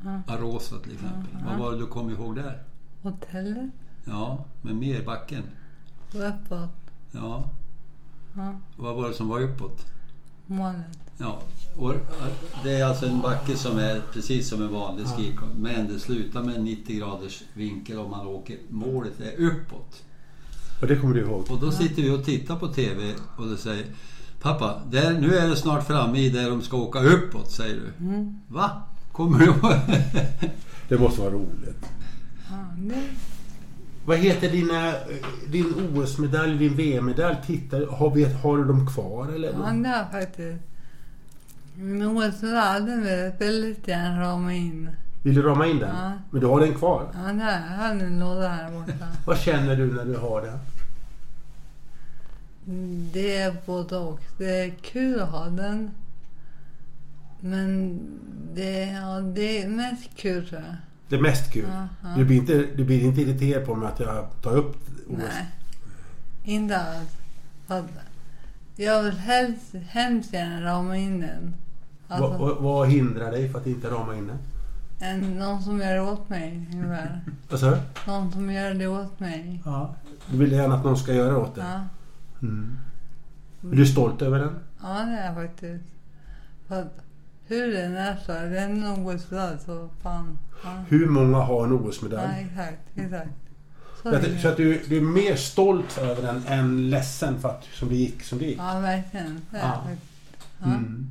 Ja. 0.05 0.35
Arosa 0.35 0.79
till 0.79 0.93
exempel. 0.93 1.45
Vad 1.47 1.59
var 1.59 1.73
det 1.73 1.79
du 1.79 1.87
kom 1.87 2.11
ihåg 2.11 2.37
där? 2.37 2.63
Hotellet 3.03 3.71
Ja, 4.05 4.45
med 4.63 4.75
mer 4.77 5.03
backen. 5.05 5.43
uppåt. 6.13 6.71
Ja, 7.13 7.51
Ja, 8.39 8.61
vad 8.77 8.97
var 8.97 9.09
det 9.09 9.15
som 9.15 9.29
var 9.29 9.41
uppåt? 9.41 9.87
målet. 10.49 10.99
Ja, 11.19 11.43
och 11.77 11.95
det 12.63 12.73
är 12.73 12.85
alltså 12.85 13.07
en 13.07 13.21
backe 13.21 13.57
som 13.57 13.79
är 13.79 14.03
precis 14.13 14.49
som 14.49 14.63
en 14.63 14.73
vanlig 14.73 15.07
skikon. 15.07 15.49
Men 15.57 15.93
det 15.93 15.99
slutar 15.99 16.43
med 16.43 16.57
en 16.57 16.65
90 16.65 16.99
graders 16.99 17.43
vinkel 17.55 17.99
om 17.99 18.11
man 18.11 18.27
åker. 18.27 18.59
Målet 18.69 19.21
är 19.21 19.41
uppåt. 19.41 20.03
Och 20.81 20.87
det 20.87 20.97
kommer 20.97 21.15
du 21.15 21.21
ihåg? 21.21 21.51
Och 21.51 21.61
då 21.61 21.71
sitter 21.71 22.03
vi 22.03 22.11
och 22.11 22.25
tittar 22.25 22.57
på 22.57 22.69
TV 22.69 23.15
och 23.37 23.47
då 23.49 23.57
säger 23.57 23.87
Pappa, 24.41 24.83
där, 24.91 25.21
nu 25.21 25.35
är 25.35 25.49
det 25.49 25.57
snart 25.57 25.87
framme 25.87 26.19
i 26.19 26.31
där 26.31 26.51
de 26.51 26.63
ska 26.63 26.77
åka 26.77 27.01
uppåt, 27.01 27.51
säger 27.51 27.75
du. 27.75 28.05
Mm. 28.05 28.41
Va? 28.49 28.83
Kommer 29.13 29.39
du 29.39 29.45
ihåg? 29.45 29.59
Det 30.89 30.99
måste 30.99 31.21
vara 31.21 31.31
roligt. 31.31 31.87
Ja, 32.51 32.57
det, 32.77 33.03
Vad 34.09 34.19
heter 34.19 34.51
dina, 34.51 34.89
eh, 34.89 34.95
din 35.47 35.75
OS-medalj, 35.95 36.59
din 36.59 36.77
VM-medalj? 36.77 37.37
Tittar, 37.47 37.87
har, 37.87 38.15
vet, 38.15 38.43
har 38.43 38.57
du 38.57 38.65
dem 38.65 38.87
kvar 38.87 39.29
eller? 39.29 39.53
ja, 39.53 39.73
det 39.83 39.89
har 39.89 40.21
faktiskt... 40.21 40.63
Min 41.75 42.03
OS-medalj 42.03 42.85
vill 42.85 43.33
väldigt 43.39 43.89
gärna 43.89 44.21
rama 44.21 44.55
in. 44.55 44.91
Vill 45.23 45.35
du 45.35 45.43
rama 45.43 45.67
in 45.67 45.79
den? 45.79 45.89
Ja. 45.97 46.13
Men 46.31 46.41
du 46.41 46.47
har 46.47 46.61
den 46.61 46.75
kvar? 46.75 47.11
Ja, 47.15 47.33
det 47.33 47.43
har 47.43 47.51
jag 47.51 47.59
har 47.59 47.91
en 47.91 48.19
låda 48.19 48.49
här 48.49 48.71
borta. 48.71 49.07
Vad 49.27 49.39
känner 49.39 49.77
du 49.77 49.95
när 49.95 50.05
du 50.05 50.17
har 50.17 50.43
den? 50.43 50.59
Det 53.13 53.37
är 53.37 53.57
både 53.67 53.97
och. 53.97 54.21
Det 54.39 54.61
är 54.61 54.71
kul 54.71 55.21
att 55.21 55.29
ha 55.29 55.45
den. 55.45 55.91
Men 57.41 58.01
det, 58.55 58.85
ja, 58.85 59.21
det 59.21 59.63
är 59.63 59.69
mest 59.69 60.11
kul 60.17 60.49
tror 60.49 60.61
jag. 60.61 60.77
Det 61.09 61.17
är 61.17 61.21
mest 61.21 61.53
kul. 61.53 61.69
Ja, 61.73 61.89
ja. 62.03 62.09
Du, 62.17 62.25
blir 62.25 62.37
inte, 62.37 62.65
du 62.77 62.85
blir 62.85 63.01
inte 63.05 63.21
irriterad 63.23 63.67
på 63.67 63.75
mig 63.75 63.89
att 63.89 64.01
jag 64.01 64.27
tar 64.43 64.57
upp 64.57 64.77
OS? 65.09 65.19
Nej, 65.19 65.47
inte 66.45 66.79
alls. 66.79 67.09
Jag 68.77 69.03
vill 69.03 69.13
helst, 69.19 69.75
hemskt 69.89 70.33
gärna 70.33 70.61
rama 70.67 70.97
in 70.97 71.21
den. 71.21 71.55
Alltså, 72.09 72.39
Vad, 72.39 72.57
vad, 72.57 72.89
hindrar 72.89 73.31
dig 73.31 73.49
för 73.49 73.59
att 73.59 73.67
inte 73.67 73.91
rama 73.91 74.17
in 74.17 74.27
den? 74.27 74.39
en, 75.01 75.39
någon 75.39 75.63
som 75.63 75.79
gör 75.81 75.95
det 75.95 76.01
åt 76.01 76.29
mig 76.29 76.69
ungefär. 76.73 77.21
Vad 77.51 77.61
sa 77.61 77.71
du? 77.71 77.79
Någon 78.07 78.33
som 78.33 78.51
gör 78.51 78.75
det 78.75 78.87
åt 78.87 79.21
mig. 79.21 79.63
Ja. 79.65 79.95
Du 80.31 80.37
vill 80.37 80.53
gärna 80.53 80.75
att 80.75 80.85
någon 80.85 80.97
ska 80.97 81.13
göra 81.15 81.39
åt 81.39 81.55
det? 81.55 81.61
Ja, 81.61 81.81
Mm. 82.43 82.79
Är 83.63 83.77
du 83.77 83.87
stolt 83.87 84.23
över 84.23 84.39
den? 84.39 84.59
ja 84.83 84.89
det 84.89 85.13
är 85.13 85.27
jag 85.27 85.35
faktiskt. 85.35 85.85
För 86.69 86.83
att 86.83 86.99
hur 87.49 87.73
den 87.73 87.97
är 87.97 88.17
så 88.27 88.33
är 88.33 88.51
den 88.51 88.81
något 88.81 89.21
sådär 89.21 89.59
så 89.67 89.89
fan. 90.03 90.39
Ja, 90.65 90.85
Hur 90.89 91.07
många 91.07 91.39
har 91.39 91.65
en 91.65 91.71
ja 91.71 91.77
OS-medalj? 91.77 92.33
exakt, 92.51 92.83
exakt. 92.95 93.31
Så 94.03 94.09
är 94.09 94.23
det. 94.23 94.39
Så 94.39 94.49
att 94.49 94.57
du, 94.57 94.83
du 94.89 94.97
är 94.97 95.01
mer 95.01 95.37
stolt 95.37 95.99
över 95.99 96.23
den 96.23 96.43
än 96.47 96.91
ledsen 96.91 97.41
för 97.41 97.49
att 97.49 97.65
som 97.75 97.89
det 97.89 97.95
gick 97.97 98.23
som 98.23 98.39
det 98.39 98.45
gick? 98.45 98.59
Ja, 98.59 98.79
verkligen. 98.81 99.41
Det 99.51 99.57
är 99.57 99.63
Ja. 99.63 99.85
Ja. 100.59 100.67
Mm. 100.67 101.09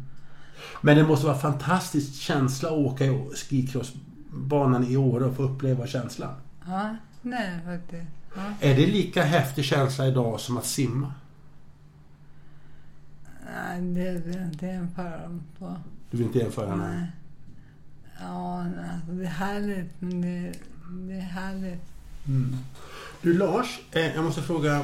Men 0.82 0.98
det 0.98 1.04
måste 1.04 1.26
vara 1.26 1.36
en 1.36 1.42
fantastisk 1.42 2.14
känsla 2.22 2.70
att 2.70 2.76
åka 2.76 3.06
i 3.06 3.30
skicrossbanan 3.36 4.84
i 4.88 4.98
Åre 4.98 5.26
och 5.26 5.36
få 5.36 5.44
uppleva 5.44 5.88
känslan. 5.88 6.34
ja, 6.68 6.96
det 7.22 7.36
är 7.36 7.56
det 7.56 7.62
faktiskt. 7.80 8.12
Ja. 8.36 8.42
Är 8.62 8.76
det 8.76 8.86
lika 8.88 9.24
häftig 9.24 9.66
känsla 9.66 10.08
idag 10.08 10.40
som 10.40 10.58
att 10.58 10.66
simma? 10.66 11.14
Nej, 13.46 13.82
det 13.82 14.12
vill 14.26 14.36
jag 14.36 14.46
inte 14.46 15.18
dem 15.24 15.44
på. 15.60 15.76
Du 16.12 16.18
vill 16.18 16.28
inte 16.28 16.40
jämföra? 16.40 16.76
Nej. 16.76 17.12
Ja, 18.20 18.60
alltså 18.60 19.12
det 19.12 19.24
är 19.24 19.30
härligt, 19.30 19.92
men 20.00 20.22
det, 20.22 20.54
det 20.90 21.14
är 21.14 21.20
härligt. 21.22 21.82
Mm. 22.28 22.58
Du 23.22 23.34
Lars, 23.34 23.80
eh, 23.92 24.16
jag 24.16 24.24
måste 24.24 24.42
fråga. 24.42 24.84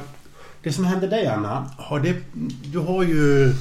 Det 0.62 0.72
som 0.72 0.84
hände 0.84 1.06
dig 1.06 1.26
Anna, 1.26 1.70
har 1.78 2.00
det, 2.00 2.16
du 2.72 2.78
har 2.78 3.02
ju 3.02 3.54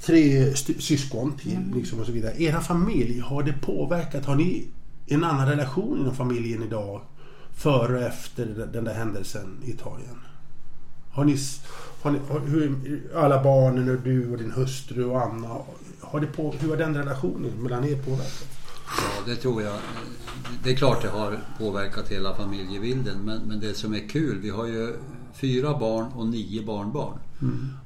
tre 0.00 0.54
syskon 0.56 1.36
till 1.36 1.58
liksom 1.74 2.00
och 2.00 2.06
så 2.06 2.12
vidare. 2.12 2.42
Era 2.42 2.60
familj, 2.60 3.20
har 3.20 3.42
det 3.42 3.52
påverkat? 3.52 4.24
Har 4.24 4.36
ni 4.36 4.66
en 5.06 5.24
annan 5.24 5.48
relation 5.48 6.00
inom 6.00 6.14
familjen 6.14 6.62
idag? 6.62 7.00
Före 7.54 7.96
och 7.96 8.02
efter 8.02 8.46
den 8.72 8.84
där 8.84 8.94
händelsen 8.94 9.58
i 9.64 9.70
Italien? 9.70 10.18
Har 11.12 11.24
ni, 11.24 11.36
har 12.02 12.10
ni 12.10 12.18
har, 12.28 12.40
hur, 12.40 13.00
alla 13.14 13.42
barnen 13.42 13.88
och 13.88 14.00
du 14.00 14.32
och 14.32 14.38
din 14.38 14.50
hustru 14.50 15.04
och 15.04 15.22
Anna. 15.22 15.58
Har 16.00 16.20
det 16.20 16.26
på, 16.26 16.54
hur 16.60 16.68
har 16.68 16.76
den 16.76 16.96
relationen 16.96 17.62
mellan 17.62 17.84
er 17.84 17.96
påverkat? 17.96 18.48
Ja, 18.86 19.22
det 19.26 19.36
tror 19.36 19.62
jag. 19.62 19.78
Det 20.64 20.70
är 20.70 20.76
klart 20.76 21.02
det 21.02 21.08
har 21.08 21.38
påverkat 21.58 22.08
hela 22.08 22.34
familjebilden. 22.34 23.18
Men, 23.24 23.40
men 23.42 23.60
det 23.60 23.74
som 23.74 23.94
är 23.94 24.08
kul, 24.08 24.38
vi 24.38 24.50
har 24.50 24.66
ju 24.66 24.94
fyra 25.34 25.78
barn 25.78 26.06
och 26.12 26.26
nio 26.26 26.62
barnbarn. 26.62 27.18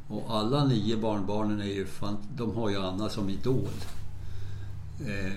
Och 0.09 0.25
alla 0.29 0.65
nio 0.65 0.97
barnbarnen 0.97 1.61
är 1.61 1.75
ju, 1.75 1.87
fan, 1.87 2.17
de 2.37 2.57
har 2.57 2.71
ju 2.71 2.77
Anna 2.77 3.09
som 3.09 3.29
idol. 3.29 3.69
Eh, 5.01 5.33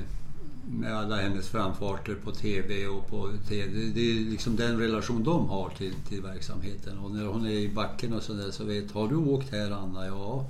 med 0.69 0.97
alla 0.97 1.15
hennes 1.15 1.47
framfarter 1.49 2.15
på 2.15 2.31
TV 2.31 2.87
och 2.87 3.07
på 3.07 3.29
TV. 3.47 3.91
Det, 3.93 4.11
är 4.11 4.29
liksom 4.29 4.55
den 4.55 4.79
relation 4.79 5.23
de 5.23 5.49
har 5.49 5.69
till, 5.69 5.93
till 6.07 6.21
verksamheten. 6.21 6.97
Och 6.97 7.11
när 7.11 7.25
hon 7.25 7.45
är 7.45 7.49
i 7.49 7.69
backen 7.69 8.13
och 8.13 8.23
sådär 8.23 8.51
så 8.51 8.63
vet, 8.63 8.91
har 8.91 9.07
du 9.07 9.15
åkt 9.15 9.51
här 9.51 9.71
Anna? 9.71 10.05
Ja. 10.05 10.49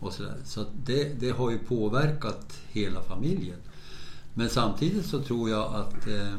Och 0.00 0.12
så 0.12 0.22
där. 0.22 0.36
så 0.44 0.64
det, 0.84 1.20
det 1.20 1.30
har 1.30 1.50
ju 1.50 1.58
påverkat 1.58 2.60
hela 2.68 3.02
familjen. 3.02 3.58
Men 4.34 4.48
samtidigt 4.48 5.06
så 5.06 5.22
tror 5.22 5.50
jag 5.50 5.74
att 5.74 6.06
eh, 6.06 6.34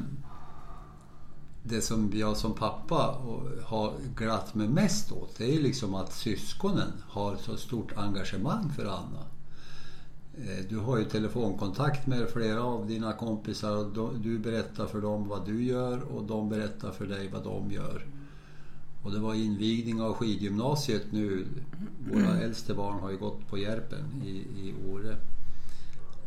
det 1.64 1.82
som 1.82 2.12
jag 2.16 2.38
som 2.38 2.54
pappa 2.54 3.16
har 3.64 3.94
glatt 4.16 4.56
mig 4.56 4.68
mest 4.68 5.12
åt 5.12 5.38
det 5.38 5.56
är 5.56 5.62
liksom 5.62 5.96
att 5.96 6.14
syskonen 6.14 6.92
har 7.10 7.36
så 7.36 7.58
stort 7.58 7.98
engagemang 7.98 8.72
för 8.76 8.86
Anna. 8.86 9.26
Eh, 10.38 10.66
Du 10.70 10.78
har 10.78 10.98
ju 10.98 11.06
telefonkontakt 11.06 12.08
med 12.08 12.30
flera 12.30 12.64
av 12.64 12.88
dina 12.88 13.14
kompisar 13.14 14.00
och 14.00 14.20
du 14.20 14.40
berättar 14.40 14.86
för 14.86 15.02
dem 15.02 15.28
vad 15.28 15.46
du 15.46 15.64
gör 15.64 16.02
och 16.16 16.24
de 16.24 16.50
berättar 16.50 16.92
för 16.92 17.06
dig 17.08 17.30
vad 17.34 17.44
de 17.44 17.72
gör. 17.72 18.06
Och 19.04 19.12
det 19.12 19.20
var 19.20 19.34
invigning 19.34 20.02
av 20.02 20.14
skidgymnasiet 20.14 21.12
nu. 21.12 21.46
Våra 22.14 22.40
äldste 22.42 22.74
barn 22.74 23.00
har 23.00 23.12
ju 23.12 23.18
gått 23.18 23.48
på 23.50 23.58
Järpen 23.58 24.22
i, 24.26 24.30
i 24.38 24.74
Åre. 24.92 25.18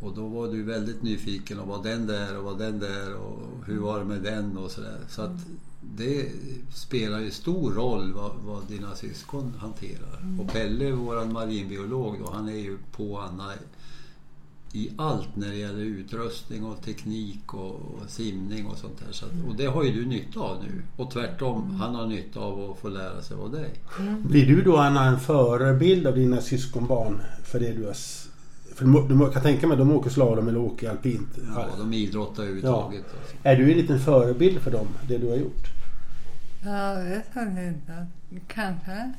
Och 0.01 0.15
då 0.15 0.29
var 0.29 0.49
du 0.49 0.63
väldigt 0.63 1.03
nyfiken 1.03 1.59
och 1.61 1.69
var 1.69 1.83
den 1.83 2.07
där 2.07 2.39
och 2.39 2.45
var 2.45 2.59
den 2.59 2.79
där 2.79 3.15
och 3.15 3.67
hur 3.67 3.79
var 3.79 3.99
det 3.99 4.05
med 4.05 4.23
den 4.23 4.59
och 4.59 4.71
sådär. 4.71 4.99
Så 5.09 5.23
att 5.23 5.41
det 5.81 6.33
spelar 6.75 7.21
ju 7.21 7.31
stor 7.31 7.71
roll 7.73 8.13
vad, 8.13 8.33
vad 8.45 8.67
dina 8.69 8.95
syskon 8.95 9.55
hanterar. 9.59 10.41
Och 10.41 10.53
Pelle, 10.53 10.91
våran 10.93 11.33
marinbiolog, 11.33 12.19
då, 12.19 12.31
han 12.31 12.49
är 12.49 12.59
ju 12.59 12.79
på 12.93 13.19
Anna 13.19 13.53
i 14.73 14.91
allt 14.97 15.37
när 15.37 15.49
det 15.49 15.57
gäller 15.57 15.81
utrustning 15.81 16.65
och 16.65 16.83
teknik 16.83 17.55
och, 17.55 17.75
och 17.75 18.09
simning 18.09 18.67
och 18.67 18.79
sånt 18.79 18.99
där. 18.99 19.13
Så 19.13 19.27
att, 19.27 19.33
och 19.49 19.57
det 19.57 19.67
har 19.67 19.85
ju 19.85 19.93
du 19.93 20.07
nytta 20.07 20.41
av 20.41 20.65
nu. 20.65 20.83
Och 20.97 21.11
tvärtom, 21.11 21.71
han 21.81 21.95
har 21.95 22.07
nytta 22.07 22.41
av 22.41 22.71
att 22.71 22.79
få 22.79 22.89
lära 22.89 23.23
sig 23.23 23.37
av 23.37 23.53
dig. 23.53 23.71
Blir 24.19 24.47
du 24.47 24.63
då 24.63 24.77
Anna 24.77 25.05
en 25.05 25.21
förebild 25.21 26.07
av 26.07 26.15
dina 26.15 26.41
syskonbarn 26.41 27.21
för 27.45 27.61
det 27.61 27.73
du 27.73 27.85
har... 27.85 27.97
För 28.75 29.09
du, 29.09 29.33
kan 29.33 29.43
tänka 29.43 29.67
mig 29.67 29.75
att 29.75 29.79
de 29.79 29.93
åker 29.93 30.11
slalom 30.11 30.49
eller 30.49 30.59
åker 30.59 30.91
alpint. 30.91 31.29
Ja, 31.55 31.67
de 31.79 31.93
idrottar 31.93 32.43
överhuvudtaget. 32.43 33.05
Alltså. 33.21 33.37
Är 33.43 33.57
du 33.57 33.73
en 33.73 33.79
liten 33.79 34.01
förebild 34.01 34.61
för 34.61 34.71
dem, 34.71 34.87
det 35.09 35.19
du 35.19 35.29
har 35.29 35.37
gjort? 35.37 35.67
Jag 36.65 37.05
vet 37.05 37.37
inte. 37.37 38.07
Kanske. 38.49 39.13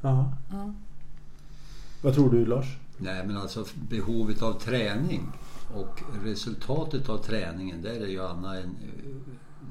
Ja. 0.00 0.32
Ja. 0.50 0.72
Vad 2.02 2.14
tror 2.14 2.30
du 2.30 2.46
Lars? 2.46 2.66
Nej 2.96 3.26
men 3.26 3.36
alltså 3.36 3.64
behovet 3.88 4.42
av 4.42 4.52
träning 4.52 5.32
och 5.74 6.02
resultatet 6.24 7.08
av 7.08 7.18
träningen 7.18 7.82
där 7.82 8.00
är 8.00 8.06
ju 8.06 8.22
Anna 8.22 8.56
en... 8.60 8.76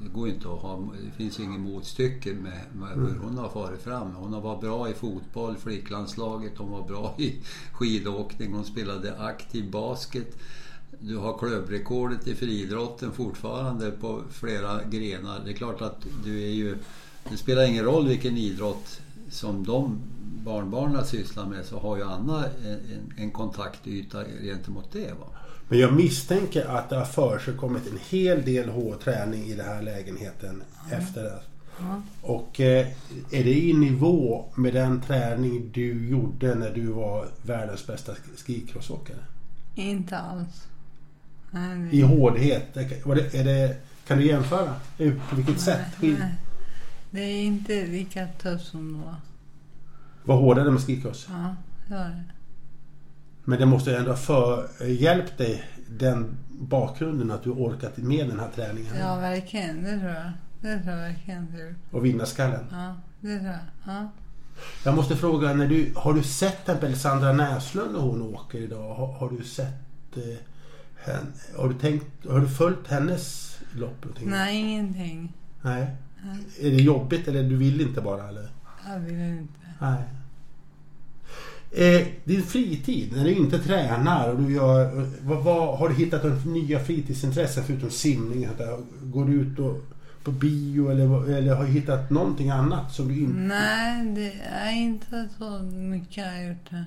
Det 0.02 0.08
går 0.08 0.28
inte 0.28 0.48
att 0.48 0.60
ha... 0.60 0.88
Det 1.04 1.16
finns 1.16 1.40
ingen 1.40 1.60
motstycke 1.60 2.34
med, 2.34 2.60
med 2.72 2.88
hur 2.88 3.18
hon 3.22 3.38
har 3.38 3.48
farit 3.48 3.82
fram. 3.82 4.14
Hon 4.14 4.32
har 4.32 4.40
varit 4.40 4.60
bra 4.60 4.90
i 4.90 4.94
fotboll, 4.94 5.56
flicklandslaget, 5.56 6.58
hon 6.58 6.70
var 6.70 6.88
bra 6.88 7.14
i 7.18 7.34
skidåkning, 7.72 8.52
hon 8.52 8.64
spelade 8.64 9.18
aktiv 9.18 9.70
basket. 9.70 10.38
Du 11.00 11.16
har 11.16 11.38
klubbrekordet 11.38 12.28
i 12.28 12.34
friidrotten 12.34 13.12
fortfarande 13.12 13.90
på 13.90 14.22
flera 14.30 14.84
grenar. 14.84 15.40
Det 15.44 15.50
är 15.50 15.54
klart 15.54 15.80
att 15.82 16.06
du 16.24 16.42
är 16.42 16.52
ju... 16.52 16.76
Det 17.30 17.36
spelar 17.36 17.64
ingen 17.64 17.84
roll 17.84 18.08
vilken 18.08 18.36
idrott 18.36 19.00
som 19.30 19.64
de 19.64 20.00
barnbarnen 20.44 21.04
sysslar 21.06 21.46
med 21.46 21.64
så 21.64 21.78
har 21.78 21.96
ju 21.96 22.02
Anna 22.02 22.44
en, 22.66 23.12
en 23.16 23.30
kontaktyta 23.30 24.24
gentemot 24.42 24.92
det. 24.92 25.10
Va? 25.20 25.26
Men 25.68 25.78
jag 25.78 25.92
misstänker 25.92 26.64
att 26.76 26.88
det 26.90 26.96
har 26.96 27.04
försigkommit 27.04 27.82
en 27.92 27.98
hel 28.10 28.44
del 28.44 28.68
hårträning 28.68 29.44
i 29.44 29.54
den 29.54 29.66
här 29.66 29.82
lägenheten 29.82 30.62
efter 30.90 31.22
det. 31.22 31.40
Och 32.20 32.60
eh, 32.60 32.86
är 33.30 33.44
det 33.44 33.58
i 33.64 33.72
nivå 33.72 34.44
med 34.54 34.74
den 34.74 35.00
träning 35.00 35.70
du 35.74 36.08
gjorde 36.08 36.54
när 36.54 36.70
du 36.70 36.86
var 36.86 37.28
världens 37.42 37.86
bästa 37.86 38.12
skikrossåkare? 38.46 39.16
Inte 39.74 40.18
alls. 40.18 40.66
Nej, 41.50 41.78
det- 41.78 41.96
I 41.96 42.00
hårdhet? 42.02 42.76
Var 43.04 43.14
det, 43.14 43.34
är 43.34 43.44
det, 43.44 43.76
kan 44.06 44.18
du 44.18 44.26
jämföra? 44.26 44.74
På 45.30 45.36
vilket 45.36 45.60
sätt? 45.60 45.80
nej, 46.00 46.10
Skil- 46.10 46.18
nej. 46.18 46.34
Det 47.10 47.20
är 47.20 47.42
inte 47.42 47.86
lika 47.86 48.28
tufft 48.42 48.66
som 48.66 48.92
då. 48.92 48.98
Var 49.06 49.14
hårdare 50.26 50.70
med 50.70 50.80
skikross? 50.80 51.26
Ja, 51.30 51.56
det 51.88 51.94
var 51.94 52.04
det. 52.04 52.24
Men 53.44 53.60
det 53.60 53.66
måste 53.66 53.96
ändå 53.96 54.10
ha 54.10 54.16
för, 54.16 54.68
hjälpt 54.86 55.38
dig 55.38 55.64
den 55.88 56.36
bakgrunden 56.50 57.30
att 57.30 57.42
du 57.42 57.50
orkat 57.50 57.96
med 57.96 58.28
den 58.28 58.40
här 58.40 58.48
träningen. 58.54 58.94
Ja, 58.98 59.16
verkligen. 59.16 59.82
Det 59.82 59.98
tror 59.98 60.10
jag. 60.10 60.32
Det 60.60 60.82
tror 60.82 60.94
jag 60.96 61.02
verkligen. 61.02 61.76
Och 61.90 62.04
vinnarskalle. 62.04 62.58
Ja, 62.70 62.94
det 63.20 63.38
tror 63.38 63.50
jag. 63.50 63.94
Ja. 63.94 64.08
Jag 64.84 64.94
måste 64.94 65.16
fråga, 65.16 65.54
när 65.54 65.66
du, 65.66 65.92
har 65.96 66.14
du 66.14 66.22
sett 66.22 66.64
till 66.64 66.74
exempel 66.74 66.96
Sandra 66.96 67.32
Näslund 67.32 67.92
när 67.92 68.00
hon 68.00 68.22
åker 68.22 68.58
idag? 68.58 68.94
Har, 68.94 69.12
har 69.12 69.30
du 69.30 69.44
sett 69.44 70.16
eh, 70.16 70.22
henne? 70.96 71.26
Har 71.56 71.68
du, 71.68 71.74
tänkt, 71.74 72.26
har 72.28 72.40
du 72.40 72.48
följt 72.48 72.88
hennes 72.88 73.56
lopp? 73.72 74.04
någonting? 74.04 74.30
Nej, 74.30 74.56
ingenting. 74.56 75.32
Nej. 75.62 75.86
Är 76.60 76.70
det 76.70 76.82
jobbigt 76.82 77.28
eller 77.28 77.42
du 77.42 77.56
vill 77.56 77.80
inte 77.80 78.00
bara? 78.00 78.28
Eller? 78.28 78.48
Jag 78.88 78.98
vill 78.98 79.20
inte. 79.20 79.61
Nej. 79.82 80.02
Eh, 81.74 82.06
din 82.24 82.42
fritid, 82.42 83.12
när 83.16 83.24
du 83.24 83.34
inte 83.34 83.58
tränar 83.58 84.28
och 84.28 84.42
du 84.42 84.52
gör... 84.52 85.06
Vad, 85.22 85.44
vad, 85.44 85.78
har 85.78 85.88
du 85.88 85.94
hittat 85.94 86.22
några 86.22 86.36
nya 86.36 86.80
fritidsintressen 86.80 87.64
förutom 87.64 87.90
simning? 87.90 88.48
Går 89.02 89.24
du 89.24 89.32
ut 89.32 89.58
och, 89.58 89.80
på 90.24 90.30
bio 90.30 90.90
eller, 90.90 91.30
eller 91.30 91.54
har 91.54 91.64
du 91.64 91.70
hittat 91.70 92.10
någonting 92.10 92.50
annat 92.50 92.92
som 92.92 93.08
du 93.08 93.20
inte... 93.20 93.38
Nej, 93.38 94.06
det 94.06 94.32
är 94.42 94.72
inte 94.72 95.28
så 95.38 95.58
mycket 95.62 96.16
jag 96.16 96.32
har 96.32 96.42
gjort 96.42 96.70
det. 96.70 96.84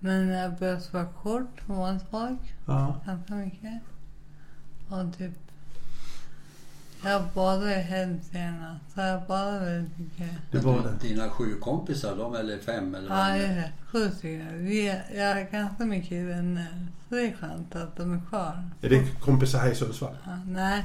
Men 0.00 0.28
jag 0.28 0.50
har 0.50 0.58
börjat 0.58 0.82
spela 0.82 1.04
kort 1.04 1.66
på 1.66 1.72
Månsfolk. 1.72 2.54
Ja. 2.66 3.00
Ganska 3.06 3.34
mycket. 3.34 3.82
Och 4.88 5.18
typ... 5.18 5.47
Jag 7.04 7.34
ju 7.68 7.74
helst 7.74 8.34
gärna. 8.34 8.80
Så 8.94 9.00
jag 9.00 9.26
väldigt 9.60 9.98
mycket. 9.98 10.64
Var 10.64 10.82
det. 10.82 11.08
Dina 11.08 11.28
sju 11.30 11.54
kompisar, 11.60 12.16
de 12.16 12.34
eller 12.34 12.58
fem 12.58 12.94
eller 12.94 13.08
vad 13.08 13.18
Ja, 13.18 13.32
det 13.32 13.38
det 13.38 13.44
är 13.44 13.56
är. 13.56 13.72
Sju 13.92 14.10
stycken. 14.10 14.64
Vi 14.64 14.88
är, 14.88 15.02
jag 15.14 15.34
har 15.34 15.50
ganska 15.52 15.84
mycket 15.84 16.26
vänner. 16.26 16.86
Så 17.08 17.14
det 17.14 17.20
är 17.26 17.32
skönt 17.40 17.76
att 17.76 17.96
de 17.96 18.14
är 18.14 18.20
kvar. 18.28 18.62
Är 18.82 18.88
det 18.88 19.20
kompisar 19.20 19.58
här 19.58 19.70
i 19.70 19.74
Sundsvall? 19.74 20.16
Ja, 20.24 20.30
nej, 20.46 20.84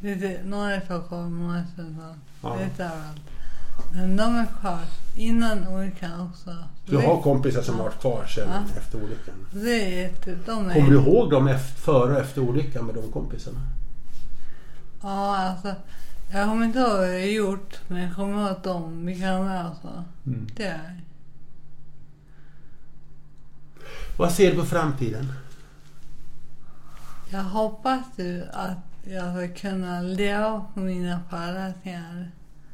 det 0.00 0.12
är 0.12 0.16
det. 0.16 0.40
några 0.44 0.76
i 0.76 0.80
Stockholm, 0.80 1.46
några 1.46 1.58
i 1.60 1.64
Sundsvall. 1.76 2.14
Ja. 2.42 2.56
Lite 2.64 2.84
överallt. 2.84 3.20
Men 3.92 4.16
de 4.16 4.36
är 4.36 4.46
kvar. 4.60 4.80
Innan 5.16 5.68
olyckan 5.68 6.20
också. 6.20 6.50
Så 6.84 6.90
Du 6.90 6.96
har 6.96 7.22
kompisar 7.22 7.62
som 7.62 7.76
har 7.76 7.82
varit 7.84 8.00
kvar 8.00 8.26
sedan 8.26 8.48
Ja. 8.52 8.78
efter 8.80 8.98
olyckan. 9.04 9.34
Det 9.50 9.82
är 9.84 10.02
jätte... 10.02 10.38
De 10.46 10.68
är... 10.70 10.74
Kommer 10.74 10.90
du 10.90 10.96
ihåg 10.96 11.30
dem 11.30 11.48
efter, 11.48 11.80
före 11.80 12.12
och 12.14 12.20
efter 12.20 12.40
olyckan 12.40 12.86
med 12.86 12.94
de 12.94 13.12
kompisarna? 13.12 13.60
Ja, 15.06 15.36
alltså. 15.36 15.74
Jag 16.32 16.48
kommer 16.48 16.66
inte 16.66 16.78
ihåg 16.78 16.88
vad 16.88 17.14
jag 17.14 17.32
gjort, 17.32 17.80
men 17.88 18.02
jag 18.02 18.14
kommer 18.14 18.40
ihåg 18.40 18.50
att 18.50 18.62
de, 18.64 19.06
vi 19.06 19.20
kan 19.20 19.44
vara 19.44 19.74
så. 19.82 20.04
Det 20.56 20.66
är. 20.66 21.00
Vad 24.18 24.32
ser 24.32 24.50
du 24.50 24.56
på 24.56 24.64
framtiden? 24.64 25.32
Jag 27.30 27.42
hoppas 27.42 28.04
ju 28.16 28.44
att 28.52 28.78
jag 29.04 29.36
ska 29.36 29.68
kunna 29.68 30.02
leva 30.02 30.66
på 30.74 30.80
mina 30.80 31.20
föreläsningar. 31.30 32.30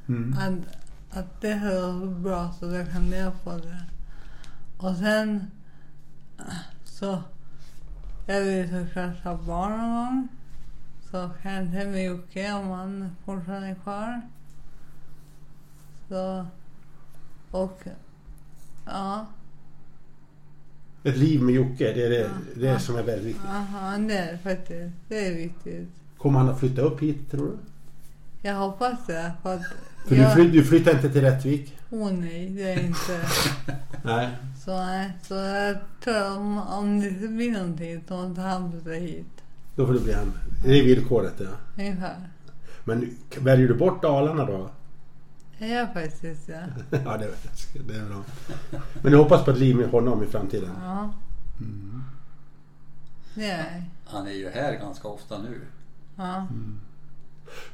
Mm. 0.09 0.39
Att, 0.39 1.19
att 1.19 1.41
det 1.41 1.49
är 1.49 1.71
så 2.01 2.07
bra 2.07 2.55
så 2.61 2.67
jag 2.67 2.93
kan 2.93 3.11
leva 3.11 3.31
på 3.31 3.51
det. 3.51 3.81
Och 4.77 4.97
sen 4.97 5.51
så... 6.85 7.23
Jag 8.27 8.41
vill 8.41 8.69
såklart 8.69 9.25
ha 9.25 9.37
barn 9.37 9.79
någon 9.79 10.05
gång. 10.05 10.29
Så 11.13 11.31
med 11.87 12.05
Jocke 12.05 12.53
om 12.53 12.69
han 12.71 13.17
fortfarande 13.25 13.69
är 13.69 13.75
kvar. 13.75 14.21
Så... 16.09 16.47
Och... 17.51 17.83
Ja. 18.87 19.27
Ett 21.05 21.17
liv 21.17 21.43
med 21.43 21.55
Jocke, 21.55 21.93
det 21.93 22.07
är 22.07 22.11
det, 22.11 22.21
Ja. 22.21 22.29
det 22.57 22.69
är 22.69 22.73
Ja. 22.73 22.79
som 22.79 22.97
är 22.97 23.03
väldigt 23.03 23.27
viktigt. 23.27 23.47
Aha, 23.51 23.99
det 23.99 24.19
är 24.19 24.37
faktiskt. 24.37 24.95
Det 25.09 25.27
är 25.27 25.35
viktigt. 25.35 25.89
Kommer 26.19 26.39
han 26.39 26.49
att 26.49 26.61
flytta 26.61 26.83
upp 26.83 27.01
hit 27.03 27.31
tror 27.31 27.47
du? 27.47 27.59
Jag 28.49 28.55
hoppas 28.55 29.07
det. 29.07 29.33
För 29.43 29.55
att 29.55 29.63
För 30.09 30.17
jag... 30.17 30.31
du, 30.31 30.35
fly, 30.35 30.51
du 30.51 30.65
flyttar 30.65 30.93
inte 30.93 31.11
till 31.11 31.21
Rättvik? 31.21 31.79
Åh 31.91 32.13
nej, 32.13 32.49
det 32.51 32.73
är 32.73 32.81
inte. 32.85 33.21
Nej. 34.05 34.29
Så, 34.65 34.77
nej, 34.77 35.13
så 35.23 35.35
jag 35.35 35.77
tror 36.05 36.37
om, 36.37 36.59
om 36.59 37.01
det 37.01 37.29
blir 37.29 37.53
någonting 37.53 38.05
så 38.09 38.15
måste 38.17 38.41
han 38.41 38.71
flytta 38.73 38.91
hit. 38.91 39.42
Då 39.77 39.87
får 39.87 39.95
det 39.95 40.01
bli 40.01 40.13
han. 40.13 40.33
Det 40.65 40.79
är 40.79 40.85
villkoret 40.85 41.35
ja. 41.39 41.51
Ungefär. 41.79 42.29
Men 42.85 43.17
väljer 43.41 43.69
du 43.69 43.75
bort 43.75 44.03
Dalarna 44.03 44.45
då? 44.45 44.71
Gör 45.59 45.87
faktiskt 45.87 46.47
det. 46.47 46.73
ja, 47.05 47.17
det, 47.17 47.29
det 47.87 47.95
är 47.95 48.09
bra. 48.09 48.23
Men 49.03 49.13
du 49.13 49.19
hoppas 49.19 49.45
på 49.45 49.51
ett 49.51 49.59
liv 49.59 49.77
med 49.77 49.91
honom 49.91 50.23
i 50.23 50.27
framtiden? 50.27 50.71
Ja. 50.85 51.15
Det 53.35 53.45
är 53.45 53.75
jag. 53.75 53.83
Han 54.05 54.27
är 54.27 54.33
ju 54.33 54.49
här 54.49 54.73
ganska 54.73 55.09
ofta 55.09 55.39
nu. 55.39 55.61
Ja. 56.17 56.47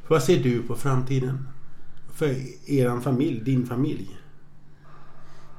Vad 0.09 0.23
ser 0.23 0.43
du 0.43 0.63
på 0.63 0.77
framtiden? 0.77 1.49
För 2.13 2.27
er 2.71 3.01
familj, 3.01 3.41
din 3.41 3.67
familj? 3.67 4.19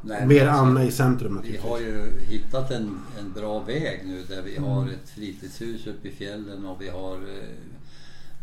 Nej, 0.02 0.28
men 0.28 0.48
alltså, 0.50 0.64
Anna 0.66 0.84
i 0.84 0.92
centrum 0.92 1.30
Vi 1.32 1.36
naturligtvis. 1.36 1.70
har 1.70 1.80
ju 1.80 2.20
hittat 2.20 2.72
en, 2.72 3.00
en 3.20 3.34
bra 3.34 3.60
väg 3.60 4.02
nu 4.06 4.24
där 4.24 4.42
vi 4.42 4.58
har 4.58 4.82
Mm. 4.82 4.94
ett 4.94 5.10
fritidshus 5.10 5.88
uppe 5.88 6.08
i 6.08 6.12
fjällen 6.12 6.66
och 6.66 6.82
vi 6.82 6.90
har 6.90 7.16
eh, 7.16 7.50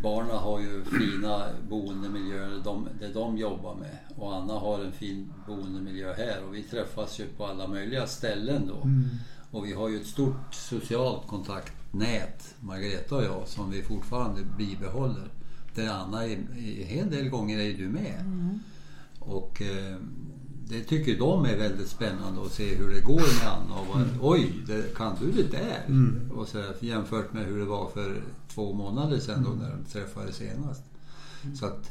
Barnen 0.02 0.36
har 0.36 0.60
ju 0.60 0.84
fina 0.84 1.44
boendemiljöer 1.68 2.60
de, 2.64 2.88
det 3.00 3.08
de 3.08 3.38
jobbar 3.38 3.74
med 3.74 3.96
och 4.16 4.36
Anna 4.36 4.52
har 4.52 4.80
en 4.84 4.92
fin 4.92 5.32
boendemiljö 5.46 6.14
här 6.14 6.38
och 6.48 6.54
vi 6.54 6.62
träffas 6.62 7.20
ju 7.20 7.26
på 7.26 7.46
alla 7.46 7.66
möjliga 7.68 8.06
ställen 8.06 8.66
då. 8.66 8.82
Mm. 8.82 9.04
Och 9.50 9.66
vi 9.66 9.72
har 9.72 9.88
ju 9.88 10.00
ett 10.00 10.06
stort 10.06 10.54
socialt 10.54 11.26
kontaktnät, 11.26 12.54
Margareta 12.60 13.14
och 13.16 13.24
jag, 13.24 13.42
som 13.48 13.70
vi 13.70 13.82
fortfarande 13.82 14.40
bibehåller. 14.58 15.28
Där 15.74 15.88
Anna 15.88 16.24
är, 16.24 16.28
i 16.56 16.82
en 16.82 16.88
hel 16.88 17.10
del 17.10 17.28
gånger 17.28 17.58
är 17.58 17.72
du 17.72 17.88
med. 17.88 18.24
Och 19.18 19.62
eh, 19.62 19.96
det 20.68 20.84
tycker 20.84 21.18
de 21.18 21.44
är 21.44 21.56
väldigt 21.56 21.88
spännande 21.88 22.42
att 22.42 22.52
se 22.52 22.74
hur 22.74 22.90
det 22.90 23.00
går 23.00 23.42
med 23.44 23.52
Anna. 23.52 23.80
Och 23.80 23.86
vad, 23.86 24.08
Oj, 24.20 24.52
det, 24.66 24.94
kan 24.94 25.16
du 25.20 25.32
det 25.32 25.50
där? 25.50 25.84
Och 26.34 26.48
så, 26.48 26.62
jämfört 26.80 27.32
med 27.32 27.46
hur 27.46 27.58
det 27.58 27.64
var 27.64 27.88
för 27.88 28.22
två 28.48 28.72
månader 28.72 29.18
sedan 29.18 29.44
då 29.44 29.50
när 29.50 29.70
de 29.70 29.84
träffades 29.84 30.36
senast. 30.36 30.82
Så 31.54 31.66
att, 31.66 31.90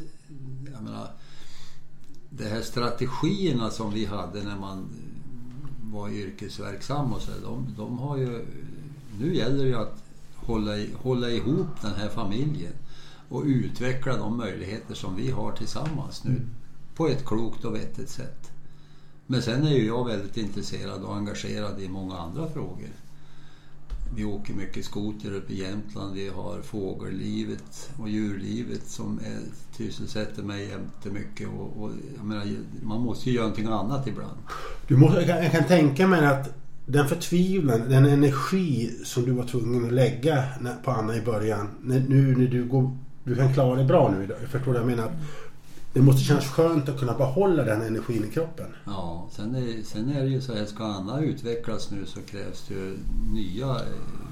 jag 0.74 0.84
menar, 0.84 1.12
de 2.30 2.44
här 2.44 2.62
strategierna 2.62 3.70
som 3.70 3.94
vi 3.94 4.06
hade 4.06 4.44
när 4.44 4.60
man 4.60 4.86
var 5.84 6.10
yrkesverksam 6.10 7.14
och 7.14 7.22
så, 7.22 7.32
de, 7.44 7.68
de 7.78 7.98
har 7.98 8.18
ju... 8.18 8.46
Nu 9.20 9.36
gäller 9.36 9.64
det 9.64 9.70
ju 9.70 9.76
att 9.76 10.04
hålla, 10.36 10.72
hålla 10.96 11.30
ihop 11.30 11.82
den 11.82 11.94
här 11.94 12.10
familjen 12.10 12.74
och 13.30 13.44
utveckla 13.46 14.18
de 14.18 14.38
möjligheter 14.38 14.96
som 14.96 15.16
vi 15.16 15.32
har 15.32 15.52
tillsammans 15.52 16.24
nu 16.24 16.42
på 16.96 17.08
ett 17.08 17.26
klokt 17.26 17.66
och 17.66 17.76
vettigt 17.76 18.10
sätt. 18.10 18.52
Men 19.28 19.42
sen 19.42 19.68
är 19.68 19.72
ju 19.72 19.86
jag 19.86 20.08
väldigt 20.08 20.38
intresserad 20.38 21.04
och 21.04 21.16
engagerad 21.16 21.80
i 21.80 21.90
många 21.90 22.18
andra 22.18 22.48
frågor. 22.48 22.90
Vi 24.16 24.26
åker 24.26 24.54
mycket 24.54 24.86
skoter 24.86 25.34
uppe 25.34 25.54
i 25.54 25.62
Jämtland. 25.62 26.14
Vi 26.14 26.30
har 26.30 26.62
fågellivet 26.62 27.90
och 28.00 28.10
djurlivet 28.10 28.88
som 28.88 29.20
är, 29.20 29.40
sysselsätter 29.78 30.44
mig 30.44 30.68
jättemycket. 30.68 31.48
Och, 31.48 31.84
och, 31.84 31.92
jag 32.18 32.26
menar, 32.26 32.46
man 32.84 33.02
måste 33.02 33.30
ju 33.30 33.36
göra 33.36 33.48
någonting 33.48 33.68
annat 33.68 34.08
ibland. 34.08 34.38
Du 34.88 34.98
måste, 34.98 35.18
jag, 35.18 35.28
kan, 35.28 35.44
jag 35.44 35.52
kan 35.52 35.64
tänka 35.64 36.08
mig 36.08 36.26
att 36.26 36.54
den 36.86 37.08
förtvivlan, 37.08 37.90
den 37.90 38.06
energi 38.06 38.92
som 39.04 39.26
du 39.26 39.32
var 39.32 39.44
tvungen 39.44 39.86
att 39.86 39.94
lägga 39.94 40.44
på 40.84 40.92
Anna 40.92 41.16
i 41.16 41.22
början. 41.22 41.68
När, 41.82 42.00
nu 42.00 42.36
när 42.36 42.48
du 42.48 42.66
går, 42.66 42.98
du 43.24 43.36
kan 43.36 43.54
klara 43.54 43.76
dig 43.76 43.86
bra 43.86 44.14
nu 44.18 44.24
idag. 44.24 44.38
Jag 44.42 44.50
förstår 44.50 44.72
vad 44.72 44.82
jag 44.82 44.88
menar. 44.88 45.12
Det 45.96 46.02
måste 46.02 46.22
kännas 46.24 46.46
skönt 46.46 46.89
att 46.89 47.00
kunna 47.00 47.14
behålla 47.14 47.64
den 47.64 47.82
energin 47.82 48.26
i 48.26 48.34
kroppen. 48.34 48.66
Ja, 48.86 49.28
sen 49.32 49.56
är, 49.56 49.84
sen 49.84 50.10
är 50.10 50.22
det 50.24 50.30
ju 50.30 50.41
så 50.41 50.54
här, 50.56 50.66
ska 50.66 50.84
Anna 50.84 51.20
utvecklas 51.22 51.91
nu 51.91 52.06
så 52.06 52.22
krävs 52.22 52.66
det 52.68 52.74
ju 52.74 52.98
nya... 53.34 53.70
eh, 53.70 54.28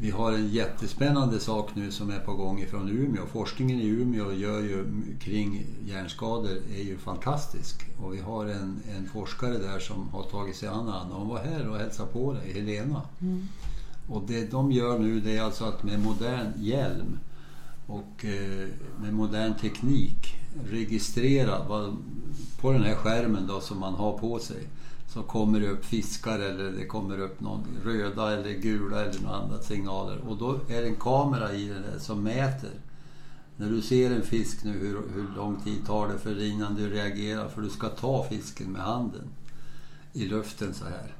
Vi 0.00 0.10
har 0.10 0.32
en 0.32 0.48
jättespännande 0.48 1.40
sak 1.40 1.70
nu 1.74 1.90
som 1.90 2.10
är 2.10 2.18
på 2.18 2.34
gång 2.34 2.60
ifrån 2.62 2.88
Umeå. 2.88 3.26
Forskningen 3.32 3.80
i 3.80 3.86
Umeå 3.86 4.32
gör 4.32 4.60
ju 4.60 4.84
kring 5.20 5.66
hjärnskador 5.86 6.58
är 6.76 6.82
ju 6.82 6.96
fantastisk. 6.98 7.86
Och 8.02 8.14
vi 8.14 8.20
har 8.20 8.46
en, 8.46 8.80
en 8.98 9.08
forskare 9.12 9.58
där 9.58 9.78
som 9.78 10.08
har 10.08 10.22
tagit 10.22 10.56
sig 10.56 10.68
an 10.68 10.88
Anna. 10.88 11.14
Hon 11.14 11.28
var 11.28 11.38
här 11.38 11.68
och 11.68 11.76
hälsade 11.78 12.12
på 12.12 12.32
dig, 12.32 12.52
Helena. 12.52 13.02
Och 14.08 14.22
det 14.26 14.50
de 14.50 14.72
gör 14.72 14.98
nu 14.98 15.20
det 15.20 15.36
är 15.36 15.42
alltså 15.42 15.64
att 15.64 15.82
med 15.82 16.00
modern 16.00 16.52
hjälm 16.58 17.18
och 17.86 18.24
eh, 18.24 18.68
med 19.00 19.14
modern 19.14 19.54
teknik 19.54 20.34
registrerad 20.64 21.66
på 22.60 22.72
den 22.72 22.82
här 22.82 22.94
skärmen 22.94 23.46
då 23.46 23.60
som 23.60 23.80
man 23.80 23.94
har 23.94 24.18
på 24.18 24.38
sig. 24.38 24.68
Så 25.14 25.22
kommer 25.22 25.60
det 25.60 25.68
upp 25.68 25.84
fiskar 25.84 26.38
eller 26.38 26.70
det 26.70 26.86
kommer 26.86 27.20
upp 27.20 27.40
någon 27.40 27.64
röda 27.84 28.32
eller 28.32 28.50
gula 28.50 29.04
eller 29.04 29.20
några 29.20 29.36
andra 29.36 29.58
signaler. 29.58 30.18
Och 30.28 30.36
då 30.36 30.60
är 30.68 30.82
det 30.82 30.88
en 30.88 30.96
kamera 30.96 31.52
i 31.52 31.68
den 31.68 31.82
där 31.82 31.98
som 31.98 32.22
mäter. 32.22 32.70
När 33.56 33.70
du 33.70 33.82
ser 33.82 34.10
en 34.10 34.22
fisk 34.22 34.64
nu 34.64 34.72
hur, 34.72 35.02
hur 35.14 35.36
lång 35.36 35.60
tid 35.60 35.86
tar 35.86 36.08
det 36.08 36.18
för 36.18 36.44
innan 36.44 36.74
du 36.74 36.90
reagerar? 36.90 37.48
För 37.48 37.62
du 37.62 37.70
ska 37.70 37.88
ta 37.88 38.26
fisken 38.30 38.72
med 38.72 38.82
handen 38.82 39.28
i 40.12 40.24
luften 40.24 40.74
så 40.74 40.84
här. 40.84 41.14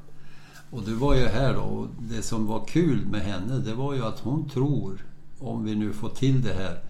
Och 0.71 0.83
du 0.83 0.95
var 0.95 1.15
ju 1.15 1.27
här 1.27 1.55
då 1.55 1.61
och 1.61 1.89
det 1.99 2.23
som 2.23 2.47
var 2.47 2.65
kul 2.65 3.07
med 3.07 3.21
henne 3.21 3.59
det 3.59 3.75
var 3.75 3.95
ju 3.95 4.05
att 4.05 4.21
hon 4.21 4.49
tror, 4.49 5.05
om 5.39 5.65
vi 5.65 5.75
nu 5.75 5.93
får 5.93 6.09
till 6.09 6.43
det 6.43 6.55
här, 6.55 6.83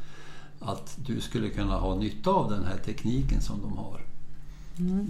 att 0.60 0.96
du 1.06 1.20
skulle 1.20 1.48
kunna 1.48 1.76
ha 1.76 1.94
nytta 1.94 2.30
av 2.30 2.50
den 2.50 2.64
här 2.64 2.76
tekniken 2.84 3.40
som 3.40 3.60
de 3.60 3.78
har. 3.78 4.00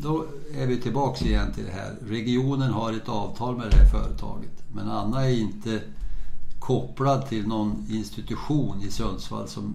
Då 0.03 0.27
är 0.55 0.67
vi 0.67 0.81
tillbaks 0.81 1.23
igen 1.23 1.53
till 1.53 1.65
det 1.65 1.71
här. 1.71 1.95
Regionen 2.09 2.73
har 2.73 2.93
ett 2.93 3.09
avtal 3.09 3.57
med 3.57 3.71
det 3.71 3.77
här 3.77 3.87
företaget. 3.87 4.65
Men 4.73 4.91
Anna 4.91 5.25
är 5.25 5.41
inte 5.41 5.81
kopplad 6.59 7.29
till 7.29 7.47
någon 7.47 7.87
institution 7.91 8.83
i 8.83 8.91
Sundsvall 8.91 9.49
som 9.49 9.75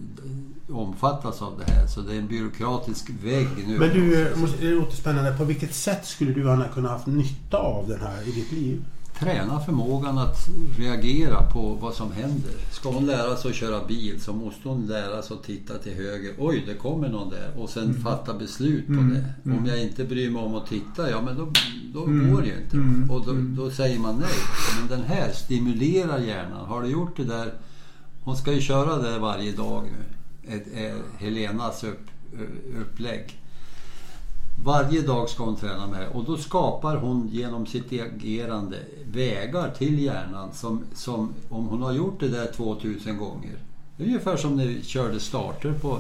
omfattas 0.70 1.42
av 1.42 1.64
det 1.66 1.72
här. 1.72 1.88
Så 1.88 2.02
det 2.02 2.14
är 2.14 2.20
en 2.20 2.28
byråkratisk 2.28 3.10
vägg 3.24 3.48
nu. 3.68 3.80
Men 3.80 3.90
du, 3.90 4.22
eh, 4.22 4.38
det 4.60 4.70
låter 4.70 4.96
spännande. 4.96 5.38
På 5.38 5.44
vilket 5.44 5.76
sätt 5.76 6.06
skulle 6.06 6.34
du 6.34 6.52
Anna 6.52 6.68
kunna 6.68 6.90
ha 6.90 6.96
haft 6.96 7.08
nytta 7.08 7.58
av 7.58 7.88
den 7.88 8.00
här 8.00 8.30
i 8.30 8.32
ditt 8.32 8.52
liv? 8.52 8.86
Träna 9.22 9.60
förmågan 9.60 10.18
att 10.18 10.50
reagera 10.78 11.44
på 11.44 11.74
vad 11.74 11.94
som 11.94 12.12
händer. 12.12 12.52
Ska 12.72 12.90
hon 12.90 13.06
lära 13.06 13.36
sig 13.36 13.50
att 13.52 13.56
köra 13.56 13.86
bil 13.88 14.22
så 14.22 14.34
måste 14.34 14.70
hon 14.70 14.88
lära 14.88 15.22
sig 15.22 15.38
att 15.38 15.44
titta 15.44 15.78
till 15.78 15.94
höger. 15.94 16.34
Oj, 16.38 16.64
det 16.68 16.74
kommer 16.74 17.10
någon 17.10 17.30
där. 17.30 17.52
Och 17.58 17.70
sen 17.70 17.94
fatta 17.94 18.34
beslut 18.34 18.88
på 18.88 18.94
det. 18.94 19.52
Om 19.52 19.66
jag 19.66 19.82
inte 19.82 20.04
bryr 20.04 20.30
mig 20.30 20.42
om 20.42 20.56
att 20.56 20.68
titta, 20.68 21.10
ja 21.10 21.22
men 21.22 21.38
då, 21.38 21.52
då 21.94 22.00
går 22.00 22.42
det 22.42 22.48
ju 22.48 22.56
inte. 22.64 23.14
Och 23.14 23.26
då, 23.26 23.64
då 23.64 23.72
säger 23.72 24.00
man 24.00 24.16
nej. 24.16 24.40
Men 24.80 25.00
den 25.00 25.08
här 25.08 25.32
stimulerar 25.32 26.20
hjärnan. 26.20 26.66
Har 26.68 26.82
du 26.82 26.90
gjort 26.90 27.18
det 27.18 27.24
där? 27.26 27.54
Hon 28.24 28.38
ska 28.38 28.54
ju 28.54 28.62
köra 28.62 28.98
det 28.98 29.20
varje 29.20 29.52
dag 29.52 29.84
nu. 29.84 30.56
Ett, 30.56 30.68
är 30.74 30.96
Helenas 31.18 31.84
upp, 31.84 32.08
upplägg. 32.82 33.41
Varje 34.64 35.02
dag 35.02 35.30
ska 35.30 35.44
hon 35.44 35.56
träna 35.56 35.88
med 35.88 36.02
det 36.02 36.08
och 36.08 36.24
då 36.24 36.38
skapar 36.38 36.98
hon 36.98 37.30
genom 37.32 37.66
sitt 37.66 37.94
agerande 37.94 38.78
vägar 39.12 39.72
till 39.78 40.00
hjärnan 40.00 40.50
som, 40.54 40.84
som 40.96 41.34
om 41.50 41.68
hon 41.68 41.82
har 41.82 41.94
gjort 41.94 42.20
det 42.20 42.28
där 42.28 42.52
2000 42.56 43.18
gånger. 43.18 43.60
Ungefär 43.98 44.38
som 44.38 44.56
när 44.58 44.66
vi 44.66 44.84
körde 44.84 45.20
starter 45.20 45.74
på 45.74 46.00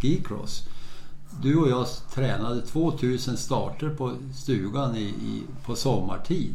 skicross. 0.00 0.62
Du 1.42 1.56
och 1.56 1.68
jag 1.68 1.86
tränade 2.14 2.60
2000 2.60 3.36
starter 3.36 3.88
på 3.88 4.12
stugan 4.34 4.96
i, 4.96 5.02
i, 5.02 5.42
på 5.66 5.76
sommartid. 5.76 6.54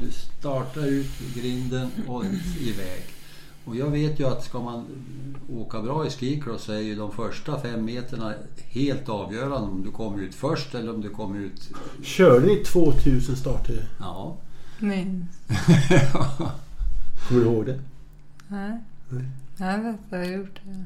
Du 0.00 0.10
startar 0.10 0.86
ut 0.86 1.34
grinden 1.34 1.90
och 2.08 2.24
iväg. 2.60 3.19
Och 3.64 3.76
jag 3.76 3.90
vet 3.90 4.20
ju 4.20 4.26
att 4.26 4.44
ska 4.44 4.60
man 4.60 4.86
åka 5.52 5.82
bra 5.82 6.06
i 6.06 6.10
skicross 6.10 6.62
så 6.62 6.72
är 6.72 6.78
ju 6.80 6.94
de 6.94 7.12
första 7.12 7.60
fem 7.60 7.84
meterna 7.84 8.34
helt 8.68 9.08
avgörande 9.08 9.68
om 9.68 9.82
du 9.82 9.90
kommer 9.90 10.22
ut 10.22 10.34
först 10.34 10.74
eller 10.74 10.94
om 10.94 11.00
du 11.00 11.08
kommer 11.10 11.38
ut... 11.40 11.70
Körde 12.02 12.46
ni 12.46 12.56
2000 12.56 13.36
starter? 13.36 13.88
Ja. 13.98 14.36
Minst. 14.80 15.38
Kommer 17.28 17.40
du 17.40 17.46
ihåg 17.46 17.66
det? 17.66 17.80
Nej. 18.48 18.78
Nej. 19.08 19.24
Jag 19.56 19.78
vet 19.78 19.94
att 19.94 20.00
jag 20.10 20.18
har 20.18 20.24
gjort 20.24 20.60
det. 20.64 20.84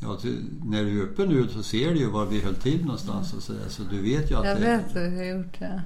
ja 0.00 0.18
ty, 0.22 0.36
när 0.64 0.84
du 0.84 1.00
är 1.00 1.04
uppe 1.04 1.26
nu 1.26 1.48
så 1.48 1.62
ser 1.62 1.90
du 1.90 1.98
ju 1.98 2.10
var 2.10 2.26
vi 2.26 2.40
höll 2.40 2.54
till 2.54 2.80
någonstans 2.84 3.34
och 3.34 3.42
så, 3.42 3.52
där, 3.52 3.68
så 3.68 3.82
du 3.82 4.02
vet 4.02 4.30
ju 4.30 4.34
att 4.34 4.46
Jag 4.46 4.56
det, 4.56 4.60
vet 4.60 4.86
att 4.86 4.94
jag 4.94 5.10
har 5.10 5.24
gjort 5.24 5.58
det. 5.58 5.82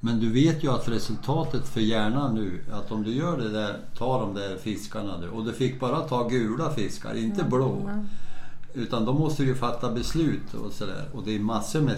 Men 0.00 0.20
du 0.20 0.32
vet 0.32 0.64
ju 0.64 0.72
att 0.72 0.88
resultatet 0.88 1.68
för 1.68 1.80
hjärnan 1.80 2.34
nu, 2.34 2.60
att 2.72 2.92
om 2.92 3.02
du 3.02 3.14
gör 3.14 3.36
det 3.38 3.48
där, 3.50 3.76
tar 3.98 4.20
de 4.20 4.34
där 4.34 4.56
fiskarna 4.62 5.18
nu 5.20 5.28
och 5.28 5.44
du 5.44 5.52
fick 5.52 5.80
bara 5.80 6.00
ta 6.00 6.28
gula 6.28 6.70
fiskar, 6.70 7.14
inte 7.14 7.44
blå. 7.44 7.90
Utan 8.74 9.04
då 9.04 9.12
måste 9.12 9.42
du 9.42 9.48
ju 9.48 9.54
fatta 9.54 9.90
beslut 9.92 10.54
och 10.54 10.72
sådär. 10.72 11.04
Och 11.12 11.22
det 11.24 11.34
är 11.34 11.38
massor 11.38 11.80
med 11.80 11.96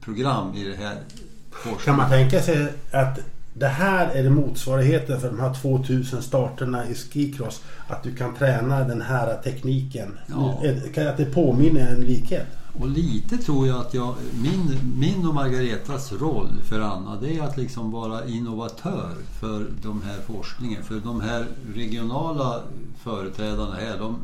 program 0.00 0.54
i 0.54 0.64
det 0.64 0.76
här 0.76 0.94
Kan 0.94 1.72
forskningen. 1.72 1.96
man 1.96 2.10
tänka 2.10 2.40
sig 2.40 2.72
att 2.92 3.18
det 3.54 3.66
här 3.66 4.08
är 4.08 4.22
det 4.22 4.30
motsvarigheten 4.30 5.20
för 5.20 5.28
de 5.28 5.40
här 5.40 5.54
2000 5.54 6.22
starterna 6.22 6.86
i 6.88 6.94
skicross? 6.94 7.62
Att 7.88 8.02
du 8.02 8.14
kan 8.14 8.34
träna 8.34 8.84
den 8.84 9.02
här 9.02 9.42
tekniken? 9.42 10.18
Ja. 10.26 10.62
Kan 10.94 11.08
att 11.08 11.16
det 11.16 11.24
påminner 11.24 11.86
en 11.94 12.00
likhet? 12.00 12.46
Och 12.80 12.88
lite 12.88 13.38
tror 13.38 13.66
jag 13.66 13.80
att 13.80 13.94
jag, 13.94 14.14
min, 14.42 14.78
min 14.98 15.26
och 15.26 15.34
Margaretas 15.34 16.12
roll 16.12 16.62
för 16.64 16.80
Anna 16.80 17.16
det 17.20 17.38
är 17.38 17.42
att 17.42 17.56
liksom 17.56 17.90
vara 17.90 18.26
innovatör 18.26 19.14
för 19.40 19.70
de 19.82 20.02
här 20.02 20.18
forskningen. 20.26 20.82
För 20.82 21.00
de 21.00 21.20
här 21.20 21.46
regionala 21.74 22.62
företrädarna 23.02 23.74
här, 23.74 23.98
de, 23.98 24.16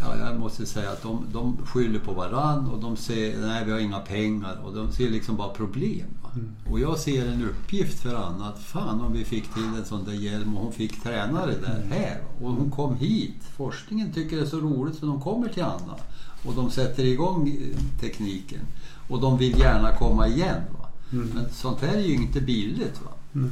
ja, 0.00 0.16
jag 0.16 0.40
måste 0.40 0.66
säga 0.66 0.90
att 0.90 1.02
de, 1.02 1.26
de 1.32 1.56
skyller 1.66 1.98
på 1.98 2.12
varann 2.12 2.66
och 2.66 2.80
de 2.80 2.96
säger 2.96 3.40
nej 3.40 3.64
vi 3.64 3.72
har 3.72 3.78
inga 3.78 3.98
pengar 3.98 4.58
och 4.64 4.74
de 4.74 4.92
ser 4.92 5.10
liksom 5.10 5.36
bara 5.36 5.48
problem. 5.48 6.06
Va? 6.22 6.30
Och 6.70 6.80
jag 6.80 6.98
ser 6.98 7.28
en 7.28 7.44
uppgift 7.44 8.02
för 8.02 8.14
Anna 8.14 8.48
att 8.48 8.62
fan 8.62 9.00
om 9.00 9.12
vi 9.12 9.24
fick 9.24 9.54
till 9.54 9.64
en 9.78 9.84
sån 9.84 10.04
där 10.04 10.12
hjälm 10.12 10.56
och 10.56 10.62
hon 10.62 10.72
fick 10.72 11.02
träna 11.02 11.46
det 11.46 11.60
där 11.60 11.86
här. 11.90 12.22
Och 12.40 12.50
hon 12.50 12.70
kom 12.70 12.96
hit. 12.96 13.42
Forskningen 13.56 14.12
tycker 14.12 14.36
det 14.36 14.42
är 14.42 14.46
så 14.46 14.60
roligt 14.60 14.98
så 14.98 15.06
de 15.06 15.20
kommer 15.20 15.48
till 15.48 15.62
Anna. 15.62 15.96
Och 16.44 16.54
de 16.54 16.70
sätter 16.70 17.04
igång 17.04 17.48
eh, 17.48 18.00
tekniken. 18.00 18.60
Och 19.08 19.20
de 19.20 19.38
vill 19.38 19.58
gärna 19.58 19.96
komma 19.96 20.28
igen. 20.28 20.60
Va? 20.78 20.88
Men 21.10 21.46
sånt 21.52 21.80
här 21.80 21.96
är 21.96 22.02
ju 22.02 22.14
inte 22.14 22.40
billigt. 22.40 23.00
Va? 23.04 23.42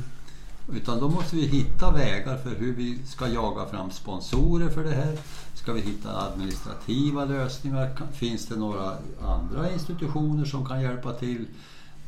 Utan 0.73 1.01
då 1.01 1.09
måste 1.09 1.37
vi 1.37 1.47
hitta 1.47 1.91
vägar 1.91 2.37
för 2.37 2.55
hur 2.59 2.75
vi 2.75 2.99
ska 3.07 3.29
jaga 3.29 3.67
fram 3.67 3.91
sponsorer 3.91 4.69
för 4.69 4.85
det 4.85 4.95
här. 4.95 5.19
Ska 5.55 5.73
vi 5.73 5.81
hitta 5.81 6.27
administrativa 6.27 7.25
lösningar? 7.25 7.91
Finns 8.13 8.47
det 8.47 8.57
några 8.57 8.93
andra 9.23 9.73
institutioner 9.73 10.45
som 10.45 10.67
kan 10.67 10.83
hjälpa 10.83 11.13
till? 11.13 11.47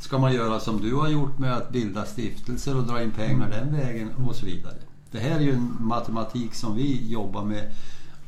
Ska 0.01 0.18
man 0.18 0.35
göra 0.35 0.61
som 0.61 0.80
du 0.80 0.95
har 0.95 1.09
gjort 1.09 1.39
med 1.39 1.57
att 1.57 1.70
bilda 1.70 2.05
stiftelser 2.05 2.76
och 2.76 2.87
dra 2.87 3.03
in 3.03 3.11
pengar 3.11 3.51
den 3.51 3.76
vägen 3.76 4.11
och 4.28 4.37
så 4.37 4.47
vidare. 4.47 4.74
Det 5.11 5.18
här 5.18 5.37
är 5.37 5.41
ju 5.41 5.53
en 5.53 5.76
matematik 5.80 6.55
som 6.55 6.74
vi 6.74 7.11
jobbar 7.11 7.45
med 7.45 7.72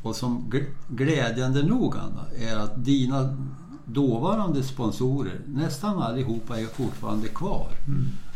och 0.04 0.16
som 0.16 0.44
gl- 0.52 0.66
glädjande 0.88 1.62
nog 1.62 1.94
Anna, 1.96 2.48
är 2.50 2.56
att 2.56 2.84
dina 2.84 3.36
dåvarande 3.84 4.62
sponsorer, 4.62 5.40
nästan 5.46 6.02
allihopa 6.02 6.60
är 6.60 6.64
fortfarande 6.66 7.28
kvar. 7.28 7.66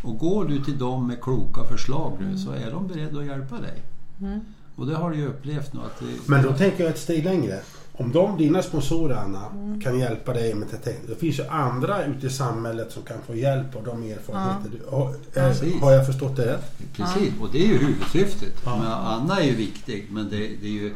Och 0.03 0.19
går 0.19 0.45
du 0.45 0.65
till 0.65 0.79
dem 0.79 1.07
med 1.07 1.23
kloka 1.23 1.65
förslag 1.65 2.13
nu 2.21 2.39
så 2.39 2.51
är 2.51 2.71
de 2.71 2.87
beredda 2.89 3.21
att 3.21 3.27
hjälpa 3.27 3.61
dig. 3.61 3.83
Mm. 4.21 4.41
Och 4.77 4.87
det 4.87 4.95
har 4.97 5.11
du 5.11 5.17
ju 5.17 5.27
upplevt 5.29 5.73
nu 5.75 5.81
att 5.81 5.99
det, 6.01 6.07
Men 6.31 6.43
då 6.43 6.53
tänker 6.53 6.85
jag 6.85 6.93
ett 6.93 6.99
steg 6.99 7.25
längre. 7.25 7.61
Om 7.93 8.13
de, 8.13 8.37
dina 8.39 8.63
sponsorer 8.63 9.17
Anna, 9.17 9.45
kan 9.83 9.99
hjälpa 9.99 10.33
dig 10.33 10.55
med 10.55 10.69
det 10.85 11.09
Då 11.09 11.15
finns 11.15 11.39
ju 11.39 11.47
andra 11.47 12.05
ute 12.05 12.27
i 12.27 12.31
samhället 12.31 12.93
som 12.93 13.03
kan 13.03 13.17
få 13.27 13.35
hjälp 13.35 13.77
av 13.77 13.85
de 13.85 14.03
erfarenheter 14.13 14.71
du 14.71 14.97
har. 14.97 15.09
eh, 15.09 15.15
Precis. 15.33 15.81
Har 15.81 15.93
jag 15.93 16.07
förstått 16.07 16.37
det 16.37 16.47
rätt? 16.53 16.73
Precis, 16.97 17.33
och 17.41 17.49
det 17.53 17.59
är 17.65 17.67
ju 17.69 17.79
huvudsyftet. 17.79 18.53
Ja. 18.65 18.77
Men 18.77 18.87
Anna 18.87 19.41
är 19.41 19.45
ju 19.47 19.55
viktig, 19.55 20.09
men 20.11 20.29
det, 20.31 20.37
det 20.37 20.67
är 20.67 20.73
ju... 20.73 20.95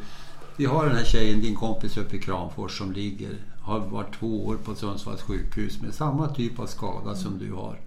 Vi 0.56 0.64
har 0.64 0.86
den 0.86 0.96
här 0.96 1.04
tjejen, 1.04 1.40
din 1.40 1.56
kompis 1.56 1.96
uppe 1.96 2.16
i 2.16 2.20
Kramfors 2.20 2.78
som 2.78 2.92
ligger, 2.92 3.36
har 3.60 3.80
varit 3.80 4.14
två 4.18 4.46
år 4.46 4.56
på 4.56 4.74
Sundsvalls 4.74 5.22
sjukhus 5.22 5.80
med 5.80 5.94
samma 5.94 6.28
typ 6.28 6.58
av 6.58 6.66
skada 6.66 7.14
som 7.14 7.38
du 7.38 7.52
har. 7.52 7.80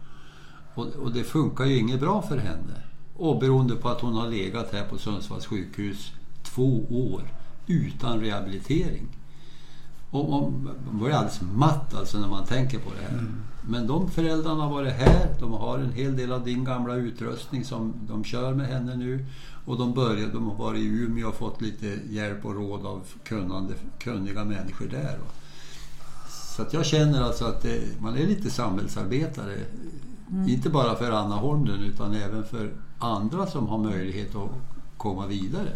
Och, 0.73 0.85
och 0.85 1.11
det 1.11 1.23
funkar 1.23 1.65
ju 1.65 1.77
inget 1.77 1.99
bra 1.99 2.21
för 2.21 2.37
henne. 2.37 2.83
Och 3.15 3.39
beroende 3.39 3.75
på 3.75 3.89
att 3.89 4.01
hon 4.01 4.13
har 4.13 4.27
legat 4.27 4.73
här 4.73 4.85
på 4.85 4.97
Sundsvalls 4.97 5.45
sjukhus 5.45 6.11
två 6.43 6.85
år 6.89 7.21
utan 7.67 8.19
rehabilitering. 8.19 9.07
Och 10.09 10.29
man 10.29 10.69
blir 10.91 11.11
alldeles 11.11 11.41
matt 11.41 11.93
alltså 11.93 12.19
när 12.19 12.27
man 12.27 12.45
tänker 12.45 12.79
på 12.79 12.89
det 12.89 13.01
här. 13.01 13.25
Men 13.67 13.87
de 13.87 14.11
föräldrarna 14.11 14.63
har 14.63 14.69
varit 14.69 14.93
här, 14.93 15.35
de 15.39 15.51
har 15.51 15.77
en 15.77 15.91
hel 15.91 16.17
del 16.17 16.31
av 16.31 16.45
din 16.45 16.63
gamla 16.63 16.95
utrustning 16.95 17.65
som 17.65 17.93
de 18.07 18.23
kör 18.23 18.53
med 18.53 18.67
henne 18.67 18.95
nu. 18.95 19.25
Och 19.65 19.77
de, 19.77 19.93
började, 19.93 20.31
de 20.31 20.47
har 20.47 20.55
varit 20.55 20.79
i 20.79 20.85
Umeå 20.85 21.27
och 21.27 21.35
fått 21.35 21.61
lite 21.61 21.99
hjälp 22.09 22.45
och 22.45 22.55
råd 22.55 22.85
av 22.85 23.01
kunnande, 23.23 23.73
kunniga 23.99 24.45
människor 24.45 24.87
där. 24.87 25.17
Så 26.55 26.61
att 26.61 26.73
jag 26.73 26.85
känner 26.85 27.21
alltså 27.21 27.45
att 27.45 27.61
det, 27.61 28.01
man 28.01 28.17
är 28.17 28.27
lite 28.27 28.49
samhällsarbetare. 28.49 29.55
Inte 30.47 30.69
bara 30.69 30.95
för 30.95 31.11
Anna 31.11 31.35
Holmlund 31.35 31.83
utan 31.83 32.13
även 32.13 32.43
för 32.43 32.71
andra 32.99 33.47
som 33.47 33.67
har 33.67 33.77
möjlighet 33.77 34.35
att 34.35 34.49
komma 34.97 35.27
vidare. 35.27 35.69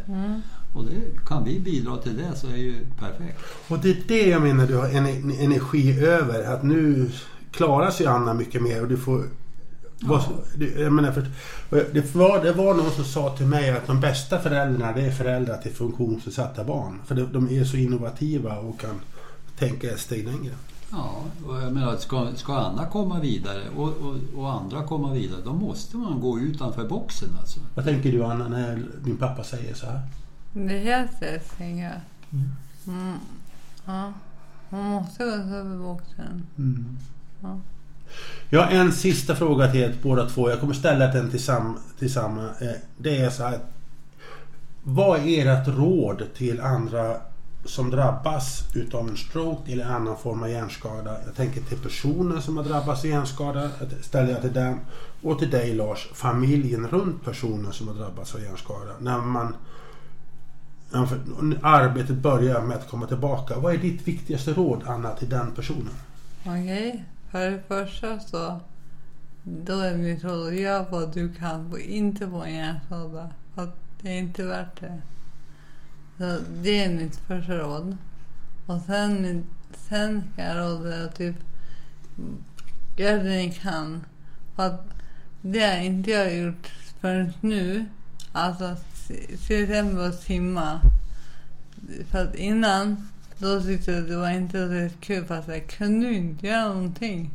Och 0.76 0.86
det, 0.86 1.26
kan 1.26 1.44
vi 1.44 1.60
bidra 1.60 1.98
till 1.98 2.18
det 2.18 2.36
så 2.36 2.48
är 2.48 2.58
ju 2.58 2.86
perfekt. 3.00 3.40
Och 3.68 3.80
det 3.80 3.90
är 3.90 4.04
det 4.08 4.28
jag 4.28 4.42
menar 4.42 4.68
du 4.68 4.76
har 4.76 4.90
en 4.90 5.32
energi 5.32 6.00
över. 6.00 6.54
Att 6.54 6.64
nu 6.64 7.12
klarar 7.52 7.92
sig 7.92 8.06
Anna 8.06 8.34
mycket 8.34 8.62
mer 8.62 8.82
och 8.82 8.88
du 8.88 8.98
får... 8.98 9.24
Vad, 10.02 10.22
det- 10.56 10.80
jag 10.82 10.94
menar, 10.94 11.12
för, 11.12 11.28
det, 11.94 12.16
var, 12.16 12.44
det 12.44 12.52
var 12.54 12.74
någon 12.76 12.92
som 12.92 13.04
sa 13.06 13.38
till 13.38 13.46
mig 13.46 13.70
att 13.72 13.88
de 13.88 14.00
bästa 14.00 14.40
föräldrarna 14.40 14.94
det 14.94 15.02
är 15.02 15.12
föräldrar 15.12 15.58
till 15.58 15.72
funktionsnedsatta 15.74 16.64
barn. 16.64 17.00
För 17.06 17.16
de, 17.16 17.34
de 17.34 17.50
är 17.50 17.64
så 17.64 17.78
innovativa 17.78 18.58
och 18.58 18.80
kan 18.80 19.02
tänka 19.58 19.92
ett 19.92 20.00
steg 20.00 20.26
längre. 20.28 20.54
Ja, 20.92 21.24
och 21.48 21.62
jag 21.62 21.74
menar, 21.74 21.98
ska, 21.98 22.28
ska 22.36 22.54
Anna 22.58 22.86
komma 22.86 23.20
vidare 23.20 23.62
och, 23.76 23.88
och, 23.90 24.16
och 24.36 24.52
andra 24.54 24.84
komma 24.84 25.14
vidare, 25.14 25.40
då 25.46 25.54
måste 25.54 25.98
man 25.98 26.20
gå 26.22 26.40
utanför 26.40 26.88
boxen 26.88 27.30
alltså. 27.42 27.60
Vad 27.76 27.86
tänker 27.86 28.12
du 28.12 28.24
Anna 28.26 28.48
när 28.48 28.84
din 29.04 29.18
pappa 29.18 29.44
säger 29.44 29.74
så 29.74 29.86
här? 29.86 30.02
Det 30.54 30.84
rätt, 30.84 31.58
tänker 31.58 31.84
jag. 31.84 32.02
Mm. 32.88 33.14
Ja. 33.86 34.14
Man 34.70 34.84
måste 34.84 35.24
gå 35.24 35.30
över 35.32 35.78
boxen. 35.78 36.46
Ja. 37.42 37.60
Jag 38.50 38.62
har 38.62 38.72
en 38.72 38.92
sista 38.92 39.36
fråga 39.36 39.72
till 39.72 39.82
er 39.82 39.96
båda 40.02 40.30
två. 40.30 40.50
Jag 40.50 40.60
kommer 40.60 40.74
ställa 40.74 41.08
den 41.08 41.32
tillsammans. 41.32 41.80
sam, 42.14 42.40
eh, 42.40 42.68
Det 42.98 43.18
är 43.18 43.30
så 43.30 43.44
här. 43.44 43.60
Vad 44.84 45.20
är 45.20 45.46
ert 45.46 45.68
råd 45.68 46.24
till 46.38 46.62
andra 46.62 47.18
som 47.66 47.90
drabbas 47.90 48.64
utav 48.74 49.10
en 49.10 49.18
stroke 49.18 49.72
eller 49.72 49.86
annan 49.86 50.18
form 50.18 50.44
av 50.44 50.50
hjärnskada? 50.50 51.18
Jag 51.26 51.36
tänker 51.36 51.62
till 51.62 51.78
personen 51.78 52.42
som 52.42 52.58
har 52.58 52.64
drabbats 52.64 53.04
av 53.04 53.10
hjärnskada. 53.10 53.70
Ställer 54.02 54.32
jag 54.32 54.42
till 54.42 54.54
den. 54.54 54.80
Och 55.22 55.40
till 55.40 55.50
dig 55.50 55.74
Lars, 55.74 56.10
familjen 56.14 56.88
runt 56.88 57.26
personen 57.26 57.74
som 57.74 57.88
har 57.88 57.96
drabbats 57.96 58.36
av 58.36 58.42
hjärnskada. 58.42 58.92
När 59.00 59.18
man 59.18 59.54
när 60.92 61.58
arbetet 61.62 62.16
börjar 62.16 62.62
med 62.62 62.78
att 62.78 62.90
komma 62.90 63.08
tillbaka. 63.08 63.60
Vad 63.60 63.74
är 63.74 63.78
ditt 63.78 64.08
viktigaste 64.08 64.54
råd 64.54 64.84
Anna 64.86 65.12
till 65.12 65.30
den 65.30 65.52
personen? 65.52 65.94
Okej, 66.46 67.06
för 67.32 67.52
det 67.52 67.64
första 67.68 68.20
så 68.20 68.60
då 69.44 69.80
är 69.80 69.98
mitt 69.98 70.24
råd 70.24 70.54
göra 70.54 70.86
vad 70.90 71.14
du 71.14 71.34
kan 71.34 71.72
och 71.72 71.80
inte 71.80 72.30
få 72.30 72.42
en 72.44 72.56
hjärnskada. 72.56 73.30
För 73.56 73.72
det 74.02 74.10
är 74.10 74.20
inte 74.20 74.44
värt 74.44 74.82
det. 74.82 75.02
Så 76.18 76.40
det 76.54 76.84
är 76.84 76.90
mitt 76.90 77.16
första 77.16 77.54
råd. 77.54 77.98
Och 78.66 78.82
sen, 78.82 79.46
sen 79.74 80.24
kan 80.36 80.46
jag 80.46 80.58
råda 80.58 81.04
att 81.04 81.16
typ 81.16 81.36
gör 82.98 83.18
det 83.18 83.24
ni 83.24 83.52
kan. 83.52 84.06
För 84.56 84.66
att 84.66 84.88
det 85.42 85.60
har 85.60 85.78
inte 85.78 86.12
jag 86.12 86.38
gjort 86.38 86.72
förrän 87.00 87.34
nu. 87.42 87.86
Alltså 88.32 88.76
till 89.48 89.64
exempel 89.64 90.04
att 90.04 90.20
simma. 90.20 90.82
För 92.12 92.24
att 92.24 92.36
innan 92.36 93.08
då 93.40 93.62
tyckte 93.62 93.92
jag 93.92 94.04
det 94.04 94.16
var 94.16 94.30
inte 94.30 94.90
så 94.90 94.96
kul 95.00 95.26
för 95.26 95.36
att 95.36 95.48
jag 95.48 95.68
kunde 95.68 96.08
ju 96.08 96.16
inte 96.16 96.48
göra 96.48 96.68
någonting. 96.68 97.30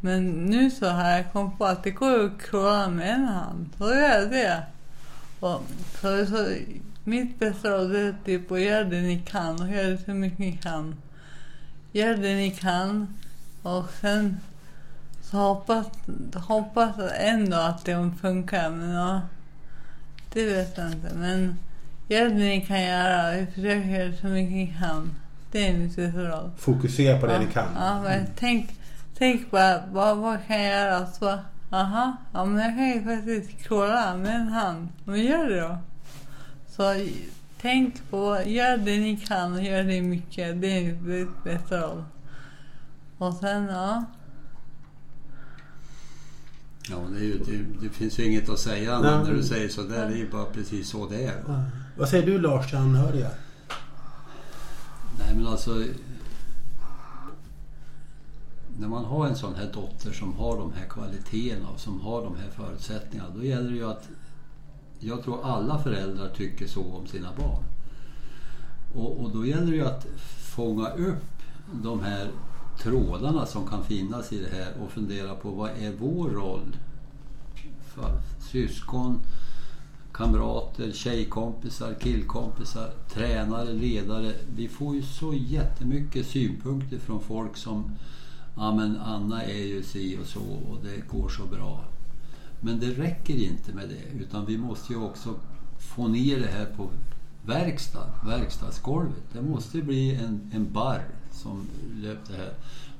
Men 0.00 0.44
nu 0.44 0.70
så 0.70 0.88
har 0.88 1.10
jag 1.10 1.32
kommit 1.32 1.58
på 1.58 1.64
att 1.64 1.84
det 1.84 1.90
går 1.90 2.24
att 2.24 2.38
klara 2.38 2.88
med 2.88 3.14
en 3.14 3.24
hand. 3.24 3.70
Så 3.78 3.84
gör 3.84 4.20
jag 4.20 4.30
det. 4.30 4.62
Och 5.40 5.62
så, 6.00 6.26
så, 6.26 6.48
mitt 7.04 7.38
bästa 7.38 7.68
råd 7.68 7.94
är 7.94 8.14
typ 8.24 8.52
att 8.52 8.60
göra 8.60 8.84
det 8.84 9.00
ni 9.00 9.22
kan 9.26 9.62
och 9.62 9.68
göra 9.68 9.86
det 9.86 9.98
så 10.04 10.10
mycket 10.10 10.38
ni 10.38 10.56
kan. 10.56 10.96
Gör 11.92 12.16
det 12.16 12.34
ni 12.34 12.50
kan 12.50 13.14
och 13.62 13.90
sen 14.00 14.36
så 15.22 15.36
hoppas, 15.36 15.86
hoppas 16.34 16.94
jag 16.98 17.28
ändå 17.28 17.56
att 17.56 17.84
det 17.84 18.10
funkar. 18.20 18.70
Men 18.70 18.90
ja, 18.90 19.20
det 20.32 20.44
vet 20.44 20.78
jag 20.78 20.92
inte. 20.92 21.14
Men 21.14 21.58
gör 22.08 22.28
det 22.28 22.34
ni 22.34 22.66
kan 22.66 22.82
göra. 22.82 23.36
Vi 23.36 23.46
försöker 23.46 23.88
göra 23.88 24.12
så 24.12 24.26
mycket 24.26 24.52
ni 24.52 24.76
kan. 24.78 25.14
Det 25.54 25.68
är 25.68 25.78
mitt 25.78 25.96
bästa 25.96 26.18
råd. 26.18 26.50
Fokusera 26.56 27.18
på 27.18 27.26
det 27.26 27.32
ja, 27.32 27.40
ni 27.40 27.46
kan. 27.46 27.68
Ja, 27.76 28.02
men 28.02 28.26
tänk, 28.36 28.70
tänk 29.18 29.50
bara, 29.50 29.82
vad, 29.92 30.16
vad 30.16 30.46
kan 30.46 30.62
jag 30.62 30.72
göra? 30.72 31.06
Så, 31.06 31.38
aha, 31.70 32.16
ja, 32.32 32.44
men 32.44 32.64
jag 32.64 32.74
kan 32.76 32.88
ju 32.88 33.04
faktiskt 33.04 33.66
kråla 33.66 34.16
med 34.16 34.34
en 34.34 34.48
hand. 34.48 34.88
Men 35.04 35.24
gör 35.24 35.48
det 35.48 35.60
då. 35.60 35.78
Så 36.68 37.06
tänk 37.60 38.10
på, 38.10 38.42
gör 38.46 38.76
det 38.76 38.98
ni 38.98 39.16
kan 39.16 39.52
och 39.52 39.62
gör 39.62 39.82
det 39.82 40.02
mycket. 40.02 40.60
Det 40.60 40.66
är 40.66 40.92
mitt 40.92 41.44
bästa 41.44 41.80
råd. 41.80 42.04
Och 43.18 43.34
sen, 43.34 43.64
ja. 43.64 44.04
Ja, 46.90 46.96
det, 47.10 47.18
är 47.18 47.24
ju, 47.24 47.38
det, 47.38 47.86
det 47.86 47.88
finns 47.88 48.18
ju 48.18 48.24
inget 48.24 48.48
att 48.48 48.58
säga 48.58 49.00
Nej. 49.00 49.24
när 49.24 49.34
du 49.34 49.42
säger 49.42 49.68
så 49.68 49.82
där. 49.82 50.08
Det 50.08 50.14
är 50.14 50.18
ju 50.18 50.30
bara 50.30 50.44
precis 50.44 50.88
så 50.88 51.06
det 51.08 51.24
är. 51.24 51.42
Ja. 51.48 51.62
Vad 51.96 52.08
säger 52.08 52.26
du 52.26 52.38
Lars 52.38 52.68
till 52.68 52.78
anhöriga? 52.78 53.30
Nej 55.24 55.34
men 55.34 55.46
alltså... 55.46 55.84
När 58.78 58.88
man 58.88 59.04
har 59.04 59.26
en 59.26 59.36
sån 59.36 59.54
här 59.54 59.72
dotter 59.72 60.12
som 60.12 60.34
har 60.34 60.56
de 60.56 60.72
här 60.72 60.88
kvaliteterna 60.88 61.68
och 61.68 61.80
som 61.80 62.00
har 62.00 62.22
de 62.22 62.36
här 62.36 62.50
förutsättningarna. 62.50 63.30
Då 63.36 63.44
gäller 63.44 63.70
det 63.70 63.76
ju 63.76 63.90
att... 63.90 64.08
Jag 64.98 65.22
tror 65.22 65.44
alla 65.44 65.78
föräldrar 65.78 66.28
tycker 66.28 66.66
så 66.66 66.84
om 66.84 67.06
sina 67.06 67.28
barn. 67.38 67.64
Och, 68.94 69.20
och 69.20 69.30
då 69.30 69.46
gäller 69.46 69.70
det 69.70 69.76
ju 69.76 69.86
att 69.86 70.06
fånga 70.54 70.88
upp 70.88 71.42
de 71.72 72.00
här 72.00 72.30
trådarna 72.78 73.46
som 73.46 73.68
kan 73.68 73.84
finnas 73.84 74.32
i 74.32 74.40
det 74.40 74.56
här 74.56 74.72
och 74.82 74.90
fundera 74.90 75.34
på 75.34 75.50
vad 75.50 75.70
är 75.70 75.92
vår 75.98 76.28
roll? 76.28 76.76
För 77.94 78.20
syskon, 78.50 79.20
kamrater, 80.14 80.92
tjejkompisar, 80.92 81.94
killkompisar, 81.94 82.90
tränare, 83.08 83.72
ledare. 83.72 84.32
Vi 84.56 84.68
får 84.68 84.94
ju 84.94 85.02
så 85.02 85.34
jättemycket 85.34 86.26
synpunkter 86.26 86.98
från 86.98 87.20
folk 87.20 87.56
som 87.56 87.90
Ja 88.56 88.74
men 88.74 88.96
Anna 88.96 89.42
är 89.42 89.64
ju 89.64 89.82
si 89.82 90.18
och 90.22 90.26
så 90.26 90.40
och 90.40 90.78
det 90.82 91.08
går 91.18 91.28
så 91.28 91.46
bra. 91.46 91.84
Men 92.60 92.80
det 92.80 92.90
räcker 92.90 93.34
inte 93.34 93.72
med 93.72 93.88
det 93.88 94.24
utan 94.24 94.46
vi 94.46 94.58
måste 94.58 94.92
ju 94.92 94.98
också 94.98 95.34
få 95.78 96.08
ner 96.08 96.40
det 96.40 96.46
här 96.46 96.66
på 96.76 96.90
verkstad, 97.46 98.06
verkstadsgolvet. 98.24 99.22
Det 99.32 99.42
måste 99.42 99.82
bli 99.82 100.14
en, 100.14 100.50
en 100.54 100.72
barr 100.72 101.04
som 101.32 101.66
löper 101.94 102.34
här. 102.34 102.54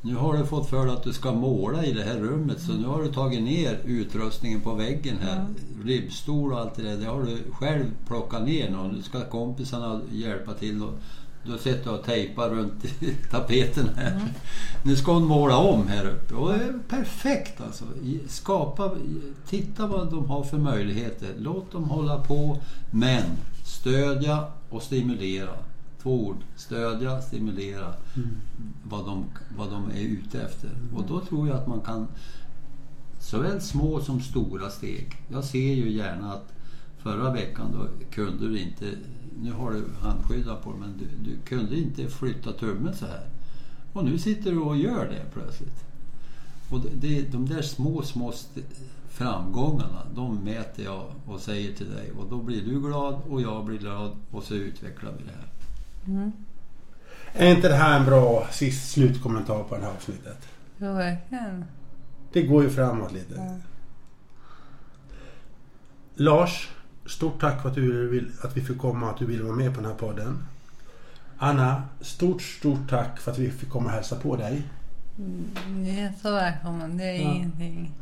Nu 0.07 0.15
har 0.15 0.37
du 0.37 0.47
fått 0.47 0.71
för 0.71 0.87
dig 0.87 0.95
att 0.95 1.03
du 1.03 1.13
ska 1.13 1.33
måla 1.33 1.85
i 1.85 1.93
det 1.93 2.03
här 2.03 2.19
rummet 2.19 2.61
så 2.61 2.73
nu 2.73 2.87
har 2.87 3.03
du 3.03 3.13
tagit 3.13 3.43
ner 3.43 3.79
utrustningen 3.85 4.61
på 4.61 4.75
väggen 4.75 5.17
här. 5.23 5.47
Ribbstol 5.85 6.53
och 6.53 6.61
allt 6.61 6.75
det 6.75 6.83
där, 6.83 6.97
det 6.97 7.07
har 7.07 7.23
du 7.23 7.39
själv 7.53 7.85
plockat 8.07 8.43
ner 8.43 8.71
nu. 8.71 8.97
Nu 8.97 9.03
ska 9.03 9.25
kompisarna 9.25 10.01
hjälpa 10.13 10.53
till. 10.55 10.83
Och, 10.83 10.93
du 11.47 11.59
sitter 11.59 11.93
och 11.93 12.05
tejpar 12.05 12.49
runt 12.49 12.85
i 12.85 13.15
tapeten 13.31 13.89
här. 13.97 14.21
Nu 14.83 14.97
ska 14.97 15.13
hon 15.13 15.25
måla 15.25 15.57
om 15.57 15.89
här 15.89 16.07
uppe 16.07 16.35
och 16.35 16.49
det 16.49 16.65
är 16.65 16.79
perfekt 16.89 17.61
alltså. 17.61 17.85
Skapa, 18.29 18.91
titta 19.47 19.87
vad 19.87 20.11
de 20.11 20.31
har 20.31 20.43
för 20.43 20.59
möjligheter. 20.59 21.29
Låt 21.39 21.73
dem 21.73 21.85
hålla 21.85 22.19
på 22.19 22.61
men 22.91 23.23
stödja 23.65 24.45
och 24.71 24.83
stimulera. 24.83 25.51
Två 26.05 26.27
ord. 26.27 26.37
Stödja, 26.57 27.23
stimulera 27.23 27.95
vad, 28.83 29.07
de, 29.07 29.25
vad 29.57 29.71
de 29.71 29.91
är 29.91 30.01
ute 30.01 30.43
efter. 30.43 30.71
Och 30.95 31.05
då 31.09 31.21
tror 31.21 31.49
jag 31.49 31.57
att 31.57 31.67
man 31.67 31.81
kan 31.81 32.09
såväl 33.21 33.61
små 33.61 34.01
som 34.01 34.21
stora 34.21 34.71
steg. 34.71 35.17
Jag 35.29 35.45
ser 35.45 35.75
ju 35.75 35.91
gärna 35.91 36.33
att 36.33 36.53
förra 36.99 37.33
veckan 37.33 37.73
då 37.73 37.89
kunde 38.11 38.49
du 38.49 38.59
inte, 38.59 38.91
nu 39.43 39.53
har 39.53 39.73
du 39.73 39.85
handskyddar 40.01 40.57
på 40.57 40.71
men 40.71 40.99
du, 40.99 41.31
du 41.31 41.37
kunde 41.45 41.77
inte 41.79 42.09
flytta 42.09 42.53
tummen 42.53 42.95
så 42.95 43.07
här. 43.07 43.29
Och 43.93 44.05
nu 44.05 44.19
sitter 44.19 44.51
du 44.51 44.59
och 44.59 44.77
gör 44.77 45.05
det 45.05 45.33
plötsligt. 45.33 45.85
Och 46.71 46.81
det, 46.95 47.33
de 47.33 47.49
där 47.49 47.63
små, 47.63 48.03
små 48.03 48.33
framgångarna, 49.09 50.07
de 50.15 50.37
mäter 50.37 50.85
jag 50.85 51.07
och 51.27 51.41
säger 51.41 51.75
till 51.75 51.91
dig. 51.91 52.13
Och 52.19 52.31
då 52.31 52.43
blir 52.43 52.65
du 52.65 52.81
glad 52.81 53.23
och 53.29 53.41
jag 53.41 53.65
blir 53.65 53.79
glad 53.79 54.17
och 54.31 54.45
så 54.45 54.55
utvecklar 54.55 55.13
vi 55.19 55.25
det 55.25 55.33
här. 55.33 55.54
Är 57.33 57.55
inte 57.55 57.69
det 57.69 57.75
här 57.77 57.99
en 58.01 58.07
bra 58.07 58.47
sist 58.51 58.91
slutkommentar 58.93 59.63
på 59.65 59.77
det 59.77 59.83
här 59.83 59.91
avsnittet? 59.91 60.49
Jo, 60.79 60.93
verkligen. 60.95 61.65
Det 62.33 62.43
går 62.43 62.63
ju 62.63 62.71
framåt 62.71 63.13
lite. 63.13 63.61
Lars, 66.15 66.69
stort 67.07 67.41
tack 67.41 67.63
för 67.63 67.69
att, 67.69 67.75
du 67.75 68.09
vill, 68.09 68.33
att 68.43 68.57
vi 68.57 68.61
fick 68.61 68.79
komma 68.79 69.07
och 69.07 69.13
att 69.13 69.19
du 69.19 69.27
ville 69.27 69.43
vara 69.43 69.57
med 69.57 69.75
på 69.75 69.81
den 69.81 69.91
här 69.91 69.97
podden. 69.99 70.47
Anna, 71.39 71.83
stort, 72.01 72.43
stort 72.43 72.91
tack 72.91 73.21
för 73.21 73.31
att 73.33 73.39
vi 73.39 73.51
fick 73.51 73.69
komma 73.71 73.87
och 73.87 73.93
hälsa 73.93 74.17
på 74.17 74.37
dig. 74.37 74.63
Ni 75.69 76.01
är 76.01 76.13
så 76.23 76.31
välkomna. 76.33 76.89
Det 76.89 77.05
är 77.05 77.23
Ja. 77.23 77.35
ingenting. 77.35 77.93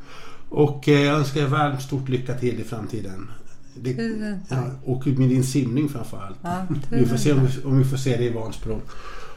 Och 0.48 0.88
eh, 0.88 1.00
jag 1.00 1.18
önskar 1.18 1.40
er 1.40 1.46
varmt 1.46 1.82
stort 1.82 2.08
lycka 2.08 2.34
till 2.34 2.60
i 2.60 2.64
framtiden. 2.64 3.30
Det, 3.74 3.92
ja, 4.48 4.62
och 4.84 5.06
med 5.06 5.28
din 5.28 5.44
simning 5.44 5.88
framförallt. 5.88 6.38
Ja, 6.42 6.66
Vi 6.90 7.06
får 7.06 7.16
se 7.16 7.32
om 7.32 7.46
vi, 7.46 7.64
om 7.64 7.78
vi 7.78 7.84
får 7.84 7.96
se 7.96 8.16
det 8.16 8.24
i 8.24 8.32
Vansbro. 8.32 8.80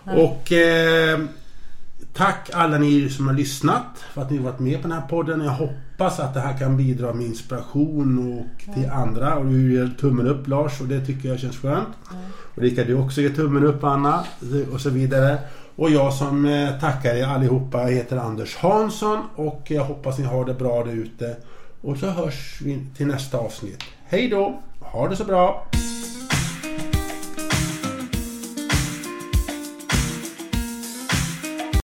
Ja. 0.03 0.13
Och 0.13 0.51
eh, 0.51 1.19
tack 2.13 2.49
alla 2.53 2.77
ni 2.77 3.09
som 3.09 3.27
har 3.27 3.33
lyssnat 3.33 4.03
för 4.13 4.21
att 4.21 4.31
ni 4.31 4.37
varit 4.37 4.59
med 4.59 4.81
på 4.81 4.87
den 4.87 4.97
här 4.97 5.07
podden. 5.07 5.41
Jag 5.41 5.51
hoppas 5.51 6.19
att 6.19 6.33
det 6.33 6.39
här 6.39 6.57
kan 6.57 6.77
bidra 6.77 7.13
med 7.13 7.25
inspiration 7.25 8.33
och 8.33 8.73
till 8.73 8.89
andra. 8.89 9.35
Och 9.35 9.45
du 9.45 9.73
ger 9.73 9.95
tummen 9.99 10.27
upp 10.27 10.47
Lars 10.47 10.81
och 10.81 10.87
det 10.87 11.05
tycker 11.05 11.29
jag 11.29 11.39
känns 11.39 11.57
skönt. 11.57 11.87
Och 12.55 12.61
Rickard 12.61 12.87
du 12.87 12.93
också 12.95 13.21
ger 13.21 13.29
tummen 13.29 13.63
upp 13.63 13.83
Anna 13.83 14.23
och 14.71 14.81
så 14.81 14.89
vidare. 14.89 15.37
Och 15.75 15.89
jag 15.89 16.13
som 16.13 16.45
eh, 16.45 16.79
tackar 16.79 17.15
er 17.15 17.25
allihopa 17.25 17.77
heter 17.77 18.17
Anders 18.17 18.55
Hansson 18.55 19.19
och 19.35 19.61
jag 19.67 19.83
hoppas 19.83 20.17
ni 20.17 20.25
har 20.25 20.45
det 20.45 20.53
bra 20.53 20.83
där 20.83 20.91
ute. 20.93 21.35
Och 21.81 21.97
så 21.97 22.07
hörs 22.09 22.61
vi 22.61 22.85
till 22.97 23.07
nästa 23.07 23.37
avsnitt. 23.37 23.83
Hej 24.15 24.27
då! 24.27 24.53
Ha 24.79 25.07
det 25.07 25.15
så 25.15 25.25
bra! 25.25 25.67